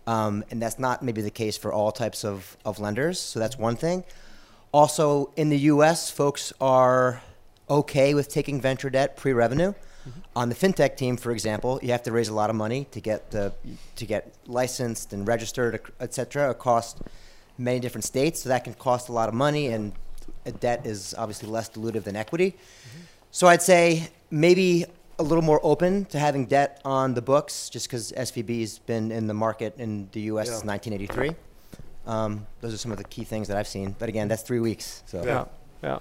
um, 0.07 0.45
and 0.49 0.61
that's 0.61 0.79
not 0.79 1.03
maybe 1.03 1.21
the 1.21 1.31
case 1.31 1.57
for 1.57 1.73
all 1.73 1.91
types 1.91 2.23
of 2.23 2.55
of 2.63 2.79
lenders. 2.79 3.19
So 3.19 3.39
that's 3.39 3.57
one 3.57 3.75
thing. 3.75 4.05
Also, 4.71 5.31
in 5.35 5.49
the 5.49 5.57
U.S., 5.59 6.09
folks 6.11 6.53
are 6.59 7.21
okay 7.69 8.13
with 8.13 8.29
taking 8.29 8.61
venture 8.61 8.89
debt 8.89 9.17
pre-revenue. 9.17 9.73
On 10.37 10.47
the 10.47 10.55
fintech 10.55 10.95
team, 10.95 11.17
for 11.17 11.31
example, 11.31 11.79
you 11.83 11.91
have 11.91 12.03
to 12.03 12.13
raise 12.13 12.29
a 12.29 12.33
lot 12.33 12.49
of 12.49 12.55
money 12.55 12.85
to 12.91 13.01
get 13.01 13.31
the 13.31 13.51
to 13.97 14.05
get 14.05 14.33
licensed 14.45 15.11
and 15.11 15.27
registered, 15.27 15.81
et 15.99 16.13
cetera, 16.13 16.49
across 16.49 16.95
many 17.57 17.79
different 17.81 18.05
states. 18.05 18.41
So 18.41 18.47
that 18.49 18.63
can 18.63 18.73
cost 18.75 19.09
a 19.09 19.11
lot 19.11 19.27
of 19.27 19.35
money, 19.35 19.67
and 19.67 19.91
a 20.45 20.53
debt 20.53 20.85
is 20.85 21.13
obviously 21.17 21.49
less 21.49 21.69
dilutive 21.69 22.03
than 22.05 22.15
equity. 22.15 22.55
So 23.31 23.47
I'd 23.47 23.61
say 23.61 24.07
maybe 24.31 24.85
a 25.19 25.23
little 25.23 25.43
more 25.43 25.59
open 25.61 26.05
to 26.05 26.19
having 26.19 26.45
debt 26.45 26.79
on 26.85 27.13
the 27.13 27.21
books, 27.21 27.69
just 27.69 27.87
because 27.87 28.13
SVB's 28.13 28.79
been 28.79 29.11
in 29.11 29.27
the 29.27 29.33
market 29.33 29.75
in 29.77 30.07
the 30.13 30.21
U.S. 30.31 30.47
since 30.47 30.63
Yeah. 30.63 30.71
1983. 30.71 31.35
Um, 32.05 32.47
those 32.61 32.73
are 32.73 32.77
some 32.77 32.91
of 32.93 32.97
the 32.97 33.03
key 33.03 33.25
things 33.25 33.49
that 33.49 33.57
I've 33.57 33.67
seen. 33.67 33.93
But 33.99 34.07
again, 34.07 34.29
that's 34.29 34.43
three 34.43 34.61
weeks. 34.61 35.03
So 35.05 35.25
Yeah. 35.25 35.45
Yeah. 35.83 35.99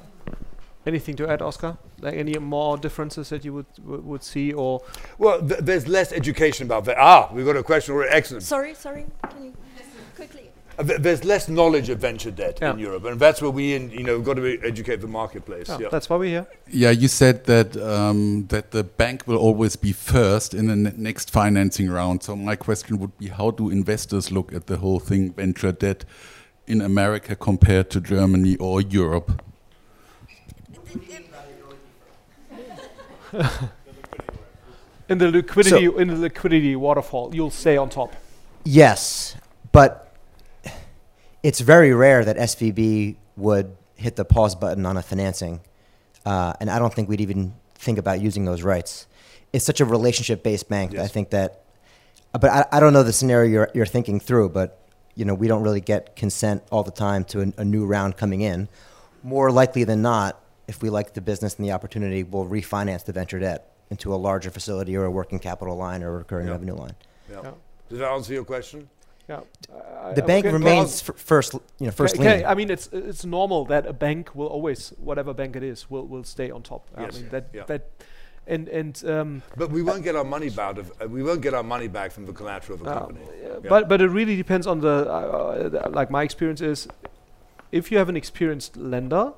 Yeah. 0.87 0.91
Anything 0.91 1.17
to 1.17 1.29
add, 1.29 1.43
Oscar? 1.43 1.77
Like 2.01 2.15
any 2.15 2.39
more 2.39 2.77
differences 2.79 3.29
that 3.31 3.45
you 3.45 3.53
would 3.55 3.67
would, 3.85 4.05
would 4.05 4.23
see, 4.23 4.53
or 4.53 4.83
Well, 5.19 5.41
th- 5.47 5.61
there's 5.61 5.89
less 5.89 6.13
education 6.13 6.67
about 6.67 6.85
that. 6.85 6.97
Ah, 6.99 7.29
we've 7.33 7.45
got 7.47 7.57
a 7.57 7.63
question. 7.63 7.95
already. 7.95 8.13
Excellent. 8.15 8.43
Sorry, 8.45 8.75
sorry. 8.75 9.07
Can 9.31 9.45
you 9.47 9.53
quickly? 10.15 10.51
Uh, 10.79 10.85
th- 10.85 11.01
There's 11.01 11.25
less 11.25 11.49
knowledge 11.49 11.89
of 11.89 11.99
venture 11.99 12.31
debt 12.31 12.61
in 12.63 12.79
Europe, 12.79 13.05
and 13.07 13.19
that's 13.19 13.41
where 13.43 13.51
we, 13.51 13.75
in, 13.75 13.91
you 13.91 14.03
know, 14.05 14.21
got 14.21 14.35
to 14.37 14.61
educate 14.63 15.01
the 15.01 15.07
marketplace. 15.09 15.69
yeah, 15.69 15.79
yeah. 15.81 15.89
that's 15.91 16.09
why 16.11 16.17
we're 16.17 16.31
here. 16.31 16.47
Yeah, 16.71 16.91
you 16.91 17.09
said 17.09 17.45
that 17.47 17.77
um, 17.79 18.47
that 18.49 18.71
the 18.71 18.85
bank 18.85 19.27
will 19.27 19.39
always 19.39 19.75
be 19.77 19.93
first 19.93 20.55
in 20.55 20.67
the 20.67 20.77
ne- 20.77 20.93
next 20.97 21.31
financing 21.33 21.91
round. 21.91 22.23
So 22.23 22.37
my 22.37 22.57
question 22.57 22.99
would 22.99 23.17
be, 23.19 23.29
how 23.29 23.51
do 23.51 23.71
investors 23.71 24.31
look 24.31 24.53
at 24.53 24.67
the 24.67 24.77
whole 24.77 25.01
thing, 25.01 25.33
venture 25.33 25.73
debt, 25.73 26.05
in 26.67 26.81
America 26.81 27.35
compared 27.35 27.91
to 27.91 28.01
Germany 28.01 28.57
or 28.61 28.81
Europe? 28.81 29.43
In 35.09 35.19
the 35.19 35.31
liquidity, 35.31 35.85
in 35.85 36.09
the 36.09 36.17
liquidity 36.17 36.75
waterfall, 36.75 37.33
you'll 37.33 37.51
stay 37.51 37.77
on 37.77 37.89
top. 37.89 38.17
Yes, 38.65 39.37
but 39.71 40.13
it's 41.45 41.61
very 41.61 41.95
rare 41.95 42.25
that 42.25 42.37
SVB 42.37 43.15
would 43.37 43.77
hit 43.95 44.17
the 44.17 44.25
pause 44.25 44.57
button 44.57 44.85
on 44.85 44.97
a 44.97 45.03
financing, 45.03 45.61
uh, 46.25 46.55
and 46.61 46.69
I 46.69 46.81
don't 46.81 46.93
think 46.93 47.09
we'd 47.09 47.21
even 47.21 47.55
think 47.77 47.99
about 47.99 48.21
using 48.21 48.47
those 48.47 48.63
rights. 48.63 49.07
It's 49.53 49.65
such 49.65 49.81
a 49.81 49.85
relationship-based 49.85 50.69
bank. 50.69 50.93
that 50.93 51.05
I 51.05 51.07
think 51.07 51.31
that, 51.31 51.63
but 52.33 52.51
I, 52.51 52.67
I 52.73 52.81
don't 52.81 52.93
know 52.93 53.05
the 53.05 53.13
scenario 53.13 53.49
you're, 53.49 53.71
you're 53.75 53.87
thinking 53.87 54.19
through. 54.19 54.49
But 54.49 54.81
you 55.15 55.25
know, 55.25 55.35
we 55.35 55.47
don't 55.47 55.63
really 55.63 55.81
get 55.81 56.17
consent 56.17 56.65
all 56.73 56.83
the 56.83 56.91
time 56.91 57.23
to 57.27 57.43
a, 57.43 57.61
a 57.61 57.65
new 57.65 57.87
round 57.87 58.17
coming 58.17 58.41
in. 58.41 58.69
More 59.23 59.53
likely 59.53 59.85
than 59.85 60.03
not, 60.03 60.41
if 60.69 60.83
we 60.83 60.91
like 60.91 61.15
the 61.15 61.21
business 61.21 61.57
and 61.57 61.67
the 61.67 61.73
opportunity, 61.73 62.23
we'll 62.23 62.47
refinance 62.47 63.05
the 63.05 63.13
venture 63.13 63.39
debt 63.39 63.73
into 63.91 64.13
a 64.15 64.17
larger 64.17 64.51
facility 64.51 64.97
or 64.97 65.05
a 65.05 65.11
working 65.11 65.39
capital 65.39 65.77
line 65.77 66.03
or 66.03 66.09
a 66.15 66.19
recurring 66.19 66.47
Yeah. 66.47 66.53
revenue 66.53 66.75
line. 66.75 66.95
Yeah. 67.31 67.41
Yeah. 67.43 67.51
Does 67.89 67.99
that 68.01 68.11
answer 68.11 68.33
your 68.35 68.45
question? 68.45 68.89
Yeah. 69.29 69.41
Uh, 69.73 70.13
The 70.15 70.23
I- 70.23 70.27
bank 70.27 70.47
okay, 70.47 70.53
remains 70.53 71.09
f- 71.09 71.17
first, 71.17 71.55
you 71.55 71.87
know, 71.87 71.91
first 71.93 72.17
Okay, 72.17 72.39
lien. 72.39 72.47
I 72.47 72.55
mean, 72.55 72.71
it's 72.71 72.89
it's 72.93 73.25
normal 73.25 73.65
that 73.67 73.87
a 73.87 73.93
bank 73.93 74.31
will 74.35 74.47
always, 74.49 74.93
whatever 74.99 75.33
bank 75.35 75.57
it 75.57 75.63
is, 75.63 75.91
will 75.91 76.07
will 76.07 76.25
stay 76.25 76.51
on 76.51 76.63
top. 76.63 76.83
Yes. 76.99 77.17
I 77.17 77.21
mean 77.21 77.29
that 77.31 77.45
Yeah. 77.53 77.65
that, 77.67 77.83
and 78.47 78.69
and 78.69 79.05
um, 79.05 79.43
But 79.57 79.71
we 79.71 79.83
won't 79.83 80.03
get 80.05 80.15
our 80.17 80.25
money 80.25 80.51
back. 80.51 80.79
Of, 80.79 80.91
uh, 81.03 81.09
we 81.09 81.23
won't 81.25 81.43
get 81.43 81.55
our 81.55 81.65
money 81.65 81.89
back 81.89 82.13
from 82.13 82.27
the 82.27 82.33
collateral 82.33 82.81
of 82.81 82.87
a 82.87 82.91
uh, 82.91 82.99
company. 82.99 83.21
uh, 83.25 83.61
Yeah. 83.63 83.69
but 83.69 83.89
but 83.89 84.01
it 84.01 84.11
really 84.11 84.37
depends 84.37 84.67
on 84.67 84.81
the 84.81 85.07
uh, 85.09 85.87
uh, 85.87 85.91
like 85.99 86.11
my 86.11 86.23
experience 86.23 86.61
is, 86.61 86.89
if 87.73 87.91
you 87.91 87.99
have 87.99 88.09
an 88.09 88.17
experienced 88.17 88.77
lender 88.77 89.33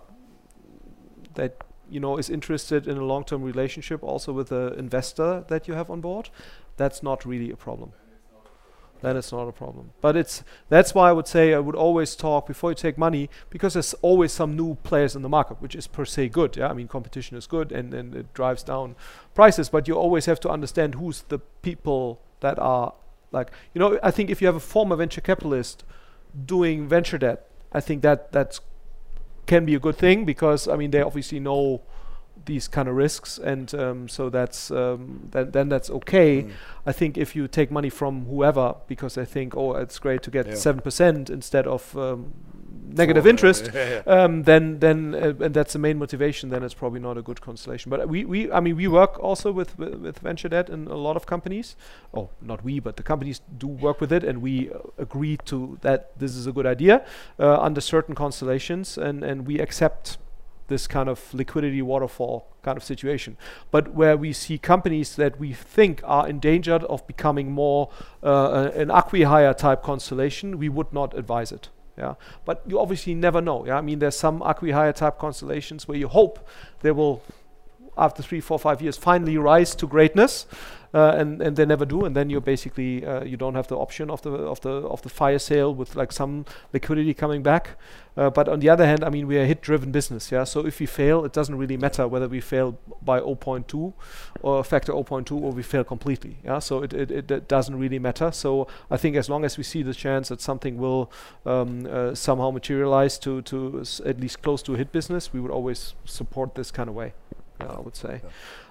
that 1.38 1.64
you 1.88 2.00
know 2.00 2.18
is 2.18 2.28
interested 2.28 2.86
in 2.86 2.98
a 2.98 3.04
long-term 3.04 3.42
relationship 3.42 4.02
also 4.02 4.32
with 4.32 4.48
the 4.48 4.74
investor 4.74 5.44
that 5.48 5.66
you 5.66 5.74
have 5.74 5.88
on 5.90 6.00
board, 6.00 6.28
that's 6.76 7.02
not 7.02 7.24
really 7.24 7.50
a 7.50 7.56
problem. 7.56 7.92
Then 9.00 9.16
it's 9.16 9.30
not 9.30 9.46
a 9.46 9.52
problem. 9.52 9.92
But 10.00 10.16
it's 10.16 10.42
that's 10.68 10.92
why 10.94 11.08
I 11.08 11.12
would 11.12 11.28
say 11.28 11.54
I 11.54 11.60
would 11.60 11.76
always 11.76 12.16
talk 12.16 12.46
before 12.46 12.70
you 12.72 12.74
take 12.74 12.98
money 12.98 13.30
because 13.48 13.74
there's 13.74 13.94
always 14.02 14.32
some 14.32 14.56
new 14.56 14.74
players 14.82 15.14
in 15.14 15.22
the 15.22 15.28
market, 15.28 15.62
which 15.62 15.76
is 15.76 15.86
per 15.86 16.04
se 16.04 16.30
good. 16.30 16.56
Yeah, 16.56 16.68
I 16.68 16.74
mean 16.74 16.88
competition 16.88 17.36
is 17.36 17.46
good 17.46 17.70
and, 17.70 17.94
and 17.94 18.14
it 18.14 18.34
drives 18.34 18.62
down 18.62 18.96
prices, 19.34 19.68
but 19.68 19.86
you 19.86 19.94
always 19.94 20.26
have 20.26 20.40
to 20.40 20.50
understand 20.50 20.96
who's 20.96 21.22
the 21.22 21.38
people 21.62 22.20
that 22.40 22.58
are 22.58 22.94
like 23.30 23.50
you 23.74 23.78
know 23.78 23.98
I 24.02 24.10
think 24.10 24.30
if 24.30 24.40
you 24.40 24.48
have 24.48 24.56
a 24.56 24.66
former 24.74 24.96
venture 24.96 25.20
capitalist 25.20 25.84
doing 26.44 26.88
venture 26.88 27.18
debt, 27.18 27.46
I 27.72 27.80
think 27.80 28.02
that 28.02 28.32
that's 28.32 28.60
can 29.48 29.64
be 29.64 29.74
a 29.74 29.80
good 29.80 29.96
thing 29.96 30.24
because 30.24 30.68
I 30.68 30.76
mean 30.76 30.90
they 30.92 31.02
obviously 31.02 31.40
know 31.40 31.80
these 32.44 32.68
kind 32.68 32.88
of 32.88 32.94
risks 32.94 33.36
and 33.38 33.74
um, 33.74 34.08
so 34.08 34.30
that's 34.30 34.70
um, 34.70 35.28
then, 35.32 35.50
then 35.50 35.68
that's 35.68 35.90
okay. 35.90 36.42
Mm. 36.42 36.50
I 36.86 36.92
think 36.92 37.18
if 37.18 37.34
you 37.34 37.48
take 37.48 37.70
money 37.72 37.90
from 37.90 38.26
whoever 38.26 38.74
because 38.86 39.14
they 39.16 39.24
think 39.24 39.56
oh 39.56 39.74
it's 39.74 39.98
great 39.98 40.22
to 40.22 40.30
get 40.30 40.46
Yeah. 40.46 40.54
seven 40.54 40.80
percent 40.80 41.30
instead 41.30 41.66
of 41.66 41.96
um, 41.96 42.32
negative 42.86 43.24
Four, 43.24 43.30
interest, 43.30 43.70
yeah, 43.74 44.02
yeah. 44.06 44.12
um, 44.12 44.42
then 44.44 44.78
then 44.78 45.14
uh, 45.14 45.44
and 45.44 45.54
that's 45.54 45.72
the 45.72 45.78
main 45.78 45.98
motivation. 45.98 46.50
Then 46.50 46.62
it's 46.62 46.74
probably 46.74 47.00
not 47.00 47.18
a 47.18 47.22
good 47.22 47.40
constellation. 47.40 47.90
But 47.90 48.08
we, 48.08 48.24
we 48.24 48.50
I 48.52 48.60
mean 48.60 48.76
we 48.76 48.88
work 48.88 49.18
also 49.18 49.52
with 49.52 49.78
with, 49.78 49.94
with 49.94 50.18
venture 50.18 50.48
debt 50.48 50.68
in 50.68 50.86
a 50.86 50.96
lot 50.96 51.16
of 51.16 51.26
companies. 51.26 51.76
Oh, 52.12 52.30
not 52.40 52.64
we, 52.64 52.80
but 52.80 52.96
the 52.96 53.02
companies 53.02 53.40
do 53.58 53.66
work 53.66 54.00
with 54.00 54.12
it, 54.12 54.24
and 54.24 54.42
we 54.42 54.70
uh, 54.70 54.78
agree 54.98 55.36
to 55.46 55.78
that 55.82 56.18
this 56.18 56.34
is 56.34 56.46
a 56.46 56.52
good 56.52 56.66
idea 56.66 57.04
uh, 57.38 57.60
under 57.60 57.80
certain 57.80 58.14
constellations, 58.14 58.98
and 58.98 59.22
and 59.22 59.46
we 59.46 59.58
accept 59.58 60.18
this 60.68 60.86
kind 60.86 61.08
of 61.08 61.34
liquidity 61.34 61.82
waterfall 61.82 62.46
kind 62.62 62.76
of 62.76 62.84
situation. 62.84 63.36
But 63.70 63.94
where 63.94 64.16
we 64.16 64.32
see 64.32 64.58
companies 64.58 65.16
that 65.16 65.40
we 65.40 65.52
think 65.52 66.02
are 66.04 66.28
endangered 66.28 66.84
of 66.84 67.06
becoming 67.06 67.50
more 67.50 67.88
uh, 68.22 68.70
an 68.74 68.88
acqui-hire 68.88 69.54
type 69.54 69.82
constellation, 69.82 70.58
we 70.58 70.68
would 70.68 70.92
not 70.92 71.16
advise 71.16 71.52
it. 71.52 71.70
Yeah, 71.98 72.14
but 72.44 72.62
you 72.66 72.78
obviously 72.78 73.14
never 73.14 73.40
know. 73.40 73.66
Yeah, 73.66 73.78
I 73.78 73.80
mean, 73.80 73.98
there's 73.98 74.16
some 74.16 74.40
acqui-hire 74.40 74.92
type 74.92 75.18
constellations 75.18 75.88
where 75.88 75.98
you 75.98 76.06
hope 76.06 76.38
they 76.80 76.92
will, 76.92 77.22
after 77.98 78.22
three, 78.22 78.40
four, 78.40 78.58
five 78.58 78.80
years, 78.80 78.96
finally 78.96 79.36
rise 79.36 79.74
to 79.74 79.86
greatness, 79.86 80.46
uh, 80.94 81.14
and 81.16 81.42
and 81.42 81.56
they 81.56 81.66
never 81.66 81.84
do. 81.84 82.04
And 82.04 82.14
then 82.16 82.30
you're 82.30 82.40
basically 82.40 83.04
uh, 83.04 83.24
you 83.24 83.36
don't 83.36 83.54
have 83.54 83.68
the 83.68 83.76
option 83.76 84.10
of 84.10 84.22
the 84.22 84.30
of 84.30 84.60
the 84.60 84.70
of 84.70 85.02
the 85.02 85.08
fire 85.08 85.38
sale 85.38 85.74
with 85.74 85.96
like 85.96 86.12
some 86.12 86.44
liquidity 86.72 87.14
coming 87.14 87.42
back. 87.42 87.76
Uh, 88.16 88.28
but 88.28 88.48
on 88.48 88.58
the 88.58 88.68
other 88.68 88.84
hand, 88.84 89.04
I 89.04 89.10
mean, 89.10 89.28
we 89.28 89.38
are 89.38 89.44
hit-driven 89.44 89.92
business. 89.92 90.32
Yeah, 90.32 90.42
so 90.42 90.66
if 90.66 90.80
we 90.80 90.86
fail, 90.86 91.24
it 91.24 91.32
doesn't 91.32 91.56
really 91.56 91.76
matter 91.76 92.08
whether 92.08 92.26
we 92.26 92.40
fail 92.40 92.76
by 93.00 93.20
0.2 93.20 93.92
or 94.42 94.64
factor 94.64 94.92
0.2 94.92 95.40
or 95.40 95.52
we 95.52 95.62
fail 95.62 95.84
completely. 95.84 96.38
Yeah, 96.44 96.58
so 96.58 96.82
it, 96.82 96.92
it, 96.92 97.12
it, 97.12 97.30
it 97.30 97.46
doesn't 97.46 97.78
really 97.78 98.00
matter. 98.00 98.32
So 98.32 98.66
I 98.90 98.96
think 98.96 99.14
as 99.14 99.28
long 99.28 99.44
as 99.44 99.56
we 99.56 99.62
see 99.62 99.84
the 99.84 99.94
chance 99.94 100.30
that 100.30 100.40
something 100.40 100.78
will 100.78 101.12
um, 101.46 101.86
uh, 101.88 102.12
somehow 102.16 102.50
materialize 102.50 103.20
to 103.20 103.42
to 103.42 103.84
at 104.04 104.18
least 104.18 104.42
close 104.42 104.62
to 104.62 104.74
a 104.74 104.76
hit 104.76 104.90
business, 104.90 105.32
we 105.32 105.38
would 105.38 105.52
always 105.52 105.94
support 106.04 106.56
this 106.56 106.72
kind 106.72 106.88
of 106.88 106.96
way. 106.96 107.12
Yeah, 107.60 107.72
I 107.72 107.80
would 107.80 107.96
say. 107.96 108.20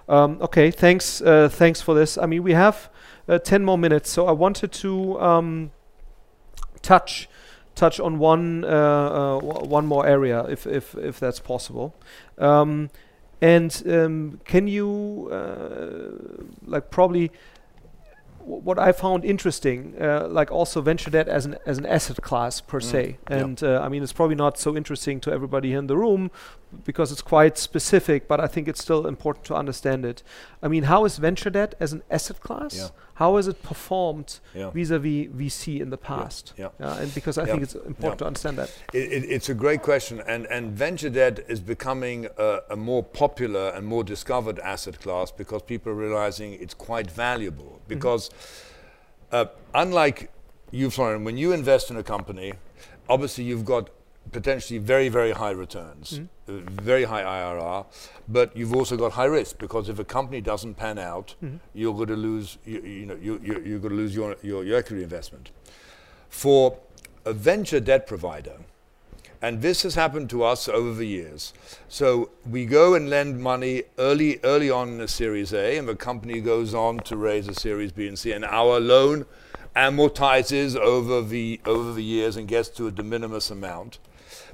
Um, 0.08 0.38
okay, 0.40 0.70
thanks. 0.70 1.20
Uh, 1.20 1.48
thanks 1.50 1.80
for 1.80 1.94
this. 1.94 2.16
I 2.16 2.26
mean, 2.26 2.42
we 2.42 2.54
have 2.54 2.90
uh, 3.28 3.38
ten 3.38 3.64
more 3.64 3.78
minutes, 3.78 4.10
so 4.10 4.26
I 4.26 4.32
wanted 4.32 4.72
to 4.72 5.20
um, 5.20 5.70
touch 6.80 7.28
touch 7.74 8.00
on 8.00 8.18
one 8.18 8.64
uh, 8.64 8.68
uh, 8.68 9.38
one 9.40 9.86
more 9.86 10.06
area, 10.06 10.44
if 10.44 10.66
if 10.66 10.94
if 10.94 11.20
that's 11.20 11.40
possible. 11.40 11.94
Um, 12.38 12.90
and 13.40 13.82
um, 13.86 14.40
can 14.44 14.66
you 14.66 15.28
uh, 15.30 16.50
like 16.66 16.90
probably 16.90 17.30
what 18.48 18.78
I 18.78 18.92
found 18.92 19.24
interesting, 19.24 19.94
uh, 20.00 20.26
like 20.28 20.50
also 20.50 20.80
venture 20.80 21.10
debt 21.10 21.28
as 21.28 21.44
an 21.46 21.56
as 21.66 21.78
an 21.78 21.86
asset 21.86 22.22
class 22.22 22.60
per 22.60 22.80
se, 22.80 23.18
yeah. 23.30 23.36
and 23.36 23.62
uh, 23.62 23.80
I 23.84 23.88
mean 23.88 24.02
it's 24.02 24.12
probably 24.12 24.36
not 24.36 24.58
so 24.58 24.76
interesting 24.76 25.20
to 25.20 25.32
everybody 25.32 25.68
here 25.68 25.78
in 25.78 25.86
the 25.86 25.96
room 25.96 26.30
because 26.84 27.12
it's 27.12 27.22
quite 27.22 27.56
specific, 27.58 28.28
but 28.28 28.40
I 28.40 28.46
think 28.46 28.68
it's 28.68 28.82
still 28.82 29.06
important 29.06 29.44
to 29.46 29.54
understand 29.54 30.04
it. 30.04 30.22
I 30.62 30.68
mean, 30.68 30.84
how 30.84 31.04
is 31.06 31.16
venture 31.16 31.50
debt 31.50 31.74
as 31.80 31.92
an 31.92 32.02
asset 32.10 32.40
class? 32.40 32.76
Yeah. 32.76 32.88
How 33.14 33.36
has 33.36 33.48
it 33.48 33.62
performed 33.62 34.38
Yeah. 34.54 34.70
vis-a-vis 34.70 35.28
VC 35.28 35.80
in 35.80 35.90
the 35.90 35.96
past? 35.96 36.52
yeah. 36.56 36.68
and 36.78 37.12
because 37.14 37.38
I 37.38 37.44
Yeah. 37.46 37.52
think 37.52 37.62
it's 37.62 37.74
important 37.74 38.02
Yeah. 38.02 38.14
to 38.16 38.26
understand 38.26 38.58
that. 38.58 38.70
It, 38.92 39.12
it, 39.12 39.24
it's 39.30 39.48
a 39.48 39.54
great 39.54 39.82
question, 39.82 40.20
and, 40.26 40.46
and 40.46 40.72
venture 40.72 41.10
debt 41.10 41.40
is 41.48 41.60
becoming 41.60 42.28
a, 42.36 42.60
a 42.70 42.76
more 42.76 43.02
popular 43.02 43.70
and 43.70 43.86
more 43.86 44.04
discovered 44.04 44.58
asset 44.60 45.00
class 45.00 45.30
because 45.32 45.62
people 45.62 45.92
are 45.92 45.96
realizing 45.96 46.52
it's 46.52 46.74
quite 46.74 47.10
valuable. 47.10 47.80
Because, 47.88 48.30
uh, 49.32 49.46
unlike 49.74 50.30
you, 50.70 50.90
Florian, 50.90 51.24
when 51.24 51.36
you 51.36 51.52
invest 51.52 51.90
in 51.90 51.96
a 51.96 52.02
company, 52.02 52.54
obviously 53.08 53.44
you've 53.44 53.64
got 53.64 53.90
potentially 54.32 54.78
very, 54.78 55.08
very 55.08 55.32
high 55.32 55.50
returns, 55.50 56.20
uh, 56.48 56.52
very 56.82 57.04
high 57.04 57.22
IRR, 57.22 57.86
but 58.28 58.54
you've 58.56 58.74
also 58.74 58.96
got 58.96 59.12
high 59.12 59.24
risk 59.24 59.58
because 59.58 59.88
if 59.88 59.98
a 59.98 60.04
company 60.04 60.40
doesn't 60.40 60.74
pan 60.74 60.98
out, 60.98 61.34
you're 61.74 61.94
going 61.94 62.08
to 62.08 62.16
lose, 62.16 62.58
you, 62.66 62.80
you 62.82 63.06
know, 63.06 63.16
you, 63.20 63.40
you, 63.42 63.62
you're 63.64 63.78
going 63.78 63.90
to 63.90 63.96
lose 63.96 64.14
your, 64.14 64.36
your, 64.42 64.64
your 64.64 64.78
equity 64.78 65.02
investment. 65.02 65.50
For 66.28 66.78
a 67.24 67.32
venture 67.32 67.80
debt 67.80 68.06
provider, 68.06 68.58
and 69.40 69.62
this 69.62 69.82
has 69.82 69.94
happened 69.94 70.28
to 70.30 70.42
us 70.42 70.68
over 70.68 70.94
the 70.94 71.06
years. 71.06 71.52
So 71.88 72.30
we 72.48 72.66
go 72.66 72.94
and 72.94 73.08
lend 73.08 73.40
money 73.40 73.84
early, 73.98 74.40
early 74.42 74.70
on 74.70 74.88
in 74.88 75.00
a 75.00 75.08
Series 75.08 75.52
A, 75.52 75.78
and 75.78 75.88
the 75.88 75.94
company 75.94 76.40
goes 76.40 76.74
on 76.74 76.98
to 77.00 77.16
raise 77.16 77.48
a 77.48 77.54
Series 77.54 77.92
B 77.92 78.08
and 78.08 78.18
C, 78.18 78.32
and 78.32 78.44
our 78.44 78.80
loan 78.80 79.26
amortizes 79.76 80.74
over 80.76 81.22
the 81.22 81.60
over 81.64 81.92
the 81.92 82.02
years 82.02 82.36
and 82.36 82.48
gets 82.48 82.68
to 82.68 82.88
a 82.88 82.90
de 82.90 83.02
minimis 83.02 83.50
amount, 83.50 83.98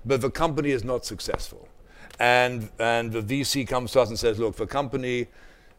but 0.04 0.20
the 0.20 0.30
company 0.30 0.70
is 0.70 0.84
not 0.84 1.04
successful, 1.04 1.66
and 2.20 2.70
and 2.78 3.12
the 3.12 3.22
VC 3.22 3.66
comes 3.66 3.92
to 3.92 4.00
us 4.00 4.10
and 4.10 4.18
says, 4.18 4.38
look, 4.38 4.56
the 4.56 4.66
company. 4.66 5.28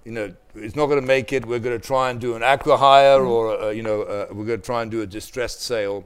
You 0.03 0.11
know, 0.11 0.35
it's 0.53 0.75
not 0.75 0.85
going 0.85 1.01
to 1.01 1.07
make 1.07 1.33
it. 1.33 1.47
We're 1.47 1.57
going 1.57 1.81
to 1.81 1.83
try 1.83 2.11
and 2.11 2.21
do 2.21 2.35
an 2.35 2.43
acqui-hire, 2.43 3.25
or 3.25 3.59
uh, 3.59 3.69
you 3.71 3.81
know, 3.81 4.03
uh, 4.03 4.27
we're 4.29 4.45
going 4.45 4.59
to 4.59 4.65
try 4.65 4.83
and 4.83 4.91
do 4.91 5.01
a 5.01 5.07
distressed 5.07 5.61
sale. 5.61 6.05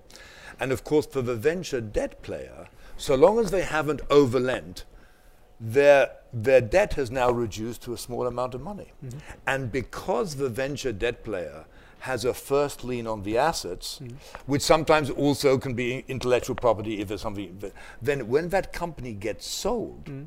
And 0.58 0.72
of 0.72 0.86
course, 0.86 1.06
for 1.06 1.22
the 1.22 1.36
venture 1.36 1.82
debt 1.82 2.22
player, 2.22 2.69
so 3.00 3.16
long 3.16 3.40
as 3.40 3.50
they 3.50 3.62
haven't 3.62 4.02
overlent, 4.10 4.84
their, 5.60 6.12
their 6.34 6.60
debt 6.60 6.94
has 6.94 7.10
now 7.10 7.32
reduced 7.32 7.82
to 7.84 7.94
a 7.94 7.98
small 7.98 8.28
amount 8.28 8.54
of 8.54 8.62
money. 8.62 8.92
Mm-hmm. 9.04 9.20
And 9.48 9.72
because 9.72 10.36
the 10.36 10.50
venture 10.50 10.92
debt 10.92 11.24
player 11.24 11.66
has 12.00 12.26
a 12.26 12.34
first 12.34 12.84
lien 12.84 13.08
on 13.08 13.24
the 13.24 13.38
assets, 13.38 14.00
mm-hmm. 14.02 14.16
which 14.46 14.62
sometimes 14.62 15.10
also 15.10 15.58
can 15.58 15.74
be 15.74 16.04
intellectual 16.10 16.56
property 16.56 17.00
if 17.00 17.08
there's 17.08 17.22
something, 17.22 17.62
then 18.02 18.28
when 18.28 18.50
that 18.50 18.74
company 18.74 19.14
gets 19.14 19.48
sold, 19.48 20.06
mm-hmm. 20.06 20.26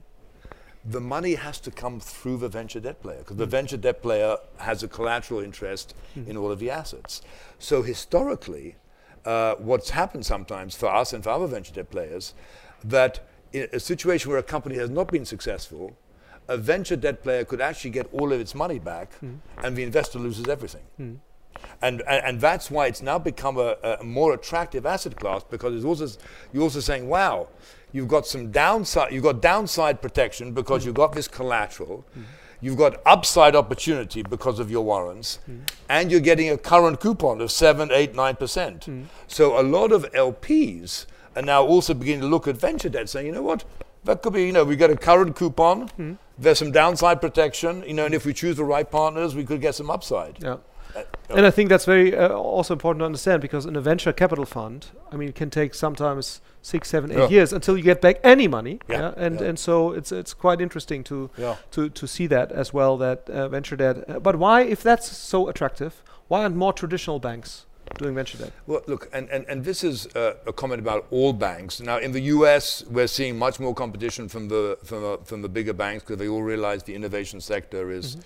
the 0.91 1.01
money 1.01 1.35
has 1.35 1.61
to 1.61 1.71
come 1.71 2.01
through 2.01 2.39
the 2.39 2.49
venture 2.49 2.81
debt 2.81 3.03
player 3.03 3.19
because 3.19 3.37
the 3.37 3.47
venture 3.47 3.77
debt 3.77 4.01
player 4.01 4.39
has 4.59 4.83
a 4.83 4.89
collateral 4.89 5.41
interest 5.41 5.95
in 6.27 6.39
all 6.39 6.51
of 6.51 6.59
the 6.59 6.71
assets. 6.71 7.21
So 7.59 7.83
historically, 7.83 8.77
uh, 9.25 9.55
what's 9.57 9.91
happened 9.91 10.27
sometimes 10.27 10.75
for 10.75 10.93
us 10.93 11.13
and 11.13 11.23
for 11.23 11.31
other 11.31 11.47
venture 11.47 11.73
debt 11.73 11.91
players, 11.91 12.35
that 12.85 13.21
in 13.53 13.68
a 13.73 13.81
situation 13.81 14.31
where 14.31 14.38
a 14.38 14.42
company 14.42 14.77
has 14.77 14.90
not 14.90 15.09
been 15.09 15.25
successful, 15.25 15.97
a 16.49 16.57
venture 16.57 16.97
debt 16.97 17.23
player 17.23 17.45
could 17.45 17.61
actually 17.61 17.90
get 17.90 18.09
all 18.12 18.33
of 18.33 18.40
its 18.40 18.55
money 18.55 18.79
back, 18.79 19.14
hmm. 19.14 19.35
and 19.62 19.77
the 19.77 19.83
investor 19.83 20.18
loses 20.18 20.49
everything. 20.49 20.83
Hmm. 20.97 21.14
And, 21.81 22.03
and, 22.09 22.25
and 22.25 22.40
that's 22.40 22.71
why 22.71 22.87
it's 22.87 23.03
now 23.03 23.18
become 23.18 23.57
a, 23.59 23.77
a 24.01 24.05
more 24.05 24.35
attractive 24.35 24.85
asset 24.85 25.16
class 25.16 25.45
because 25.49 25.75
it's 25.75 25.85
also, 25.85 26.09
you're 26.53 26.62
also 26.62 26.81
saying, 26.81 27.09
wow, 27.09 27.49
you've 27.92 28.09
got 28.09 28.27
some 28.27 28.51
downside, 28.51 29.12
you've 29.12 29.23
got 29.23 29.40
downside 29.40 30.03
protection 30.03 30.53
because 30.53 30.83
hmm. 30.83 30.88
you've 30.88 30.97
got 30.97 31.12
this 31.12 31.29
collateral, 31.29 32.05
you've 32.61 32.79
got 32.79 33.01
upside 33.07 33.55
opportunity 33.55 34.23
because 34.23 34.59
of 34.59 34.71
your 34.71 34.85
warrants, 34.85 35.38
and 35.88 36.11
you're 36.11 36.21
getting 36.21 36.51
a 36.51 36.59
current 36.59 37.01
coupon 37.01 37.40
of 37.40 37.51
7, 37.51 37.90
8, 37.92 38.14
9%. 38.14 39.07
So 39.27 39.61
a 39.61 39.62
lot 39.62 39.92
of 39.92 40.11
LPs 40.12 41.07
are 41.37 41.42
now 41.42 41.64
also 41.64 41.95
beginning 41.95 42.21
to 42.23 42.27
look 42.27 42.47
at 42.49 42.57
venture 42.57 42.88
debt 42.88 43.09
saying, 43.09 43.27
you 43.27 43.33
know 43.33 43.42
what, 43.42 43.64
that 44.05 44.23
could 44.23 44.33
be, 44.33 44.45
you 44.45 44.53
know, 44.53 44.64
we 44.64 44.77
get 44.77 44.90
a 44.90 44.97
current 44.97 45.37
coupon, 45.37 46.18
there's 46.38 46.59
some 46.59 46.73
downside 46.73 47.21
protection, 47.21 47.85
you 47.87 47.95
know, 47.95 48.05
and 48.05 48.14
if 48.14 48.27
we 48.27 48.33
choose 48.33 48.57
the 48.57 48.64
right 48.64 48.90
partners, 48.90 49.35
we 49.35 49.45
could 49.45 49.61
get 49.61 49.75
some 49.75 49.90
upside. 49.90 50.42
Yeah. 50.42 50.57
Uh, 50.95 51.03
And 51.31 51.47
I 51.47 51.51
think 51.51 51.71
that's 51.71 51.87
very 51.87 52.14
uh, 52.14 52.29
also 52.29 52.75
important 52.75 53.01
to 53.01 53.07
understand 53.07 53.40
because 53.40 53.64
in 53.64 53.77
a 53.77 53.81
venture 53.81 54.12
capital 54.12 54.45
fund, 54.45 54.87
I 55.11 55.16
mean, 55.16 55.29
it 55.29 55.35
can 55.35 55.49
take 55.49 55.75
sometimes 55.75 56.42
six, 56.61 56.88
seven, 56.90 57.11
eight 57.11 57.18
Yeah. 57.18 57.29
years 57.29 57.53
until 57.53 57.77
you 57.79 57.83
get 57.83 58.01
back 58.03 58.16
any 58.23 58.47
money. 58.49 58.79
Yeah, 58.88 59.12
And 59.16 59.40
yeah. 59.40 59.49
and 59.49 59.59
so 59.59 59.92
it's 59.92 60.12
it's 60.12 60.35
quite 60.35 60.61
interesting 60.61 61.03
to 61.05 61.31
Yeah. 61.38 61.57
to 61.71 61.88
to 61.88 62.07
see 62.07 62.27
that 62.29 62.53
as 62.53 62.75
well 62.75 62.99
that 62.99 63.31
uh, 63.31 63.49
venture 63.49 63.77
debt. 63.77 63.97
Uh, 64.09 64.18
but 64.21 64.37
why, 64.37 64.62
if 64.62 64.83
that's 64.83 65.07
so 65.16 65.49
attractive, 65.49 65.92
why 66.29 66.42
aren't 66.42 66.57
more 66.57 66.73
traditional 66.75 67.18
banks 67.21 67.66
doing 67.98 68.14
venture 68.14 68.38
debt? 68.38 68.52
Well, 68.66 68.83
look, 68.87 69.09
and, 69.12 69.28
and, 69.31 69.44
and 69.48 69.64
this 69.64 69.85
is 69.85 70.07
uh, 70.14 70.35
a 70.46 70.52
comment 70.52 70.81
about 70.81 71.07
all 71.11 71.33
banks. 71.33 71.81
Now, 71.81 71.98
in 71.98 72.12
the 72.12 72.20
US, 72.20 72.85
we're 72.87 73.07
seeing 73.07 73.38
much 73.38 73.61
more 73.61 73.74
competition 73.74 74.28
from 74.28 74.48
the, 74.48 74.78
from, 74.85 75.05
uh, 75.05 75.16
from 75.18 75.42
the 75.42 75.48
bigger 75.48 75.72
banks 75.72 76.02
because 76.05 76.18
they 76.18 76.28
all 76.28 76.42
realize 76.42 76.83
the 76.83 76.94
innovation 76.94 77.40
sector 77.40 77.90
is, 77.90 78.16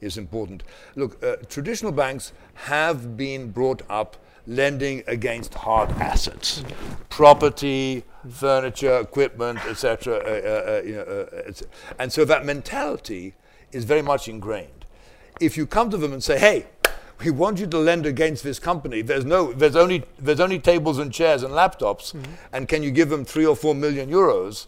is 0.00 0.18
important. 0.18 0.62
Look, 0.96 1.22
uh, 1.22 1.36
traditional 1.48 1.92
banks 1.92 2.32
have 2.54 3.16
been 3.16 3.50
brought 3.50 3.82
up 3.88 4.16
lending 4.46 5.02
against 5.06 5.54
hard 5.54 5.90
assets, 5.92 6.64
property, 7.08 8.04
furniture, 8.28 8.98
equipment, 8.98 9.58
etc. 9.66 10.16
Uh, 10.16 10.82
you 10.84 10.94
know, 10.94 11.02
uh, 11.02 11.36
etc. 11.46 11.68
And 11.98 12.12
so 12.12 12.24
that 12.24 12.44
mentality 12.44 13.34
is 13.72 13.84
very 13.84 14.02
much 14.02 14.28
ingrained. 14.28 14.84
If 15.40 15.56
you 15.56 15.66
come 15.66 15.90
to 15.90 15.96
them 15.96 16.12
and 16.12 16.22
say, 16.22 16.38
hey, 16.38 16.66
we 17.24 17.30
want 17.30 17.58
you 17.58 17.66
to 17.66 17.78
lend 17.78 18.06
against 18.06 18.42
this 18.42 18.58
company. 18.58 19.02
There's 19.02 19.24
no, 19.24 19.52
there's 19.52 19.76
only, 19.76 20.04
there's 20.18 20.40
only 20.40 20.58
tables 20.58 20.98
and 20.98 21.12
chairs 21.12 21.42
and 21.42 21.52
laptops, 21.52 22.14
mm-hmm. 22.14 22.32
and 22.52 22.68
can 22.68 22.82
you 22.82 22.90
give 22.90 23.08
them 23.10 23.24
three 23.24 23.46
or 23.46 23.56
four 23.56 23.74
million 23.74 24.10
euros? 24.10 24.66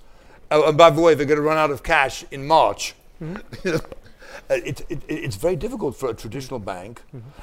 Oh, 0.51 0.69
and 0.69 0.77
by 0.77 0.91
the 0.91 1.01
way, 1.01 1.15
they're 1.15 1.27
going 1.27 1.39
to 1.39 1.43
run 1.43 1.57
out 1.57 1.71
of 1.71 1.83
cash 1.83 2.25
in 2.31 2.47
March. 2.47 2.95
Know, 3.21 3.35
mm-hmm. 3.37 3.77
uh, 4.51 4.55
it, 4.55 4.83
it, 4.91 5.03
it's 5.09 5.37
very 5.37 5.57
difficult 5.57 5.97
for 5.97 6.11
a 6.11 6.15
traditional 6.15 6.61
mm-hmm. 6.61 6.67
bank, 6.67 7.03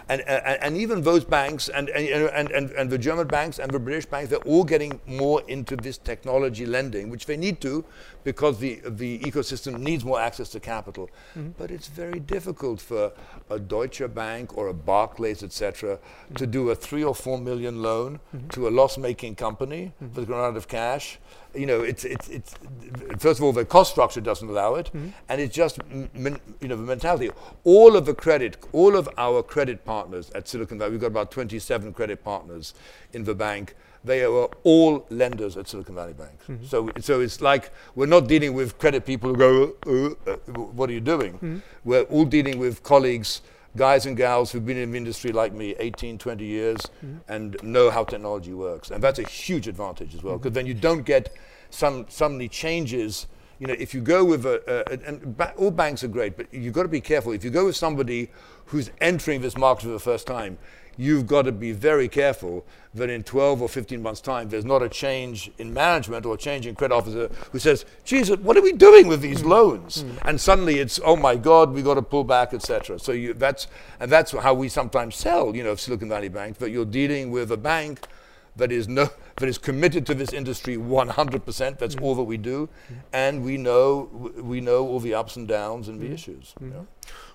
and, 0.09 0.21
and, 0.21 0.63
and 0.63 0.77
even 0.77 1.01
those 1.01 1.25
banks, 1.25 1.69
and, 1.69 1.89
and, 1.89 2.51
and, 2.51 2.71
and 2.71 2.89
the 2.89 2.97
German 2.97 3.27
banks 3.27 3.57
and 3.57 3.71
the 3.71 3.79
British 3.79 4.05
banks, 4.05 4.29
they're 4.29 4.39
all 4.39 4.63
getting 4.63 4.99
more 5.07 5.41
into 5.47 5.75
this 5.75 5.97
technology 5.97 6.65
lending, 6.65 7.09
which 7.09 7.25
they 7.25 7.37
need 7.37 7.61
to 7.61 7.83
because 8.23 8.59
the, 8.59 8.81
the 8.85 9.19
ecosystem 9.19 9.79
needs 9.79 10.03
more 10.03 10.19
access 10.19 10.49
to 10.49 10.59
capital. 10.59 11.09
Mm-hmm. 11.37 11.51
But 11.57 11.71
it's 11.71 11.87
very 11.87 12.19
difficult 12.19 12.81
for 12.81 13.11
a 13.49 13.59
Deutsche 13.59 14.01
Bank 14.13 14.57
or 14.57 14.67
a 14.67 14.73
Barclays, 14.73 15.43
etc., 15.43 15.97
mm-hmm. 15.97 16.35
to 16.35 16.47
do 16.47 16.69
a 16.69 16.75
three 16.75 17.03
or 17.03 17.15
four 17.15 17.37
million 17.37 17.81
loan 17.81 18.19
mm-hmm. 18.35 18.47
to 18.49 18.67
a 18.67 18.71
loss-making 18.71 19.35
company 19.35 19.93
that's 20.01 20.27
run 20.27 20.43
out 20.43 20.57
of 20.57 20.67
cash. 20.67 21.19
You 21.55 21.65
know, 21.65 21.81
it's, 21.81 22.05
it's, 22.05 22.27
it's 22.29 22.53
first 23.17 23.39
of 23.39 23.43
all, 23.43 23.51
the 23.51 23.65
cost 23.65 23.91
structure 23.91 24.21
doesn't 24.21 24.47
allow 24.47 24.75
it, 24.75 24.91
and 24.93 25.41
it's 25.41 25.55
just 25.55 25.79
you 25.91 26.37
know 26.61 26.75
the 26.75 26.77
mentality. 26.77 27.31
All 27.63 27.95
of 27.95 28.05
the 28.05 28.13
credit, 28.13 28.57
all 28.71 28.95
of 28.95 29.09
our 29.17 29.41
credit 29.41 29.83
partners 29.83 30.29
at 30.35 30.47
Silicon 30.47 30.77
Valley, 30.77 30.91
we've 30.91 31.01
got 31.01 31.07
about 31.07 31.31
27 31.31 31.93
credit 31.93 32.23
partners 32.23 32.75
in 33.13 33.23
the 33.23 33.33
bank. 33.33 33.75
They 34.03 34.23
are 34.23 34.49
all 34.63 35.05
lenders 35.09 35.57
at 35.57 35.67
Silicon 35.67 35.95
Valley 35.95 36.13
Bank. 36.13 36.39
So, 36.65 36.89
so 37.01 37.19
it's 37.21 37.41
like 37.41 37.71
we're 37.95 38.05
not 38.05 38.27
dealing 38.27 38.53
with 38.53 38.77
credit 38.79 39.05
people 39.05 39.29
who 39.33 39.37
go, 39.37 40.15
uh, 40.25 40.31
uh, 40.31 40.35
"What 40.53 40.89
are 40.89 40.93
you 40.93 41.01
doing?" 41.01 41.61
We're 41.83 42.03
all 42.03 42.25
dealing 42.25 42.59
with 42.59 42.81
colleagues 42.83 43.41
guys 43.77 44.05
and 44.07 44.17
gals 44.17 44.51
who've 44.51 44.65
been 44.65 44.77
in 44.77 44.91
the 44.91 44.97
industry 44.97 45.31
like 45.31 45.53
me 45.53 45.75
18 45.77 46.17
20 46.17 46.43
years 46.43 46.81
and 47.27 47.55
know 47.61 47.91
how 47.91 48.03
technology 48.03 48.53
works. 48.53 48.89
And 48.89 49.01
that's 49.03 49.19
a 49.19 49.23
huge 49.27 49.67
advantage 49.67 50.15
as 50.15 50.23
well 50.23 50.37
because 50.37 50.53
then 50.53 50.65
you 50.65 50.73
don't 50.73 51.03
get 51.05 51.29
some 51.69 52.05
suddenly 52.09 52.47
changes. 52.49 53.27
You 53.59 53.67
know 53.67 53.75
if 53.77 53.93
you 53.93 54.01
go 54.01 54.23
with 54.25 54.45
a, 54.45 54.55
a 54.67 54.93
a- 54.93 55.07
and 55.07 55.37
ba- 55.37 55.53
all 55.57 55.69
banks 55.71 56.03
are 56.03 56.07
great 56.07 56.35
but 56.37 56.47
you've 56.53 56.73
got 56.73 56.83
to 56.83 56.89
be 56.89 57.01
careful. 57.01 57.31
If 57.33 57.43
you 57.43 57.49
go 57.51 57.65
with 57.65 57.75
somebody 57.75 58.31
who's 58.67 58.89
entering 59.01 59.41
this 59.41 59.55
market 59.57 59.83
for 59.83 59.89
the 59.89 59.99
first 59.99 60.25
time 60.25 60.57
you've 60.99 61.25
got 61.25 61.43
to 61.43 61.51
be 61.51 61.71
very 61.71 62.09
careful 62.09 62.65
that 62.93 63.09
in 63.09 63.23
12 63.23 63.61
or 63.61 63.69
15 63.69 64.01
months 64.01 64.19
time 64.19 64.49
there's 64.49 64.65
not 64.65 64.83
a 64.83 64.89
change 64.89 65.49
in 65.57 65.73
management 65.73 66.25
or 66.25 66.35
a 66.35 66.37
change 66.37 66.67
in 66.67 66.75
credit 66.75 66.93
officer 66.93 67.29
who 67.51 67.59
says 67.59 67.85
Jesus, 68.03 68.37
what 68.39 68.57
are 68.57 68.61
we 68.61 68.73
doing 68.73 69.07
with 69.07 69.21
these 69.21 69.41
mm. 69.41 69.47
loans 69.47 70.03
mm. 70.03 70.17
and 70.25 70.39
suddenly 70.39 70.79
it's 70.79 70.99
oh 71.05 71.15
my 71.15 71.35
god 71.35 71.71
we've 71.71 71.85
got 71.85 71.93
to 71.93 72.01
pull 72.01 72.25
back 72.25 72.53
etc 72.53 72.99
so 72.99 73.13
you, 73.13 73.33
that's 73.33 73.67
and 73.99 74.11
that's 74.11 74.31
how 74.31 74.53
we 74.53 74.67
sometimes 74.67 75.15
sell 75.15 75.55
you 75.55 75.63
know 75.63 75.75
Silicon 75.75 76.09
Valley 76.09 76.29
Bank 76.29 76.57
that 76.57 76.69
you're 76.69 76.85
dealing 76.85 77.31
with 77.31 77.51
a 77.51 77.57
bank 77.57 78.05
that 78.57 78.71
is 78.71 78.87
no 78.87 79.09
that 79.37 79.47
is 79.47 79.57
committed 79.57 80.05
to 80.05 80.13
this 80.13 80.33
industry 80.33 80.75
100%. 80.75 81.77
That's 81.77 81.95
mm. 81.95 82.01
all 82.01 82.15
that 82.15 82.23
we 82.23 82.35
do, 82.37 82.67
and 83.13 83.43
we 83.43 83.57
know 83.57 84.31
we 84.35 84.59
know 84.61 84.85
all 84.85 84.99
the 84.99 85.13
ups 85.13 85.37
and 85.37 85.47
downs 85.47 85.87
and 85.87 85.99
the 85.99 86.11
issues. 86.11 86.53
yeah. 86.61 86.81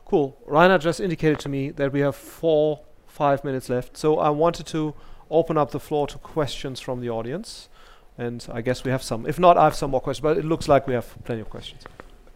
Cool. 0.04 0.36
Rainer 0.46 0.78
just 0.78 1.00
indicated 1.00 1.40
to 1.40 1.48
me 1.48 1.70
that 1.70 1.92
we 1.92 2.00
have 2.00 2.14
four, 2.14 2.80
five 3.14 3.44
minutes 3.44 3.68
left. 3.68 3.96
So 3.96 4.18
I 4.18 4.30
wanted 4.30 4.66
to 4.68 4.94
open 5.30 5.56
up 5.56 5.70
the 5.70 5.80
floor 5.80 6.06
to 6.08 6.18
questions 6.18 6.80
from 6.80 7.00
the 7.00 7.08
audience. 7.10 7.68
And 8.18 8.46
I 8.52 8.60
guess 8.60 8.84
we 8.84 8.90
have 8.90 9.02
some. 9.02 9.26
If 9.26 9.38
not, 9.38 9.56
I 9.56 9.64
have 9.64 9.74
some 9.74 9.90
more 9.90 10.00
questions, 10.00 10.22
but 10.22 10.36
it 10.36 10.44
looks 10.44 10.68
like 10.68 10.86
we 10.86 10.94
have 10.94 11.06
plenty 11.24 11.40
of 11.40 11.50
questions. 11.50 11.82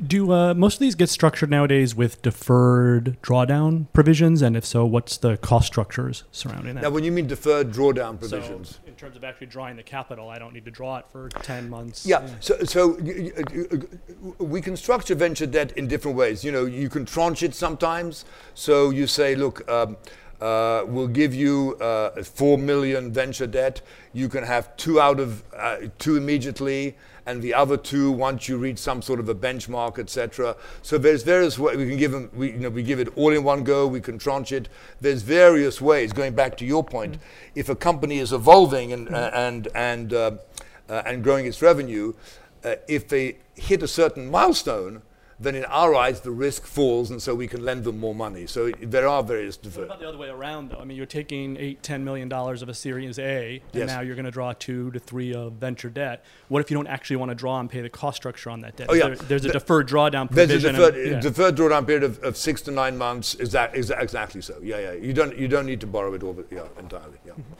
Do 0.04 0.30
uh, 0.32 0.54
most 0.54 0.74
of 0.74 0.80
these 0.80 0.94
get 0.94 1.08
structured 1.08 1.50
nowadays 1.50 1.92
with 1.94 2.22
deferred 2.22 3.16
drawdown 3.22 3.86
provisions? 3.92 4.42
And 4.42 4.56
if 4.56 4.64
so, 4.64 4.84
what's 4.84 5.16
the 5.18 5.36
cost 5.36 5.66
structures 5.66 6.22
surrounding 6.30 6.74
that? 6.76 6.82
Now, 6.84 6.90
when 6.90 7.02
you 7.02 7.10
mean 7.10 7.26
deferred 7.26 7.72
drawdown 7.72 8.18
provisions, 8.18 8.78
So, 8.82 8.88
in 8.88 8.94
terms 8.94 9.16
of 9.16 9.24
actually 9.24 9.48
drawing 9.48 9.74
the 9.76 9.82
capital, 9.82 10.28
I 10.30 10.38
don't 10.38 10.52
need 10.54 10.64
to 10.66 10.70
draw 10.70 10.98
it 10.98 11.06
for 11.10 11.28
10 11.28 11.68
months. 11.68 12.06
Yeah. 12.06 12.24
So, 12.38 12.58
so 12.64 12.80
y- 13.00 13.32
y- 13.36 13.66
y- 13.70 14.34
we 14.38 14.60
can 14.60 14.76
structure 14.76 15.16
venture 15.16 15.46
debt 15.46 15.72
in 15.72 15.88
different 15.88 16.16
ways. 16.16 16.44
You 16.44 16.52
know, 16.52 16.64
you 16.64 16.88
can 16.88 17.04
tranche 17.04 17.42
it 17.42 17.54
sometimes. 17.54 18.24
So 18.54 18.90
you 18.90 19.06
say, 19.08 19.34
look, 19.34 19.68
um, 19.68 19.96
uh, 20.40 20.84
we'll 20.86 21.08
give 21.08 21.34
you 21.34 21.76
uh, 21.80 22.22
four 22.22 22.58
million 22.58 23.12
venture 23.12 23.46
debt. 23.46 23.80
You 24.12 24.28
can 24.28 24.44
have 24.44 24.76
two 24.76 25.00
out 25.00 25.18
of 25.18 25.42
uh, 25.56 25.78
two 25.98 26.16
immediately, 26.16 26.96
and 27.26 27.42
the 27.42 27.54
other 27.54 27.76
two 27.76 28.12
once 28.12 28.48
you 28.48 28.56
reach 28.56 28.78
some 28.78 29.02
sort 29.02 29.18
of 29.20 29.28
a 29.28 29.34
benchmark, 29.34 29.98
etc. 29.98 30.56
So 30.82 30.96
there's 30.96 31.22
various 31.24 31.58
ways 31.58 31.76
we 31.76 31.88
can 31.88 31.98
give 31.98 32.12
them. 32.12 32.30
We, 32.32 32.52
you 32.52 32.58
know, 32.58 32.70
we 32.70 32.82
give 32.84 33.00
it 33.00 33.08
all 33.16 33.32
in 33.32 33.42
one 33.42 33.64
go. 33.64 33.86
We 33.86 34.00
can 34.00 34.18
tranche 34.18 34.52
it. 34.52 34.68
There's 35.00 35.22
various 35.22 35.80
ways. 35.80 36.12
Going 36.12 36.34
back 36.34 36.56
to 36.58 36.64
your 36.64 36.84
point, 36.84 37.18
if 37.54 37.68
a 37.68 37.76
company 37.76 38.18
is 38.18 38.32
evolving 38.32 38.92
and 38.92 39.08
uh, 39.12 39.30
and 39.34 39.68
and 39.74 40.12
uh, 40.12 40.30
uh, 40.88 41.02
and 41.04 41.24
growing 41.24 41.46
its 41.46 41.60
revenue, 41.60 42.14
uh, 42.64 42.76
if 42.86 43.08
they 43.08 43.38
hit 43.56 43.82
a 43.82 43.88
certain 43.88 44.30
milestone, 44.30 45.02
then 45.40 45.54
in 45.54 45.64
our 45.66 45.94
eyes 45.94 46.20
the 46.22 46.30
risk 46.30 46.66
falls, 46.66 47.10
and 47.10 47.22
so 47.22 47.34
we 47.34 47.46
can 47.46 47.64
lend 47.64 47.84
them 47.84 47.98
more 47.98 48.14
money. 48.14 48.46
So 48.46 48.66
it, 48.66 48.90
there 48.90 49.06
are 49.06 49.22
various 49.22 49.56
What 49.56 49.62
deferred. 49.62 49.84
about 49.84 50.00
the 50.00 50.08
other 50.08 50.18
way 50.18 50.28
around, 50.28 50.70
though? 50.70 50.78
I 50.78 50.84
mean, 50.84 50.96
you're 50.96 51.06
taking 51.06 51.56
eight, 51.56 51.82
ten 51.82 52.04
million 52.04 52.28
dollars 52.28 52.60
of 52.62 52.68
a 52.68 52.74
Series 52.74 53.18
A, 53.18 53.54
and 53.54 53.62
Yes. 53.72 53.88
now 53.88 54.00
you're 54.00 54.14
going 54.16 54.24
to 54.24 54.30
draw 54.30 54.52
two 54.52 54.90
to 54.92 54.98
three 54.98 55.32
of 55.34 55.52
venture 55.54 55.90
debt. 55.90 56.24
What 56.48 56.60
if 56.60 56.70
you 56.70 56.76
don't 56.76 56.86
actually 56.88 57.16
want 57.16 57.30
to 57.30 57.34
draw 57.34 57.60
and 57.60 57.70
pay 57.70 57.80
the 57.80 57.88
cost 57.88 58.16
structure 58.16 58.50
on 58.50 58.60
that 58.62 58.76
debt? 58.76 58.86
Oh, 58.90 58.94
yeah. 58.94 59.08
there- 59.08 59.16
there's 59.16 59.44
a 59.44 59.48
The- 59.48 59.52
deferred 59.54 59.88
drawdown 59.88 60.28
There's 60.30 60.50
a 60.50 60.52
provision. 60.54 60.74
deferred, 60.74 60.94
and- 60.96 61.10
yeah. 61.12 61.20
deferred 61.20 61.56
drawdown 61.56 61.86
period 61.86 62.02
of, 62.04 62.22
of 62.24 62.36
six 62.36 62.60
to 62.62 62.70
nine 62.70 62.98
months. 62.98 63.34
Is 63.36 63.52
that 63.52 63.74
is 63.76 63.88
that 63.88 64.02
exactly 64.02 64.40
so? 64.40 64.58
Yeah, 64.62 64.78
yeah. 64.78 64.92
You 64.94 65.12
don't 65.12 65.36
you 65.38 65.48
don't 65.48 65.66
need 65.66 65.80
to 65.80 65.86
borrow 65.86 66.12
it 66.14 66.22
all 66.22 66.36
yeah, 66.50 66.62
entirely. 66.78 67.18
Yeah. 67.24 67.32
Mm-hmm. 67.32 67.52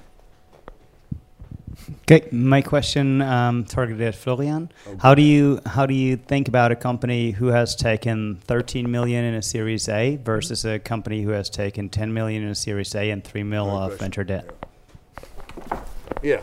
Okay, 2.02 2.28
my 2.32 2.60
question 2.62 3.22
um, 3.22 3.64
targeted 3.64 4.02
at 4.02 4.14
Florian. 4.14 4.70
How 4.98 5.14
do 5.14 5.22
you 5.22 5.60
how 5.64 5.86
do 5.86 5.94
you 5.94 6.16
think 6.16 6.48
about 6.48 6.72
a 6.72 6.76
company 6.76 7.30
who 7.30 7.48
has 7.48 7.74
taken 7.76 8.36
13 8.44 8.90
million 8.90 9.24
in 9.24 9.34
a 9.34 9.42
Series 9.42 9.88
A 9.88 10.16
versus 10.16 10.64
a 10.64 10.78
company 10.78 11.22
who 11.22 11.30
has 11.30 11.48
taken 11.48 11.88
10 11.88 12.12
million 12.12 12.42
in 12.42 12.48
a 12.50 12.54
Series 12.54 12.94
A 12.94 13.10
and 13.10 13.24
3 13.24 13.42
mil 13.42 13.64
Great 13.64 13.74
of 13.74 13.80
question. 13.90 13.98
venture 13.98 14.24
debt? 14.24 14.50
Yeah. 16.22 16.40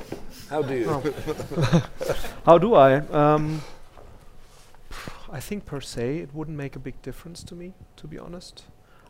How 0.49 0.61
do 0.61 0.75
you? 0.75 0.87
How 2.45 2.57
do 2.57 2.75
I? 2.75 2.97
Um, 2.97 3.61
I 5.31 5.39
think 5.39 5.65
per 5.65 5.81
se 5.81 6.19
it 6.19 6.33
wouldn't 6.33 6.57
make 6.57 6.75
a 6.75 6.79
big 6.79 7.01
difference 7.01 7.43
to 7.43 7.55
me, 7.55 7.73
to 7.97 8.07
be 8.07 8.17
honest. 8.17 8.63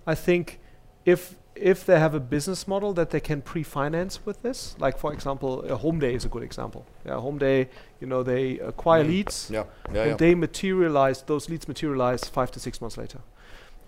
I 0.07 0.15
think 0.15 0.59
if 1.05 1.36
if 1.56 1.86
they 1.86 1.99
have 1.99 2.14
a 2.14 2.20
business 2.20 2.68
model 2.68 2.93
that 2.93 3.10
they 3.12 3.20
can 3.20 3.41
pre-finance 3.41 4.26
with 4.26 4.41
this, 4.41 4.76
like 4.80 4.97
for 4.97 5.14
example, 5.14 5.62
a 5.64 5.78
Homeday 5.78 6.14
is 6.14 6.26
a 6.26 6.30
good 6.30 6.43
example. 6.43 6.86
Yeah, 7.06 7.14
Homeday, 7.14 7.70
you 8.01 8.08
know, 8.08 8.24
they 8.24 8.60
acquire 8.60 9.03
Mm. 9.03 9.08
leads 9.08 9.49
Yeah. 9.51 9.64
Yeah. 9.93 10.01
and 10.01 10.10
yeah. 10.12 10.18
they 10.18 10.36
materialize. 10.36 11.22
Those 11.24 11.49
leads 11.49 11.68
materialize 11.68 12.26
five 12.26 12.51
to 12.51 12.60
six 12.60 12.82
months 12.82 12.97
later. 12.97 13.20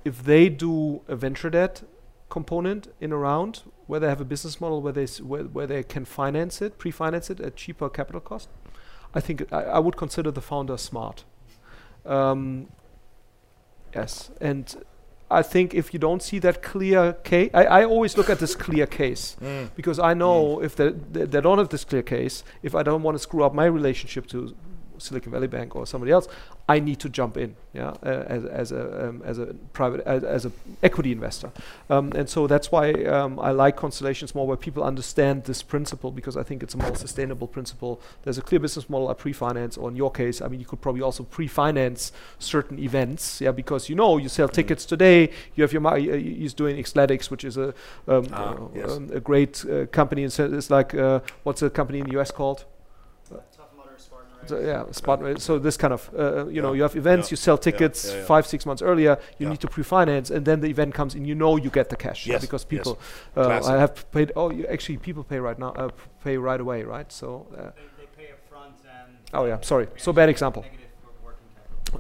If 0.05 0.24
they 0.24 0.47
do 0.49 1.01
a 1.07 1.15
venture 1.15 1.49
debt 1.49 1.84
component 2.30 2.88
in 3.01 3.11
a 3.11 3.18
round 3.18 3.63
where 3.88 3.99
they 3.99 4.07
have 4.07 4.22
a 4.22 4.26
business 4.26 4.59
model 4.61 4.82
where 4.82 4.93
they 4.93 5.03
s- 5.03 5.22
where, 5.22 5.43
where 5.43 5.68
they 5.68 5.84
can 5.84 6.05
finance 6.05 6.61
it, 6.61 6.78
pre-finance 6.78 7.30
it 7.30 7.39
at 7.41 7.55
cheaper 7.55 7.89
capital 7.89 8.22
cost, 8.22 8.49
I 9.13 9.20
think 9.20 9.51
I, 9.51 9.63
I 9.63 9.80
would 9.80 9.97
consider 9.97 10.32
the 10.32 10.41
founder 10.41 10.78
smart. 10.78 11.26
Um, 12.05 12.68
yes, 13.95 14.32
and 14.39 14.76
I 15.30 15.41
think 15.43 15.73
if 15.73 15.93
you 15.93 15.99
don't 15.99 16.21
see 16.23 16.39
that 16.39 16.61
clear 16.61 17.13
case, 17.23 17.49
I, 17.53 17.65
I 17.65 17.86
always 17.86 18.15
look 18.17 18.30
at 18.30 18.39
this 18.39 18.55
clear 18.55 18.86
case 18.88 19.36
Mm. 19.41 19.69
because 19.75 19.99
I 19.99 20.13
know 20.13 20.61
if 20.63 20.75
they, 20.75 20.89
they, 21.11 21.25
they 21.25 21.41
don't 21.41 21.57
have 21.57 21.69
this 21.69 21.84
clear 21.84 22.01
case, 22.03 22.43
if 22.63 22.73
I 22.75 22.84
don't 22.84 23.03
want 23.03 23.15
to 23.15 23.19
screw 23.19 23.43
up 23.43 23.53
my 23.53 23.65
relationship 23.65 24.25
to 24.28 24.55
Silicon 24.99 25.31
Valley 25.31 25.47
Bank 25.47 25.75
or 25.75 25.85
somebody 25.85 26.11
else, 26.11 26.27
I 26.69 26.79
need 26.79 26.99
to 26.99 27.09
jump 27.09 27.37
in, 27.37 27.55
yeah, 27.73 27.93
uh, 28.03 28.25
as, 28.27 28.45
as 28.45 28.71
a 28.71 29.09
um, 29.09 29.21
as 29.25 29.39
a 29.39 29.47
private 29.73 30.05
as, 30.05 30.23
as 30.23 30.45
a 30.45 30.51
equity 30.83 31.11
investor, 31.11 31.51
um, 31.89 32.11
and 32.13 32.29
so 32.29 32.47
that's 32.47 32.71
why 32.71 32.91
um, 33.05 33.39
I 33.39 33.51
like 33.51 33.75
constellations 33.75 34.35
more, 34.35 34.45
where 34.45 34.57
people 34.57 34.83
understand 34.83 35.45
this 35.45 35.63
principle 35.63 36.11
because 36.11 36.35
I 36.35 36.43
think 36.43 36.63
it's 36.63 36.73
a 36.73 36.77
more 36.77 36.95
sustainable 36.95 37.47
principle. 37.47 38.01
There's 38.23 38.37
a 38.37 38.41
clear 38.41 38.59
business 38.59 38.89
model. 38.89 39.07
I 39.09 39.13
pre-finance, 39.13 39.77
or 39.77 39.89
in 39.89 39.95
your 39.95 40.11
case, 40.11 40.41
I 40.41 40.47
mean, 40.47 40.59
you 40.59 40.65
could 40.65 40.81
probably 40.81 41.01
also 41.01 41.23
pre-finance 41.23 42.11
certain 42.39 42.79
events, 42.79 43.41
yeah, 43.41 43.51
because 43.51 43.89
you 43.89 43.95
know 43.95 44.17
you 44.17 44.29
sell 44.29 44.49
tickets 44.49 44.85
today. 44.85 45.29
You 45.55 45.63
have 45.63 45.73
your 45.73 45.85
uh, 45.87 45.95
he's 45.95 46.53
doing 46.53 46.77
XLETIX, 46.77 47.31
which 47.31 47.43
is 47.43 47.57
a 47.57 47.73
um, 48.07 48.27
Ah, 48.33 48.55
yes. 48.75 48.91
um, 48.91 49.09
a 49.13 49.19
great 49.19 49.65
uh, 49.65 49.85
company. 49.87 50.23
It's, 50.23 50.39
it's 50.39 50.69
like 50.69 50.93
uh, 50.93 51.19
what's 51.43 51.61
a 51.61 51.69
company 51.69 51.99
in 51.99 52.05
the 52.05 52.19
US 52.19 52.31
called? 52.31 52.65
So, 54.47 54.59
yeah, 54.59 54.83
Spartan. 54.91 55.37
So 55.39 55.59
this 55.59 55.77
kind 55.77 55.93
of, 55.93 56.09
uh, 56.17 56.47
you 56.47 56.61
know, 56.61 56.73
you 56.73 56.83
have 56.83 56.95
events, 56.95 57.27
Yeah. 57.27 57.33
you 57.33 57.37
sell 57.37 57.57
tickets 57.57 57.99
Yeah, 58.05 58.17
yeah. 58.17 58.25
five, 58.25 58.45
six 58.47 58.65
months 58.65 58.81
earlier. 58.81 59.17
You 59.37 59.45
Yeah. 59.45 59.49
need 59.51 59.61
to 59.61 59.67
pre-finance, 59.67 60.29
and 60.29 60.45
then 60.45 60.61
the 60.61 60.67
event 60.67 60.93
comes, 60.93 61.15
and 61.15 61.27
you 61.27 61.35
know 61.35 61.55
you 61.57 61.69
get 61.69 61.89
the 61.89 61.95
cash 61.95 62.25
Yes, 62.27 62.41
because 62.41 62.63
yes. 62.63 62.69
people. 62.69 62.99
Uh, 63.35 63.61
I 63.65 63.77
have 63.77 64.09
paid. 64.11 64.31
Oh, 64.35 64.49
you, 64.51 64.65
actually, 64.67 64.97
people 64.97 65.23
pay 65.23 65.39
right 65.39 65.59
now. 65.59 65.71
Uh, 65.73 65.89
pay 66.23 66.37
right 66.37 66.59
away, 66.61 66.83
right? 66.83 67.11
So. 67.11 67.47
Uh, 67.57 67.71
oh 69.33 69.45
yeah, 69.45 69.57
sorry. 69.61 69.87
So 69.97 70.13
bad 70.13 70.29
example. 70.29 70.63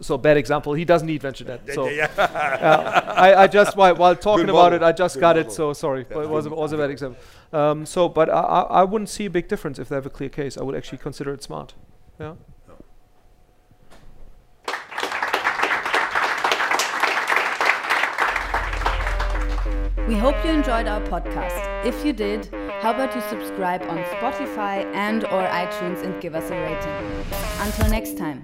So 0.01 0.17
bad 0.17 0.35
example. 0.37 0.73
He 0.73 0.83
doesn't 0.85 1.07
need 1.07 1.21
venture 1.21 1.45
debt. 1.45 1.61
So 1.73 1.87
uh, 1.87 3.13
I, 3.15 3.43
I 3.43 3.47
just 3.47 3.77
while, 3.77 3.95
while 3.95 4.15
talking 4.15 4.49
about 4.49 4.73
it, 4.73 4.83
I 4.83 4.91
just 4.91 5.15
Good 5.15 5.21
got 5.21 5.37
it. 5.37 5.51
So 5.51 5.73
sorry, 5.73 6.01
Yeah, 6.01 6.15
but 6.15 6.23
it 6.25 6.29
was 6.29 6.45
a, 6.45 6.49
was 6.49 6.73
a 6.73 6.77
bad 6.77 6.89
example. 6.89 7.21
Um, 7.53 7.85
so, 7.85 8.09
but 8.09 8.29
I, 8.29 8.33
I, 8.33 8.61
I 8.61 8.83
wouldn't 8.83 9.09
see 9.09 9.25
a 9.25 9.29
big 9.29 9.47
difference 9.47 9.79
if 9.79 9.87
they 9.89 9.95
have 9.95 10.05
a 10.05 10.09
clear 10.09 10.29
case. 10.29 10.57
I 10.57 10.63
would 10.63 10.75
actually 10.75 10.97
consider 10.97 11.33
it 11.33 11.41
smart. 11.41 11.73
Ja. 12.19 12.35
We 20.07 20.15
hope 20.15 20.35
you 20.43 20.51
enjoyed 20.51 20.87
our 20.87 21.01
podcast. 21.01 21.85
If 21.85 22.05
you 22.05 22.13
did, 22.13 22.49
how 22.81 22.93
about 22.93 23.13
you 23.13 23.21
subscribe 23.29 23.83
on 23.83 23.97
Spotify 24.15 24.85
and 24.95 25.25
or 25.25 25.43
iTunes 25.43 26.03
and 26.03 26.19
give 26.21 26.33
us 26.33 26.49
a 26.49 26.55
rating. 26.55 27.25
Until 27.59 27.89
next 27.89 28.17
time. 28.17 28.43